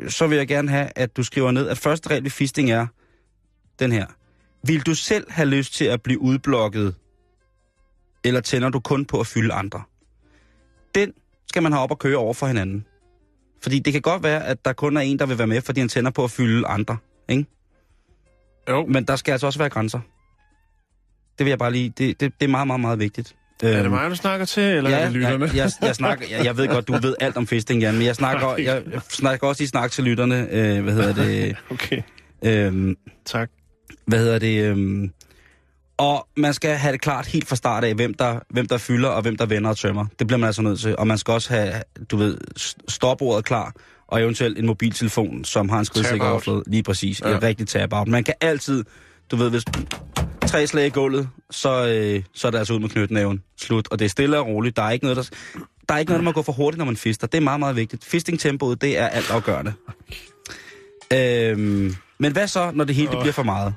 så 0.09 0.27
vil 0.27 0.39
jeg 0.39 0.49
gerne 0.49 0.71
have, 0.71 0.89
at 0.97 1.17
du 1.17 1.23
skriver 1.23 1.51
ned, 1.51 1.69
at 1.69 1.79
første 1.79 2.11
regel 2.11 2.25
ved 2.25 2.31
fisting 2.31 2.71
er 2.71 2.87
den 3.79 3.93
her. 3.93 4.07
Vil 4.67 4.81
du 4.81 4.95
selv 4.95 5.31
have 5.31 5.49
lyst 5.49 5.75
til 5.75 5.85
at 5.85 6.03
blive 6.03 6.21
udblokket, 6.21 6.95
eller 8.25 8.41
tænder 8.41 8.69
du 8.69 8.81
kun 8.81 9.05
på 9.05 9.21
at 9.21 9.27
fylde 9.27 9.53
andre? 9.55 9.83
Den 10.95 11.13
skal 11.49 11.63
man 11.63 11.73
have 11.73 11.83
op 11.83 11.91
og 11.91 11.99
køre 11.99 12.17
over 12.17 12.35
for 12.35 12.47
hinanden. 12.47 12.87
Fordi 13.63 13.79
det 13.79 13.93
kan 13.93 14.03
godt 14.03 14.23
være, 14.23 14.47
at 14.47 14.65
der 14.65 14.73
kun 14.73 14.97
er 14.97 15.01
en, 15.01 15.19
der 15.19 15.27
vil 15.27 15.39
være 15.39 15.47
med, 15.47 15.61
fordi 15.61 15.81
han 15.81 15.89
tænder 15.89 16.11
på 16.11 16.25
at 16.25 16.31
fylde 16.31 16.67
andre. 16.67 16.97
Ikke? 17.29 17.47
Jo, 18.71 18.87
Men 18.87 19.05
der 19.05 19.17
skal 19.17 19.33
altså 19.33 19.47
også 19.47 19.59
være 19.59 19.69
grænser. 19.69 20.01
Det 21.39 21.45
vil 21.47 21.51
jeg 21.51 21.59
bare 21.59 21.73
lige... 21.73 21.89
Det, 21.99 22.21
det, 22.21 22.33
det 22.41 22.47
er 22.47 22.51
meget, 22.51 22.67
meget, 22.67 22.81
meget 22.81 22.99
vigtigt. 22.99 23.35
er 23.63 23.73
Øhm, 23.75 23.83
det 23.83 23.91
mig, 23.91 24.11
du 24.11 24.15
snakker 24.17 24.47
til, 24.47 24.63
eller 24.63 24.91
ja, 24.91 24.99
er 24.99 25.05
det 25.05 25.13
lytterne? 25.13 25.45
Jeg, 25.47 25.55
jeg, 25.57 25.71
jeg, 25.83 25.95
snakker, 25.95 26.27
jeg, 26.31 26.45
jeg 26.45 26.57
ved 26.57 26.69
godt, 26.69 26.89
du 26.89 26.93
ved 26.93 27.15
alt 27.21 27.37
om 27.37 27.47
fisting, 27.47 27.81
Jan, 27.83 27.95
men 27.95 28.03
jeg 28.07 28.17
snakker, 28.17 28.57
jeg, 28.57 28.83
jeg 28.93 29.01
snakker 29.09 29.47
også 29.47 29.63
lige 29.63 29.69
snak 29.69 29.91
til 29.91 30.05
lytterne. 30.05 30.49
Øh, 30.51 30.83
hvad 30.83 30.95
hedder 30.95 31.15
det? 31.15 31.57
Okay, 31.71 32.03
Øh, 32.45 32.97
tak. 33.25 33.51
hvad 34.07 34.19
hedder 34.19 34.39
det? 34.39 34.63
Øh, 34.65 35.09
og 35.97 36.29
man 36.37 36.55
skal 36.55 36.77
have 36.77 36.93
det 36.93 37.01
klart 37.01 37.27
helt 37.27 37.49
fra 37.49 37.57
start 37.57 37.85
af, 37.85 37.95
hvem 37.95 38.15
der, 38.15 38.39
hvem 38.51 38.67
der 38.67 38.79
fylder 38.79 39.09
og 39.09 39.23
hvem 39.23 39.37
der 39.37 39.47
vender 39.47 39.71
og 39.71 39.77
tømmer. 39.77 40.07
Det 40.19 40.27
bliver 40.27 40.39
man 40.39 40.47
altså 40.47 40.63
nødt 40.63 40.81
til. 40.81 40.97
Og 40.99 41.07
man 41.07 41.19
skal 41.19 41.33
også 41.33 41.55
have, 41.55 41.83
du 42.11 42.17
ved, 42.17 42.39
stopordet 42.89 43.45
klar, 43.45 43.73
og 44.13 44.23
eventuelt 44.23 44.59
en 44.59 44.67
mobiltelefon, 44.67 45.45
som 45.45 45.69
har 45.69 45.79
en 45.79 45.85
skridsikker 45.85 46.27
overflade. 46.27 46.63
Lige 46.67 46.83
præcis. 46.83 47.21
Ja. 47.21 47.35
En 47.37 47.43
rigtig 47.43 47.69
tap-out. 47.69 48.09
Man 48.09 48.25
kan 48.25 48.35
altid, 48.41 48.85
du 49.31 49.37
ved, 49.37 49.51
hvis 49.51 49.65
tre 50.47 50.67
slag 50.67 50.87
i 50.87 50.91
gulvet, 50.91 51.29
så, 51.51 51.87
øh, 51.87 52.23
så 52.35 52.47
er 52.47 52.51
det 52.51 52.59
altså 52.59 52.75
ud 52.75 52.79
med 52.79 52.89
knytnæven. 52.89 53.43
Slut. 53.61 53.89
Og 53.91 53.99
det 53.99 54.05
er 54.05 54.09
stille 54.09 54.39
og 54.39 54.47
roligt. 54.47 54.77
Der 54.77 54.83
er 54.83 54.91
ikke 54.91 55.05
noget, 55.05 55.17
der, 55.17 55.23
der, 55.89 55.95
er 55.95 55.99
ikke 55.99 56.11
noget, 56.11 56.19
der 56.21 56.25
må 56.25 56.33
gå 56.33 56.43
for 56.43 56.53
hurtigt, 56.53 56.79
når 56.79 56.85
man 56.85 56.97
fister. 56.97 57.27
Det 57.27 57.39
er 57.39 57.43
meget, 57.43 57.61
meget 57.61 57.77
vigtigt. 57.77 58.05
Fisting-tempoet, 58.05 58.81
det 58.81 58.99
er 58.99 59.07
alt 59.07 59.31
afgørende. 59.31 59.73
Øhm, 61.13 61.97
men 62.19 62.33
hvad 62.33 62.47
så, 62.47 62.71
når 62.75 62.85
det 62.85 62.95
hele 62.95 63.11
det 63.11 63.19
bliver 63.21 63.33
for 63.33 63.43
meget? 63.43 63.75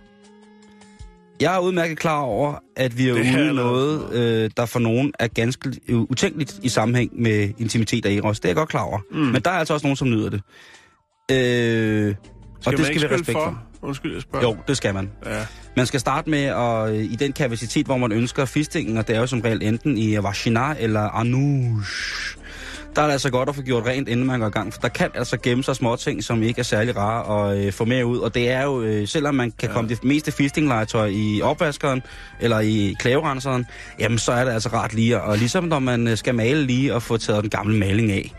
Jeg 1.41 1.55
er 1.55 1.59
udmærket 1.59 1.99
klar 1.99 2.19
over, 2.19 2.55
at 2.75 2.97
vi 2.97 3.09
er 3.09 3.13
Det 3.13 3.21
ude 3.21 3.49
i 3.49 3.53
noget, 3.53 4.13
øh, 4.13 4.49
der 4.57 4.65
for 4.65 4.79
nogen 4.79 5.13
er 5.19 5.27
ganske 5.27 5.71
utænkeligt 5.89 6.59
i 6.63 6.69
sammenhæng 6.69 7.21
med 7.21 7.49
intimitet 7.57 8.05
og 8.05 8.13
eros. 8.13 8.39
Det 8.39 8.45
er 8.45 8.49
jeg 8.49 8.55
godt 8.55 8.69
klar 8.69 8.83
over. 8.83 8.99
Mm. 9.11 9.17
Men 9.17 9.41
der 9.41 9.51
er 9.51 9.55
altså 9.55 9.73
også 9.73 9.85
nogen, 9.85 9.97
som 9.97 10.09
nyder 10.09 10.29
det. 10.29 10.41
Øh, 11.31 12.15
og 12.65 12.71
det 12.71 12.85
skal 12.85 12.93
vi 12.93 12.99
spille 12.99 13.15
respekt 13.15 13.37
for. 13.37 13.63
Undskyld, 13.81 14.13
jeg 14.13 14.21
spørger. 14.21 14.47
Jo, 14.47 14.57
det 14.67 14.77
skal 14.77 14.93
man. 14.93 15.11
Ja. 15.25 15.45
Man 15.77 15.85
skal 15.85 15.99
starte 15.99 16.29
med 16.29 16.43
at, 16.43 16.89
øh, 16.89 17.03
i 17.03 17.15
den 17.15 17.33
kapacitet, 17.33 17.85
hvor 17.85 17.97
man 17.97 18.11
ønsker 18.11 18.45
fistingen, 18.45 18.97
og 18.97 19.07
det 19.07 19.15
er 19.15 19.19
jo 19.19 19.27
som 19.27 19.41
regel 19.41 19.63
enten 19.63 19.97
i 19.97 20.17
vagina 20.17 20.75
eller 20.79 21.01
anus. 21.01 22.37
Der 22.95 23.01
er 23.01 23.05
det 23.05 23.11
altså 23.11 23.29
godt 23.29 23.49
at 23.49 23.55
få 23.55 23.61
gjort 23.61 23.85
rent, 23.85 24.09
inden 24.09 24.25
man 24.25 24.39
går 24.39 24.47
i 24.47 24.49
gang, 24.49 24.73
for 24.73 24.81
der 24.81 24.87
kan 24.87 25.09
altså 25.13 25.37
gemme 25.37 25.63
sig 25.63 25.75
små 25.75 25.95
ting, 25.95 26.23
som 26.23 26.43
ikke 26.43 26.59
er 26.59 26.63
særlig 26.63 26.97
rare 26.97 27.49
at 27.51 27.65
øh, 27.65 27.73
få 27.73 27.85
med 27.85 28.03
ud. 28.03 28.17
Og 28.17 28.35
det 28.35 28.51
er 28.51 28.63
jo, 28.63 28.81
øh, 28.81 29.07
selvom 29.07 29.35
man 29.35 29.51
kan 29.59 29.69
ja. 29.69 29.73
komme 29.73 29.89
det 29.89 30.03
meste 30.03 30.31
fistinglegetøj 30.31 31.07
i 31.07 31.41
opvaskeren 31.41 32.01
eller 32.39 32.59
i 32.59 32.95
klæverenseren, 32.99 33.65
jamen 33.99 34.17
så 34.17 34.31
er 34.31 34.45
det 34.45 34.51
altså 34.51 34.69
rart 34.69 34.93
lige, 34.93 35.21
og 35.21 35.37
ligesom 35.37 35.63
når 35.63 35.79
man 35.79 36.07
øh, 36.07 36.17
skal 36.17 36.35
male 36.35 36.65
lige 36.65 36.93
og 36.93 37.03
få 37.03 37.17
taget 37.17 37.41
den 37.41 37.49
gamle 37.49 37.77
maling 37.77 38.11
af. 38.11 38.31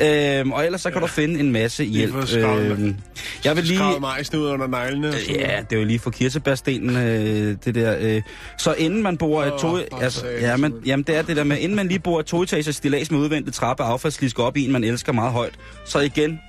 Øhm, 0.00 0.52
og 0.52 0.64
ellers 0.64 0.80
så 0.80 0.90
kan 0.90 1.00
ja. 1.00 1.06
du 1.06 1.06
finde 1.06 1.40
en 1.40 1.52
masse 1.52 1.84
hjælp. 1.84 2.14
Øhm, 2.36 2.96
jeg 3.44 3.56
vil 3.56 3.64
lige... 3.64 4.00
Majsen 4.00 4.38
ud 4.38 4.46
under 4.46 4.66
neglene. 4.66 5.12
sådan 5.12 5.36
Ja, 5.36 5.60
det 5.70 5.76
er 5.76 5.80
jo 5.80 5.84
lige 5.84 5.98
for 5.98 6.10
kirsebærstenen, 6.10 6.96
øh, 6.96 7.56
det 7.64 7.74
der. 7.74 7.96
Øh. 8.00 8.22
Så 8.58 8.74
inden 8.74 9.02
man 9.02 9.16
bor 9.16 9.44
et 9.44 9.52
to... 9.60 9.76
Altså, 10.00 10.26
ja, 10.26 10.56
Simon. 10.56 10.72
jamen, 10.86 11.04
det 11.04 11.16
er 11.16 11.22
det 11.22 11.36
der 11.36 11.44
med, 11.44 11.58
inden 11.58 11.76
man 11.76 11.88
lige 11.88 11.98
bor 11.98 12.20
et 12.20 12.26
toetagers 12.26 12.76
stillads 12.76 13.10
med 13.10 13.18
udvendt 13.18 13.54
trappe 13.54 13.82
og 13.82 13.92
affaldslisk 13.92 14.38
op 14.38 14.56
i 14.56 14.64
en, 14.64 14.72
man 14.72 14.84
elsker 14.84 15.12
meget 15.12 15.32
højt, 15.32 15.54
så 15.84 16.00
igen, 16.00 16.40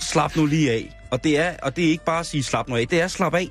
slap 0.00 0.36
nu 0.36 0.46
lige 0.46 0.70
af. 0.70 0.96
Og 1.10 1.24
det 1.24 1.38
er, 1.38 1.52
og 1.62 1.76
det 1.76 1.84
er 1.84 1.88
ikke 1.88 2.04
bare 2.04 2.20
at 2.20 2.26
sige 2.26 2.42
slap 2.42 2.68
nu 2.68 2.76
af, 2.76 2.88
det 2.88 3.00
er 3.00 3.08
slap 3.08 3.34
af. 3.34 3.48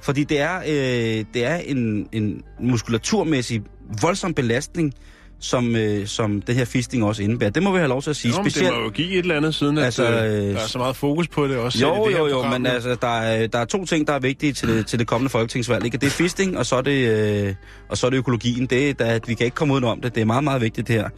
Fordi 0.00 0.24
det 0.24 0.40
er, 0.40 0.58
øh, 0.58 1.24
det 1.34 1.44
er 1.44 1.56
en, 1.56 2.08
en 2.12 2.42
muskulaturmæssig 2.60 3.62
voldsom 4.02 4.34
belastning, 4.34 4.94
som, 5.42 5.76
øh, 5.76 6.06
som 6.06 6.42
det 6.42 6.54
her 6.54 6.64
fisting 6.64 7.04
også 7.04 7.22
indebærer. 7.22 7.50
Det 7.50 7.62
må 7.62 7.72
vi 7.72 7.78
have 7.78 7.88
lov 7.88 8.02
til 8.02 8.10
at 8.10 8.16
sige. 8.16 8.34
Jo, 8.36 8.42
men 8.42 8.50
det 8.50 8.62
må 8.62 8.82
jo 8.82 8.90
give 8.90 9.12
et 9.12 9.18
eller 9.18 9.36
andet, 9.36 9.54
siden 9.54 9.78
at 9.78 9.84
Altså, 9.84 10.04
altså, 10.04 10.26
øh, 10.26 10.48
øh, 10.48 10.54
der 10.54 10.60
er 10.60 10.66
så 10.66 10.78
meget 10.78 10.96
fokus 10.96 11.28
på 11.28 11.48
det 11.48 11.56
også. 11.56 11.78
Jo, 11.86 12.06
det 12.08 12.12
jo, 12.12 12.26
jo, 12.26 12.34
program 12.34 12.60
men 12.60 12.66
altså, 12.66 12.94
der 12.94 13.20
er, 13.20 13.46
der 13.46 13.58
er 13.58 13.64
to 13.64 13.84
ting, 13.84 14.06
der 14.06 14.12
er 14.12 14.18
vigtige 14.18 14.52
til 14.52 14.68
det, 14.68 14.86
til 14.86 14.98
det 14.98 15.06
kommende 15.06 15.30
folketingsvalg. 15.30 15.84
Ikke? 15.84 15.98
Det 15.98 16.06
er 16.06 16.10
fisting, 16.10 16.58
og 16.58 16.66
så 16.66 16.76
er 16.76 16.82
det, 16.82 17.08
øh, 17.48 17.54
og 17.88 17.98
så 17.98 18.06
er 18.06 18.10
det 18.10 18.16
økologien. 18.16 18.66
Det, 18.66 18.90
er, 18.90 18.94
der, 18.94 19.18
vi 19.26 19.34
kan 19.34 19.44
ikke 19.44 19.54
komme 19.54 19.74
udenom 19.74 20.00
det. 20.00 20.14
Det 20.14 20.20
er 20.20 20.24
meget, 20.24 20.44
meget 20.44 20.60
vigtigt, 20.60 20.88
det 20.88 20.96
her. 20.96 21.08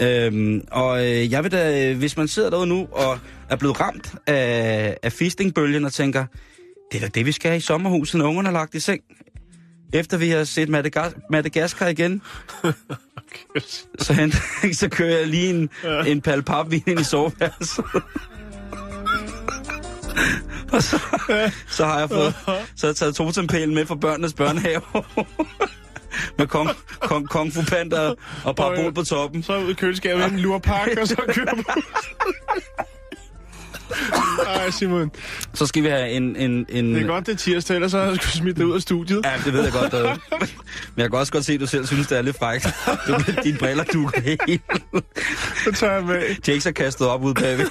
Øhm, 0.00 0.64
og 0.70 1.06
øh, 1.06 1.32
jeg 1.32 1.44
vil 1.44 1.52
da, 1.52 1.94
hvis 1.94 2.16
man 2.16 2.28
sidder 2.28 2.50
derude 2.50 2.66
nu 2.66 2.88
og 2.92 3.18
er 3.50 3.56
blevet 3.56 3.80
ramt 3.80 4.14
af, 4.26 4.96
af 5.02 5.12
fistingbølgen 5.12 5.84
og 5.84 5.92
tænker, 5.92 6.24
det 6.92 6.96
er 6.96 7.00
da 7.00 7.08
det, 7.14 7.26
vi 7.26 7.32
skal 7.32 7.48
have 7.48 7.56
i 7.56 7.60
sommerhuset, 7.60 8.18
når 8.18 8.26
ungerne 8.26 8.48
er 8.48 8.52
lagt 8.52 8.74
i 8.74 8.80
seng. 8.80 9.00
Efter 9.92 10.16
vi 10.16 10.30
har 10.30 10.44
set 10.44 10.68
Madagas- 10.68 11.26
Madagaskar 11.30 11.88
igen, 11.88 12.22
så, 13.98 14.12
henter, 14.12 14.38
så 14.72 14.88
kører 14.88 15.18
jeg 15.18 15.26
lige 15.26 15.50
en, 15.50 15.70
ja. 15.84 16.02
en 16.02 16.20
pal 16.20 16.42
papvin 16.42 16.82
ind 16.86 17.00
i 17.00 17.04
soveværelset. 17.04 17.84
og 20.72 20.82
så, 20.82 20.98
så 21.68 21.84
har 21.86 21.98
jeg 21.98 22.08
fået 22.08 22.34
så 22.76 22.86
har 22.86 22.88
jeg 22.88 22.96
taget 22.96 23.14
totempælen 23.14 23.74
med 23.74 23.86
fra 23.86 23.94
børnenes 23.94 24.34
børnehave. 24.34 24.80
med 26.38 26.46
kong, 26.46 26.70
kong, 27.00 27.28
kong 27.28 27.52
fu 27.52 27.62
panda 27.62 28.14
og 28.44 28.56
parabol 28.56 28.92
på 28.94 29.02
toppen. 29.02 29.42
Så 29.42 29.58
ud 29.58 29.70
i 29.70 29.74
køleskabet 29.74 30.24
en 30.24 30.38
lurpakke, 30.38 31.00
og 31.00 31.08
så 31.08 31.16
kører 31.16 31.54
på. 31.54 31.80
Ej, 34.56 34.70
Simon. 34.70 35.10
Så 35.54 35.66
skal 35.66 35.82
vi 35.82 35.88
have 35.88 36.10
en... 36.10 36.36
en, 36.36 36.66
en 36.68 36.94
Det 36.94 37.02
er 37.02 37.06
godt, 37.06 37.26
det 37.26 37.32
er 37.32 37.36
tirsdag, 37.36 37.74
ellers 37.74 37.90
så 37.90 37.98
har 37.98 38.06
jeg 38.06 38.16
skulle 38.16 38.32
smidt 38.32 38.56
det 38.56 38.64
ud 38.64 38.74
af 38.74 38.82
studiet. 38.82 39.20
Ja, 39.24 39.32
det 39.44 39.52
ved 39.52 39.62
jeg 39.62 39.72
godt. 39.72 39.94
Uh. 39.94 40.00
Men 40.94 41.02
jeg 41.02 41.10
kan 41.10 41.18
også 41.18 41.32
godt 41.32 41.44
se, 41.44 41.52
at 41.52 41.60
du 41.60 41.66
selv 41.66 41.86
synes, 41.86 42.06
det 42.06 42.18
er 42.18 42.22
lidt 42.22 42.38
frækt. 42.38 42.68
Du, 43.06 43.14
dine 43.44 43.58
briller 43.58 43.84
dukker 43.84 44.20
helt. 44.20 44.62
Så 45.64 45.72
tager 45.72 45.92
jeg 45.92 46.04
med. 46.04 46.22
Jakes 46.48 46.66
er 46.66 46.70
kastet 46.70 47.06
op 47.06 47.24
ude 47.24 47.34
bagved. 47.34 47.66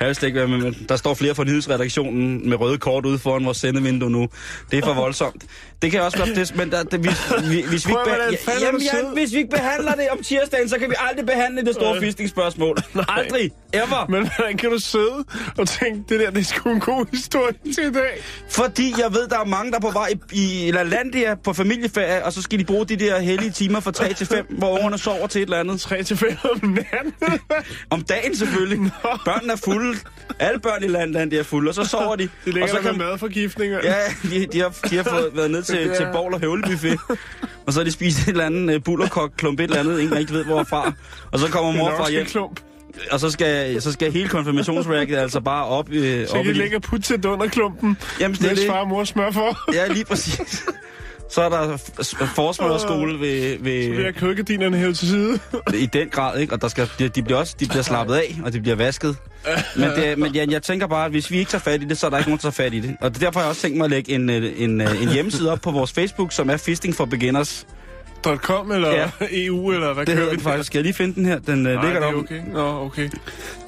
Hashtag 0.00 0.34
være 0.34 0.48
med, 0.48 0.58
men 0.58 0.86
der 0.88 0.96
står 0.96 1.14
flere 1.14 1.34
fra 1.34 1.44
nyhedsredaktionen 1.44 2.48
med 2.48 2.60
røde 2.60 2.78
kort 2.78 3.06
ude 3.06 3.18
foran 3.18 3.44
vores 3.44 3.58
sendevindue 3.58 4.10
nu. 4.10 4.28
Det 4.70 4.78
er 4.78 4.82
for 4.86 4.94
voldsomt. 4.94 5.44
Det 5.82 5.90
kan 5.90 6.02
også 6.02 6.18
godt, 6.18 6.36
det, 6.36 6.56
men 6.56 6.70
der, 6.70 6.82
det, 6.82 7.00
hvis, 7.00 7.32
vi, 7.52 7.64
hvis, 7.68 7.86
vi 7.86 7.92
ikke 7.92 8.10
er 8.10 8.52
jamen, 8.60 9.12
hvis 9.14 9.32
vi 9.32 9.38
ikke 9.38 9.50
behandler 9.50 9.94
det 9.94 10.08
om 10.10 10.22
tirsdagen, 10.22 10.68
så 10.68 10.78
kan 10.78 10.90
vi 10.90 10.94
aldrig 10.98 11.26
behandle 11.26 11.64
det 11.64 11.74
store 11.74 12.00
fistingspørgsmål. 12.00 12.76
Aldrig. 13.08 13.50
Ever. 13.72 14.06
Men 14.08 14.30
hvordan 14.36 14.56
kan 14.56 14.70
du 14.70 14.78
sidde 14.78 15.24
og 15.58 15.68
tænke, 15.68 16.04
det 16.08 16.20
der, 16.20 16.30
det 16.30 16.40
er 16.40 16.44
sgu 16.44 16.70
en 16.70 16.80
god 16.80 17.06
historie 17.12 17.54
til 17.74 17.84
i 17.84 17.92
dag? 17.92 18.22
Fordi 18.50 18.94
jeg 18.98 19.12
ved, 19.12 19.28
der 19.28 19.38
er 19.38 19.44
mange, 19.44 19.70
der 19.70 19.76
er 19.76 19.80
på 19.80 19.90
vej 19.90 20.12
i, 20.32 20.66
i 20.66 20.70
LaLandia 20.70 21.34
på 21.34 21.52
familieferie, 21.52 22.24
og 22.24 22.32
så 22.32 22.42
skal 22.42 22.58
de 22.58 22.64
bruge 22.64 22.86
de 22.86 22.96
der 22.96 23.18
hellige 23.18 23.50
timer 23.50 23.80
fra 23.80 23.92
3 23.92 24.12
til 24.12 24.26
5, 24.26 24.46
hvor 24.58 24.70
ungerne 24.70 24.98
sover 24.98 25.26
til 25.26 25.42
et 25.42 25.46
eller 25.46 25.60
andet. 25.60 25.80
3 25.80 26.02
til 26.02 26.16
5 26.16 26.36
om 26.44 26.68
natten. 26.68 27.14
Om 27.90 28.02
dagen 28.02 28.36
selvfølgelig. 28.36 28.90
Børnene 29.24 29.52
er 29.52 29.56
fulde. 29.56 29.98
Alle 30.38 30.60
børn 30.60 30.84
i 30.84 30.86
LaLandia 30.86 31.38
er 31.38 31.42
fulde, 31.42 31.68
og 31.68 31.74
så 31.74 31.84
sover 31.84 32.16
de. 32.16 32.22
De 32.28 32.28
og 32.46 32.52
ligger 32.52 32.66
så 32.68 32.76
der 32.82 32.92
med 32.92 33.06
madforgiftninger. 33.06 33.80
Ja, 33.84 33.94
de, 34.30 34.46
de, 34.46 34.60
har, 34.60 34.74
de 34.90 34.96
har 34.96 35.02
fået 35.02 35.30
været 35.34 35.50
ned 35.50 35.62
til, 35.62 35.90
til 35.96 36.06
Borg 36.12 36.34
og 36.34 36.40
Høvlebuffet. 36.40 36.98
Og 37.66 37.72
så 37.72 37.80
har 37.80 37.84
de 37.84 37.90
spist 37.92 38.18
et 38.18 38.28
eller 38.28 38.44
andet 38.46 38.74
uh, 38.76 38.82
bullerkok, 38.82 39.32
klump 39.36 39.60
et 39.60 39.64
eller 39.64 39.80
andet, 39.80 40.00
ingen 40.00 40.16
rigtig 40.16 40.36
ved 40.36 40.44
hvorfra. 40.44 40.92
Og 41.32 41.38
så 41.38 41.48
kommer 41.50 41.72
morfar 41.72 42.10
hjem, 42.10 42.26
klump. 42.26 42.60
og 43.10 43.20
så 43.20 43.30
skal, 43.30 43.82
så 43.82 43.92
skal 43.92 44.12
hele 44.12 44.28
konfirmationsrækket 44.28 45.16
altså 45.16 45.40
bare 45.40 45.64
op, 45.64 45.90
øh, 45.90 46.26
Så 46.28 46.36
op 46.36 46.44
kan 46.44 46.56
i 46.56 46.74
og 46.74 46.82
putte 46.82 47.06
til 47.06 47.26
under 47.26 47.46
klumpen. 47.48 47.98
Jamen, 48.20 48.34
det 48.36 48.44
er 48.44 48.48
Mens 48.48 48.60
det. 48.60 48.68
far 48.68 48.78
og 48.78 48.88
mor 48.88 49.04
smør 49.04 49.30
for. 49.30 49.72
Ja, 49.74 49.86
lige 49.86 50.04
præcis. 50.04 50.64
Så 51.30 51.42
er 51.42 51.48
der 51.48 51.76
f- 51.76 52.34
forsmørskole 52.34 53.20
ved, 53.20 53.56
Så 53.56 53.62
bliver 53.62 54.04
ved, 54.04 54.12
kødgardinerne 54.12 54.76
hævet 54.76 54.98
til 54.98 55.08
side. 55.08 55.38
i 55.74 55.86
den 55.86 56.08
grad, 56.08 56.38
ikke? 56.38 56.52
Og 56.52 56.62
der 56.62 56.68
skal, 56.68 56.88
de, 56.98 57.08
de, 57.08 57.22
bliver 57.22 57.38
også 57.38 57.54
de 57.60 57.66
bliver 57.68 57.82
slappet 57.82 58.14
af, 58.14 58.36
og 58.44 58.52
de 58.52 58.60
bliver 58.60 58.76
vasket. 58.76 59.16
Men, 59.76 59.90
det, 59.90 60.18
men 60.18 60.32
Jan, 60.34 60.50
jeg 60.50 60.62
tænker 60.62 60.86
bare, 60.86 61.04
at 61.04 61.10
hvis 61.10 61.30
vi 61.30 61.38
ikke 61.38 61.50
tager 61.50 61.62
fat 61.62 61.82
i 61.82 61.84
det, 61.84 61.98
så 61.98 62.06
er 62.06 62.10
der 62.10 62.18
ikke 62.18 62.30
nogen, 62.30 62.38
der 62.42 62.50
tager 62.50 62.64
fat 62.66 62.74
i 62.74 62.80
det. 62.80 62.96
Og 63.00 63.12
det, 63.14 63.20
derfor 63.20 63.40
har 63.40 63.44
jeg 63.44 63.50
også 63.50 63.62
tænkt 63.62 63.76
mig 63.76 63.84
at 63.84 63.90
lægge 63.90 64.12
en, 64.12 64.30
øh, 64.30 64.52
en, 64.56 64.80
øh, 64.80 65.02
en 65.02 65.08
hjemmeside 65.08 65.52
op 65.52 65.60
på 65.60 65.70
vores 65.70 65.92
Facebook, 65.92 66.32
som 66.32 66.50
er 66.50 66.56
Fisting 66.56 66.94
for 66.94 67.04
Beginners. 67.04 67.66
.com 68.36 68.72
eller 68.72 68.90
Ja. 68.90 69.10
EU, 69.30 69.72
eller 69.72 69.92
hvad 69.94 70.06
Det 70.06 70.14
kører 70.14 70.16
hedder 70.18 70.30
vi 70.30 70.36
den 70.36 70.44
faktisk. 70.44 70.66
Skal 70.66 70.78
jeg 70.78 70.82
lige 70.82 70.94
finde 70.94 71.14
den 71.14 71.26
her? 71.26 71.38
Den 71.38 71.66
øh, 71.66 71.74
Nej, 71.74 71.84
ligger 71.84 71.88
det 72.00 72.06
er 72.06 72.10
deroppe. 72.10 72.18
okay. 72.34 72.42
Nå, 72.52 72.84
okay. 72.84 73.08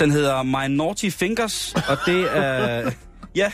Den 0.00 0.10
hedder 0.10 0.42
My 0.42 0.76
Naughty 0.76 1.08
Fingers, 1.10 1.74
og 1.88 1.96
det 2.06 2.26
er... 2.36 2.90
Ja, 3.36 3.50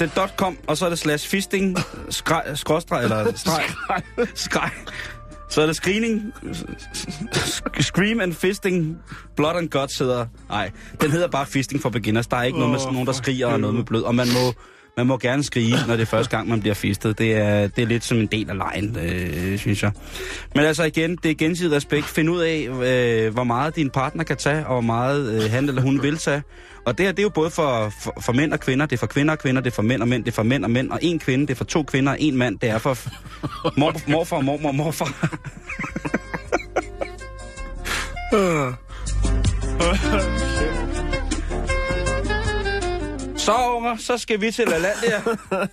det 0.00 0.10
er 0.16 0.28
.com, 0.36 0.58
og 0.66 0.76
så 0.76 0.84
er 0.84 0.88
det 0.88 0.98
slash 0.98 1.28
fisting, 1.28 1.78
skrej, 2.10 2.54
skråstreg, 2.54 3.02
eller 3.02 3.32
streg, 3.36 3.64
skrej. 4.34 4.70
Så 5.50 5.62
er 5.62 5.66
det 5.66 5.76
screening, 5.76 6.32
scream 7.80 8.20
and 8.20 8.32
fisting, 8.34 8.98
blood 9.36 9.56
and 9.56 9.68
guts 9.68 9.98
hedder... 9.98 10.26
Nej, 10.48 10.70
den 11.00 11.10
hedder 11.10 11.28
bare 11.28 11.46
fisting 11.46 11.82
for 11.82 11.88
beginners. 11.88 12.26
Der 12.26 12.36
er 12.36 12.42
ikke 12.42 12.56
oh, 12.56 12.60
noget 12.60 12.72
med 12.72 12.80
sådan 12.80 12.92
nogen, 12.92 13.06
der 13.06 13.12
skriger 13.12 13.46
og 13.46 13.60
noget 13.60 13.76
med 13.76 13.84
blød. 13.84 14.02
Og 14.02 14.14
man 14.14 14.26
må, 14.26 14.52
man 14.96 15.06
må 15.06 15.18
gerne 15.18 15.44
skrige, 15.44 15.76
når 15.86 15.96
det 15.96 16.02
er 16.02 16.06
første 16.06 16.36
gang, 16.36 16.48
man 16.48 16.60
bliver 16.60 16.74
fistet. 16.74 17.18
Det 17.18 17.34
er, 17.34 17.66
det 17.66 17.82
er 17.82 17.86
lidt 17.86 18.04
som 18.04 18.18
en 18.18 18.26
del 18.26 18.50
af 18.50 18.56
lejen, 18.56 18.98
øh, 19.02 19.58
synes 19.58 19.82
jeg. 19.82 19.92
Men 20.54 20.64
altså 20.64 20.84
igen, 20.84 21.16
det 21.22 21.30
er 21.30 21.34
gensidig 21.34 21.76
respekt. 21.76 22.06
Find 22.06 22.30
ud 22.30 22.40
af, 22.40 22.68
øh, 22.68 23.32
hvor 23.32 23.44
meget 23.44 23.76
din 23.76 23.90
partner 23.90 24.24
kan 24.24 24.36
tage, 24.36 24.66
og 24.66 24.72
hvor 24.72 24.80
meget 24.80 25.44
øh, 25.44 25.50
han 25.50 25.68
eller 25.68 25.82
hun 25.82 26.02
vil 26.02 26.16
tage. 26.18 26.42
Og 26.86 26.98
det 26.98 27.06
her, 27.06 27.12
det 27.12 27.18
er 27.18 27.22
jo 27.22 27.28
både 27.28 27.50
for, 27.50 27.92
for, 28.00 28.14
for 28.20 28.32
mænd 28.32 28.52
og 28.52 28.60
kvinder. 28.60 28.86
Det 28.86 28.96
er 28.96 28.98
for 28.98 29.06
kvinder 29.06 29.32
og 29.32 29.38
kvinder, 29.38 29.62
det 29.62 29.70
er 29.70 29.74
for 29.74 29.82
mænd 29.82 30.02
og 30.02 30.08
mænd, 30.08 30.24
det 30.24 30.30
er 30.30 30.34
for 30.34 30.42
mænd 30.42 30.64
og 30.64 30.70
mænd. 30.70 30.90
Og 30.90 30.98
en 31.02 31.18
kvinde, 31.18 31.46
det 31.46 31.52
er 31.52 31.56
for 31.56 31.64
to 31.64 31.82
kvinder 31.82 32.12
og 32.12 32.20
en 32.20 32.36
mand. 32.36 32.58
Det 32.58 32.68
er 32.68 32.78
for 32.78 32.98
mor, 33.80 33.94
morfar 34.08 34.36
og 34.36 34.44
mormor 34.44 34.68
og 34.68 34.74
morfar. 34.74 35.08
Så, 43.36 43.52
unger, 43.76 43.96
så 43.96 44.18
skal 44.18 44.40
vi 44.40 44.50
til 44.50 44.64
LaLandia. 44.68 45.20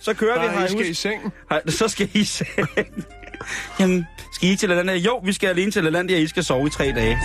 Så 0.00 0.14
kører 0.14 0.40
vi 0.40 0.46
Nej, 0.46 0.58
her 0.58 0.66
I 0.66 0.68
skal 0.68 0.90
i 0.90 0.94
seng. 0.94 1.32
Hej, 1.50 1.62
så 1.68 1.88
skal 1.88 2.08
I 2.14 2.24
se. 2.24 2.44
Jamen, 3.80 4.06
skal 4.32 4.48
I 4.48 4.56
til 4.56 4.68
LaLandia? 4.68 4.96
Jo, 4.96 5.20
vi 5.24 5.32
skal 5.32 5.48
alene 5.48 5.70
til 5.70 5.84
LaLandia, 5.84 6.18
I 6.18 6.26
skal 6.26 6.44
sove 6.44 6.66
i 6.66 6.70
tre 6.70 6.84
dage. 6.84 7.18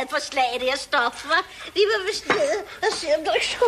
Der 0.00 0.06
er 0.06 0.08
ikke 0.08 0.12
meget 0.12 0.22
forslag 0.22 0.48
i 0.56 0.58
det 0.58 0.68
her 0.72 0.78
stof, 0.78 1.24
hva'? 1.24 1.44
Vi 1.74 1.82
vil 1.90 2.00
vist 2.10 2.28
ned 2.28 2.56
og 2.82 2.90
se, 2.98 3.06
om 3.18 3.24
der 3.24 3.30
er 3.30 3.42
så... 3.42 3.64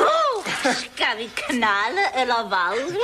Oh, 0.00 0.74
skal 0.74 1.14
vi 1.18 1.26
knalde, 1.36 2.04
eller 2.20 2.48
hvad? 2.48 2.96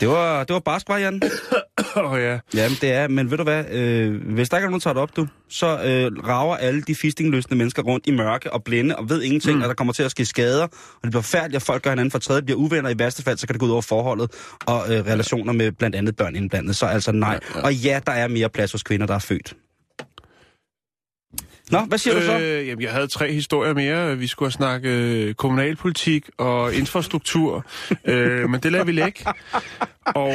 Det 0.00 0.08
var, 0.08 0.44
det 0.44 0.54
var 0.54 0.60
barsk, 0.60 0.88
var 0.88 0.98
Jan? 0.98 1.22
Åh 1.96 2.12
oh, 2.12 2.20
ja. 2.20 2.38
Jamen, 2.54 2.78
det 2.80 2.92
er, 2.92 3.08
men 3.08 3.30
ved 3.30 3.38
du 3.38 3.42
hvad, 3.42 3.64
øh, 3.70 4.34
hvis 4.34 4.48
der 4.48 4.56
ikke 4.56 4.64
er 4.64 4.70
nogen, 4.70 4.80
der 4.80 4.84
tager 4.84 4.94
det 4.94 5.02
op, 5.02 5.16
du, 5.16 5.26
så 5.48 5.66
øh, 5.66 6.28
rager 6.28 6.56
alle 6.56 6.82
de 6.82 6.94
fistingløsende 6.94 7.56
mennesker 7.56 7.82
rundt 7.82 8.06
i 8.06 8.10
mørke 8.10 8.52
og 8.52 8.64
blinde 8.64 8.96
og 8.96 9.10
ved 9.10 9.22
ingenting, 9.22 9.56
mm. 9.56 9.62
at 9.62 9.68
der 9.68 9.74
kommer 9.74 9.92
til 9.92 10.02
at 10.02 10.10
ske 10.10 10.24
skader, 10.24 10.64
og 10.64 11.02
det 11.02 11.10
bliver 11.10 11.22
færdigt, 11.22 11.56
at 11.56 11.62
folk 11.62 11.82
gør 11.82 11.90
hinanden 11.90 12.10
for 12.10 12.18
tredje, 12.18 12.42
bliver 12.42 12.58
uvenner 12.58 12.90
i 12.90 12.98
værste 12.98 13.22
fald, 13.22 13.38
så 13.38 13.46
kan 13.46 13.54
det 13.54 13.60
gå 13.60 13.66
ud 13.66 13.70
over 13.70 13.82
forholdet 13.82 14.30
og 14.66 14.94
øh, 14.94 15.06
relationer 15.06 15.52
med 15.52 15.72
blandt 15.72 15.96
andet 15.96 16.16
børn 16.16 16.36
indblandet. 16.36 16.76
Så 16.76 16.86
altså 16.86 17.12
nej. 17.12 17.40
Ja, 17.54 17.58
ja. 17.58 17.64
Og 17.64 17.74
ja, 17.74 18.00
der 18.06 18.12
er 18.12 18.28
mere 18.28 18.48
plads 18.48 18.72
hos 18.72 18.82
kvinder, 18.82 19.06
der 19.06 19.14
er 19.14 19.18
født. 19.18 19.54
Nå, 21.70 21.78
hvad 21.80 21.98
siger 21.98 22.16
øh... 22.16 22.22
du 22.22 22.26
så? 22.26 22.38
Øh, 22.38 22.68
jamen, 22.68 22.82
jeg 22.82 22.90
havde 22.92 23.06
tre 23.06 23.32
historier 23.32 23.74
mere. 23.74 24.18
Vi 24.18 24.26
skulle 24.26 24.46
have 24.46 24.52
snakket 24.52 24.90
øh, 24.90 25.34
kommunalpolitik 25.34 26.24
og 26.38 26.74
infrastruktur, 26.74 27.64
øh, 28.04 28.50
men 28.50 28.60
det 28.60 28.72
lader 28.72 28.84
vi 28.84 28.92
lægge. 28.92 29.24
Og, 30.06 30.32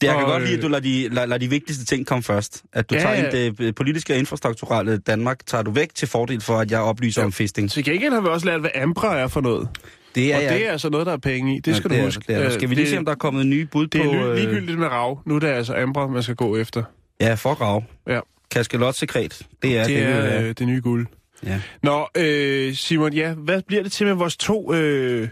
Det, 0.00 0.06
jeg 0.06 0.14
kan 0.16 0.24
Og, 0.24 0.30
godt 0.30 0.42
lide, 0.42 0.52
at 0.52 0.58
øh, 0.58 0.62
du 0.62 0.68
lader 0.68 0.82
de, 0.82 1.08
lader, 1.08 1.26
lader 1.26 1.38
de 1.38 1.50
vigtigste 1.50 1.84
ting 1.84 2.06
komme 2.06 2.22
først. 2.22 2.62
At 2.72 2.90
du 2.90 2.94
Ja, 2.94 3.00
tager 3.00 3.14
ind 3.14 3.32
det 3.56 3.60
øh, 3.66 3.74
politiske 3.74 4.12
og 4.12 4.18
infrastrukturelle 4.18 4.98
Danmark, 4.98 5.46
tager 5.46 5.62
du 5.62 5.70
væk 5.70 5.94
til 5.94 6.08
fordel 6.08 6.40
for, 6.40 6.58
at 6.58 6.70
jeg 6.70 6.80
oplyser 6.80 7.20
ja. 7.22 7.26
om 7.26 7.32
fisting. 7.32 7.70
til 7.70 7.84
gengæld 7.84 8.12
har 8.12 8.20
vi 8.20 8.28
også 8.28 8.46
lært, 8.46 8.60
hvad 8.60 8.70
Ambra 8.74 9.18
er 9.18 9.28
for 9.28 9.40
noget. 9.40 9.68
Det 10.14 10.34
og 10.34 10.42
jeg- 10.42 10.52
det 10.52 10.66
er 10.66 10.72
altså 10.72 10.88
noget, 10.90 11.06
der 11.06 11.12
er 11.12 11.16
penge 11.16 11.56
i. 11.56 11.60
Det 11.60 11.76
skal 11.76 11.90
ja, 11.92 11.96
du 11.96 12.00
er- 12.02 12.04
huske. 12.06 12.24
Det 12.28 12.36
er. 12.36 12.44
Øh, 12.46 12.52
skal 12.52 12.70
vi 12.70 12.74
lige 12.74 12.84
det- 12.84 12.90
se, 12.90 12.98
om 12.98 13.04
der 13.04 13.12
er 13.12 13.16
kommet 13.16 13.46
nye 13.46 13.66
bud 13.66 13.86
Det 13.86 14.02
på... 14.02 14.10
er 14.10 14.28
øh, 14.30 14.36
ly- 14.36 14.38
ligegyldigt 14.38 14.78
med 14.78 14.86
rav. 14.86 15.20
Nu 15.26 15.34
er 15.34 15.38
det 15.40 15.46
altså 15.48 15.74
Ambra, 15.74 16.06
man 16.06 16.22
skal 16.22 16.34
gå 16.34 16.56
efter. 16.56 16.82
Ja, 17.20 17.34
for 17.34 17.54
grav. 17.54 17.84
Ja. 18.08 18.20
Kaskelotsekret. 18.50 19.42
Det 19.62 19.78
er 19.78 19.84
det, 19.84 19.96
det, 19.96 20.02
er 20.02 20.38
det, 20.40 20.42
øh, 20.48 20.54
det 20.58 20.66
nye 20.66 20.80
guld. 20.80 21.06
Ja. 21.46 21.60
Nå, 21.82 22.06
øh, 22.16 22.74
Simon, 22.74 23.12
ja, 23.12 23.32
hvad 23.34 23.62
bliver 23.66 23.82
det 23.82 23.92
til 23.92 24.06
med 24.06 24.14
vores 24.14 24.36
to, 24.36 24.74
øh, 24.74 25.28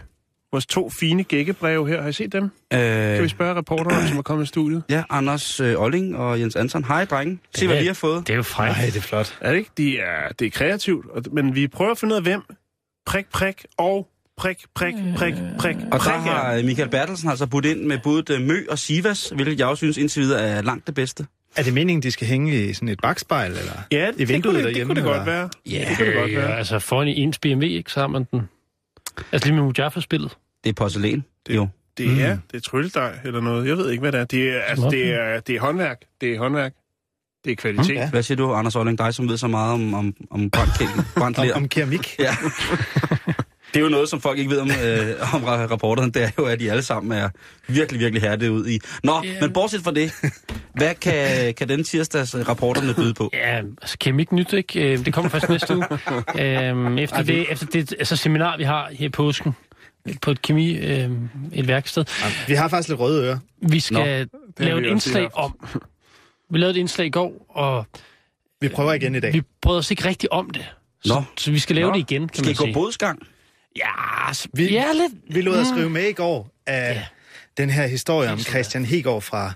vores 0.51 0.65
to 0.65 0.89
fine 0.89 1.23
gækkebreve 1.23 1.87
her? 1.87 2.01
Har 2.01 2.09
I 2.09 2.13
set 2.13 2.33
dem? 2.33 2.49
Kan 2.71 2.79
vi 3.17 3.23
Øh, 3.23 3.29
spørge 3.29 3.55
reporteren, 3.55 4.07
som 4.07 4.17
er 4.17 4.21
kommet 4.21 4.43
i 4.45 4.47
studiet? 4.47 4.83
ja, 4.89 5.03
Anders 5.09 5.59
øh, 5.59 5.81
Olling 5.81 6.17
og 6.17 6.39
Jens 6.39 6.55
Anton. 6.55 6.83
Hej, 6.83 7.05
drenge. 7.05 7.39
Se, 7.55 7.67
hvad 7.67 7.79
vi 7.81 7.85
har 7.87 7.93
fået. 7.93 8.27
Det 8.27 8.33
er 8.33 8.37
jo 8.37 8.43
frækt. 8.43 8.77
Nej, 8.77 8.85
det 8.85 8.97
er 8.97 9.01
flot. 9.01 9.37
Er 9.41 9.51
det 9.51 9.57
ikke? 9.57 9.71
De 9.77 9.99
er, 9.99 10.29
det 10.39 10.47
er 10.47 10.51
kreativt, 10.51 11.05
og- 11.11 11.23
men 11.31 11.55
vi 11.55 11.67
prøver 11.67 11.91
at 11.91 11.97
finde 11.97 12.13
ud 12.13 12.17
af, 12.17 12.23
hvem 12.23 12.41
prik, 13.05 13.25
prik 13.33 13.65
og 13.77 14.07
prik, 14.37 14.57
prik, 14.75 14.93
prik, 15.17 15.33
prik, 15.59 15.75
Og 15.91 15.99
prik 15.99 16.13
der 16.13 16.19
har 16.19 16.53
øh, 16.55 16.65
Michael 16.65 16.89
Bertelsen 16.89 17.29
altså 17.29 17.45
budt 17.47 17.65
ind 17.65 17.81
med 17.83 17.97
både 18.03 18.33
øh, 18.33 18.41
Mø 18.41 18.65
og 18.69 18.79
Sivas, 18.79 19.29
hvilket 19.35 19.59
jeg 19.59 19.67
også 19.67 19.79
synes 19.79 19.97
indtil 19.97 20.21
videre 20.21 20.41
er 20.41 20.61
langt 20.61 20.87
det 20.87 20.95
bedste. 20.95 21.25
Er 21.55 21.63
det 21.63 21.73
meningen, 21.73 22.03
de 22.03 22.11
skal 22.11 22.27
hænge 22.27 22.69
i 22.69 22.73
sådan 22.73 22.87
et 22.87 22.99
bagspejl, 23.01 23.51
eller? 23.51 23.71
Ja, 23.91 24.09
I 24.09 24.11
det, 24.11 24.29
vinduet 24.29 24.43
kunne 24.43 24.53
det, 24.57 24.63
det 24.63 24.65
derhjemme, 24.65 24.95
kunne 24.95 25.01
det 25.09 25.15
godt 25.17 25.25
være. 25.27 25.49
Ja, 25.65 25.85
det 25.89 25.97
kunne 25.97 26.07
det 26.07 26.15
godt 26.15 26.35
være. 26.35 26.57
altså 26.57 26.79
foran 26.79 27.07
i 27.07 27.19
ens 27.21 27.39
BMW, 27.39 27.63
ikke? 27.65 27.91
Så 27.91 27.99
har 27.99 28.07
man 28.07 28.23
den. 28.31 28.41
Altså 29.31 29.47
lige 29.47 29.55
med 29.55 29.63
Mujaffa-spillet. 29.63 30.37
Det 30.63 30.69
er 30.69 30.73
porcelæn. 30.73 31.23
Det- 31.47 31.55
Jo. 31.55 31.67
Det 31.97 32.21
er, 32.21 32.37
det 32.51 32.57
er 32.57 32.61
trylledej 32.61 33.19
eller 33.25 33.41
noget. 33.41 33.67
Jeg 33.67 33.77
ved 33.77 33.89
ikke, 33.91 34.01
hvad 34.01 34.11
det 34.11 34.19
er. 34.19 34.25
Det 34.25 34.49
er, 34.49 34.59
altså, 34.61 34.89
det 34.89 35.13
er, 35.13 35.39
det 35.39 35.55
er 35.55 35.59
håndværk. 35.59 35.97
Det 36.21 36.33
er 36.33 36.39
håndværk. 36.39 36.73
Det 37.45 37.51
er 37.51 37.55
kvalitet. 37.55 37.95
Ja. 37.95 38.09
Hvad 38.09 38.23
siger 38.23 38.35
du, 38.35 38.53
Anders 38.53 38.75
Olling, 38.75 38.97
dig 38.97 39.13
som 39.13 39.29
ved 39.29 39.37
så 39.37 39.47
meget 39.47 39.73
om, 39.73 39.93
om, 39.93 40.13
om 40.31 40.49
brændt, 40.49 40.73
brændt 41.15 41.37
Om, 41.39 41.47
om 41.55 41.67
keramik? 41.69 42.15
Ja. 42.19 42.35
Det 43.73 43.79
er 43.79 43.83
jo 43.83 43.89
noget, 43.89 44.09
som 44.09 44.21
folk 44.21 44.39
ikke 44.39 44.51
ved 44.51 44.59
om, 44.59 44.69
øh, 44.71 45.35
om 45.35 45.43
ra- 45.43 45.71
rapporterne. 45.71 46.11
Det 46.11 46.23
er 46.23 46.29
jo, 46.39 46.45
at 46.45 46.59
de 46.59 46.71
alle 46.71 46.83
sammen 46.83 47.11
er 47.17 47.29
virkelig, 47.67 47.99
virkelig 47.99 48.21
hærdet 48.21 48.49
ud 48.49 48.67
i. 48.67 48.79
Nå, 49.03 49.21
Ja. 49.23 49.41
men 49.41 49.53
bortset 49.53 49.81
fra 49.83 49.91
det, 49.91 50.11
hvad 50.75 50.95
kan, 50.95 51.53
kan 51.53 51.69
den 51.69 51.83
tirsdags 51.83 52.35
øh, 52.35 52.47
rapporterne 52.47 52.93
byde 52.93 53.13
på? 53.13 53.29
Ja, 53.33 53.57
altså 53.81 53.97
keramik 53.99 54.31
nyt, 54.31 54.53
ikke? 54.53 54.93
Øh, 54.93 55.05
Det 55.05 55.13
kommer 55.13 55.29
først 55.29 55.49
næste 55.49 55.75
uge. 55.77 55.85
Øhm, 56.39 56.97
efter, 56.97 57.23
det, 57.23 57.51
efter 57.51 57.65
det 57.65 57.93
altså, 57.99 58.15
seminar, 58.15 58.57
vi 58.57 58.63
har 58.63 58.89
her 58.91 59.05
i 59.05 59.09
påsken, 59.09 59.51
på 60.21 60.31
et 60.31 60.41
kemi, 60.41 60.77
øh, 60.77 61.09
et 61.53 61.67
værksted. 61.67 62.05
Vi 62.47 62.53
har 62.53 62.67
faktisk 62.67 62.89
lidt 62.89 62.99
røde 62.99 63.25
ører. 63.25 63.37
Vi 63.61 63.79
skal 63.79 63.97
har 63.97 64.25
lave 64.65 64.79
vi 64.81 64.87
et 64.87 64.91
indslag 64.91 65.37
om... 65.37 65.59
Vi 66.49 66.57
lavede 66.57 66.77
et 66.77 66.79
indslag 66.79 67.07
i 67.07 67.09
går, 67.09 67.45
og 67.49 67.85
Vi 68.61 68.67
prøver 68.69 68.93
igen 68.93 69.15
i 69.15 69.19
dag. 69.19 69.33
vi 69.33 69.41
brød 69.61 69.77
os 69.77 69.91
ikke 69.91 70.05
rigtig 70.05 70.31
om 70.33 70.49
det. 70.49 70.65
Så, 71.05 71.13
Nå. 71.13 71.23
så 71.37 71.51
vi 71.51 71.59
skal 71.59 71.75
lave 71.75 71.87
Nå. 71.87 71.93
det 71.93 72.11
igen, 72.11 72.27
kan 72.29 72.35
Skal 72.43 72.45
I 72.45 72.47
man 72.49 72.55
gå 72.55 72.63
sige. 72.63 72.73
bodsgang? 72.73 73.19
Ja, 73.75 74.33
s- 74.33 74.47
Vi- 74.53 74.71
ja, 74.73 74.85
lidt. 74.93 75.35
Vi 75.35 75.41
lod 75.41 75.57
os 75.57 75.67
skrive 75.67 75.89
med 75.89 76.03
i 76.07 76.13
går 76.13 76.49
af 76.67 76.93
Ja. 76.95 77.03
den 77.57 77.69
her 77.69 77.87
historie 77.87 78.31
om 78.31 78.37
Christian 78.39 78.85
Hegård 78.85 79.21
fra 79.21 79.51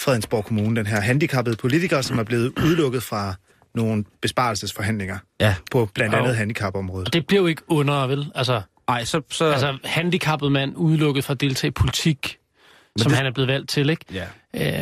Fredensborg 0.00 0.44
Kommune, 0.44 0.76
den 0.76 0.86
her 0.86 1.00
handicappede 1.00 1.56
politiker, 1.56 2.00
som 2.00 2.18
er 2.18 2.22
blevet 2.22 2.52
udelukket 2.62 3.02
fra 3.02 3.34
nogle 3.74 4.04
besparelsesforhandlinger 4.22 5.18
Ja. 5.40 5.54
på 5.70 5.88
blandt 5.94 6.14
andet 6.14 6.36
handicapområdet. 6.36 7.08
Og 7.08 7.12
det 7.12 7.26
blev 7.26 7.48
ikke 7.48 7.62
under, 7.68 8.06
vel? 8.06 8.26
Altså, 8.34 8.62
Ej, 8.88 9.04
så... 9.04 9.20
så 9.30 9.44
altså 9.44 9.78
handicappet 9.84 10.52
mand 10.52 10.72
udelukket 10.76 11.24
fra 11.24 11.32
at 11.34 11.40
deltage 11.40 11.68
i 11.68 11.70
politik, 11.70 12.36
som 12.98 13.08
det- 13.10 13.16
han 13.16 13.26
er 13.26 13.30
blevet 13.32 13.48
valgt 13.48 13.68
til, 13.70 13.90
ikke? 13.90 14.04
ja. 14.12 14.24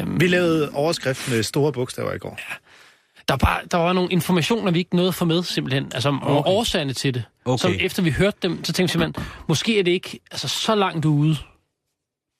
Øhm, 0.00 0.20
Vi 0.20 0.26
lavede 0.26 0.70
overskrift 0.72 1.30
med 1.30 1.42
store 1.42 1.72
bogstaver 1.72 2.12
i 2.12 2.18
går. 2.18 2.38
Der, 3.28 3.32
var 3.34 3.36
bare, 3.38 3.60
der 3.70 3.76
var 3.76 3.92
nogle 3.92 4.10
informationer, 4.10 4.70
vi 4.72 4.78
ikke 4.78 4.96
nåede 4.96 5.08
at 5.08 5.14
få 5.14 5.24
med, 5.24 5.42
simpelthen. 5.42 5.84
Altså, 5.94 6.08
okay. 6.08 6.26
Okay. 6.26 6.50
årsagerne 6.50 6.92
til 6.92 7.14
det. 7.14 7.24
Okay. 7.44 7.62
Som 7.62 7.72
efter 7.80 8.02
vi 8.02 8.10
hørte 8.10 8.36
dem, 8.42 8.64
så 8.64 8.72
tænkte 8.72 8.98
vi 8.98 9.02
simpelthen, 9.02 9.26
måske 9.48 9.78
er 9.78 9.82
det 9.82 9.90
ikke 9.90 10.20
altså, 10.30 10.48
så 10.48 10.74
langt 10.74 11.04
ude, 11.04 11.36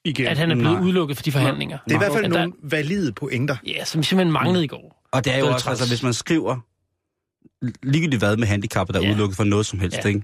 Igen. 0.05 0.27
at 0.27 0.39
han 0.39 0.51
er 0.51 0.55
blevet 0.55 0.73
Nej. 0.73 0.83
udelukket 0.83 1.17
for 1.17 1.23
de 1.25 1.33
forhandlinger. 1.33 1.79
Det 1.85 1.91
er 1.93 1.95
i 1.95 1.99
hvert 1.99 2.13
fald 2.13 2.25
der- 2.25 2.39
nogle 2.39 2.53
valide 2.63 3.13
pointer. 3.13 3.57
Ja, 3.67 3.85
som 3.85 3.99
vi 4.01 4.05
simpelthen 4.05 4.33
manglede 4.33 4.65
i 4.65 4.67
går. 4.69 5.09
Og 5.13 5.25
det 5.25 5.35
er 5.35 5.39
jo 5.39 5.47
også, 5.47 5.71
altså, 5.71 5.89
hvis 5.89 6.03
man 6.03 6.13
skriver 6.15 6.57
ligegyldigt 7.83 8.21
hvad 8.23 8.37
med 8.37 8.47
handicappet, 8.47 8.95
der 8.95 9.01
er 9.01 9.05
Ja. 9.05 9.11
udelukket 9.11 9.37
for 9.37 9.45
noget 9.45 9.67
som 9.67 9.79
helst, 9.81 9.99
Ja. 10.05 10.09
ikke? 10.09 10.23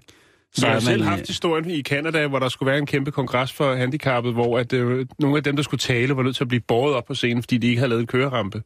Så 0.54 0.66
jeg 0.66 0.74
har 0.74 0.80
selv 0.80 1.02
haft 1.04 1.20
øh, 1.20 1.26
historien 1.26 1.70
i 1.70 1.82
Canada, 1.82 2.26
hvor 2.26 2.38
der 2.38 2.48
skulle 2.48 2.70
være 2.70 2.78
en 2.78 2.86
kæmpe 2.86 3.10
kongres 3.10 3.52
for 3.52 3.74
handicappet, 3.74 4.32
hvor 4.32 4.58
at, 4.58 4.72
øh, 4.72 5.06
nogle 5.18 5.36
af 5.36 5.44
dem, 5.44 5.56
der 5.56 5.62
skulle 5.62 5.78
tale, 5.78 6.16
var 6.16 6.22
nødt 6.22 6.36
til 6.36 6.44
at 6.44 6.48
blive 6.48 6.60
båret 6.60 6.94
op 6.94 7.04
på 7.04 7.14
scenen, 7.14 7.42
fordi 7.42 7.58
de 7.58 7.66
ikke 7.66 7.78
havde 7.78 7.88
lavet 7.88 8.00
en 8.00 8.06
kørerampe. 8.06 8.62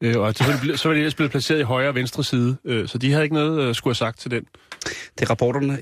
Øh, 0.00 0.18
og 0.18 0.34
så 0.34 0.44
var, 0.44 0.60
de, 0.62 0.76
så 0.76 0.88
var 0.88 0.94
de 0.94 1.00
ellers 1.00 1.14
blevet 1.14 1.30
placeret 1.30 1.60
i 1.60 1.62
højre 1.62 1.88
og 1.88 1.94
venstre 1.94 2.24
side, 2.24 2.56
øh, 2.64 2.88
så 2.88 2.98
de 2.98 3.10
havde 3.10 3.24
ikke 3.24 3.34
noget 3.34 3.60
øh, 3.60 3.74
skulle 3.74 3.90
have 3.90 3.96
sagt 3.96 4.20
til 4.20 4.30
den. 4.30 4.44
Det 5.18 5.24
er 5.24 5.30
rapporterne 5.30 5.76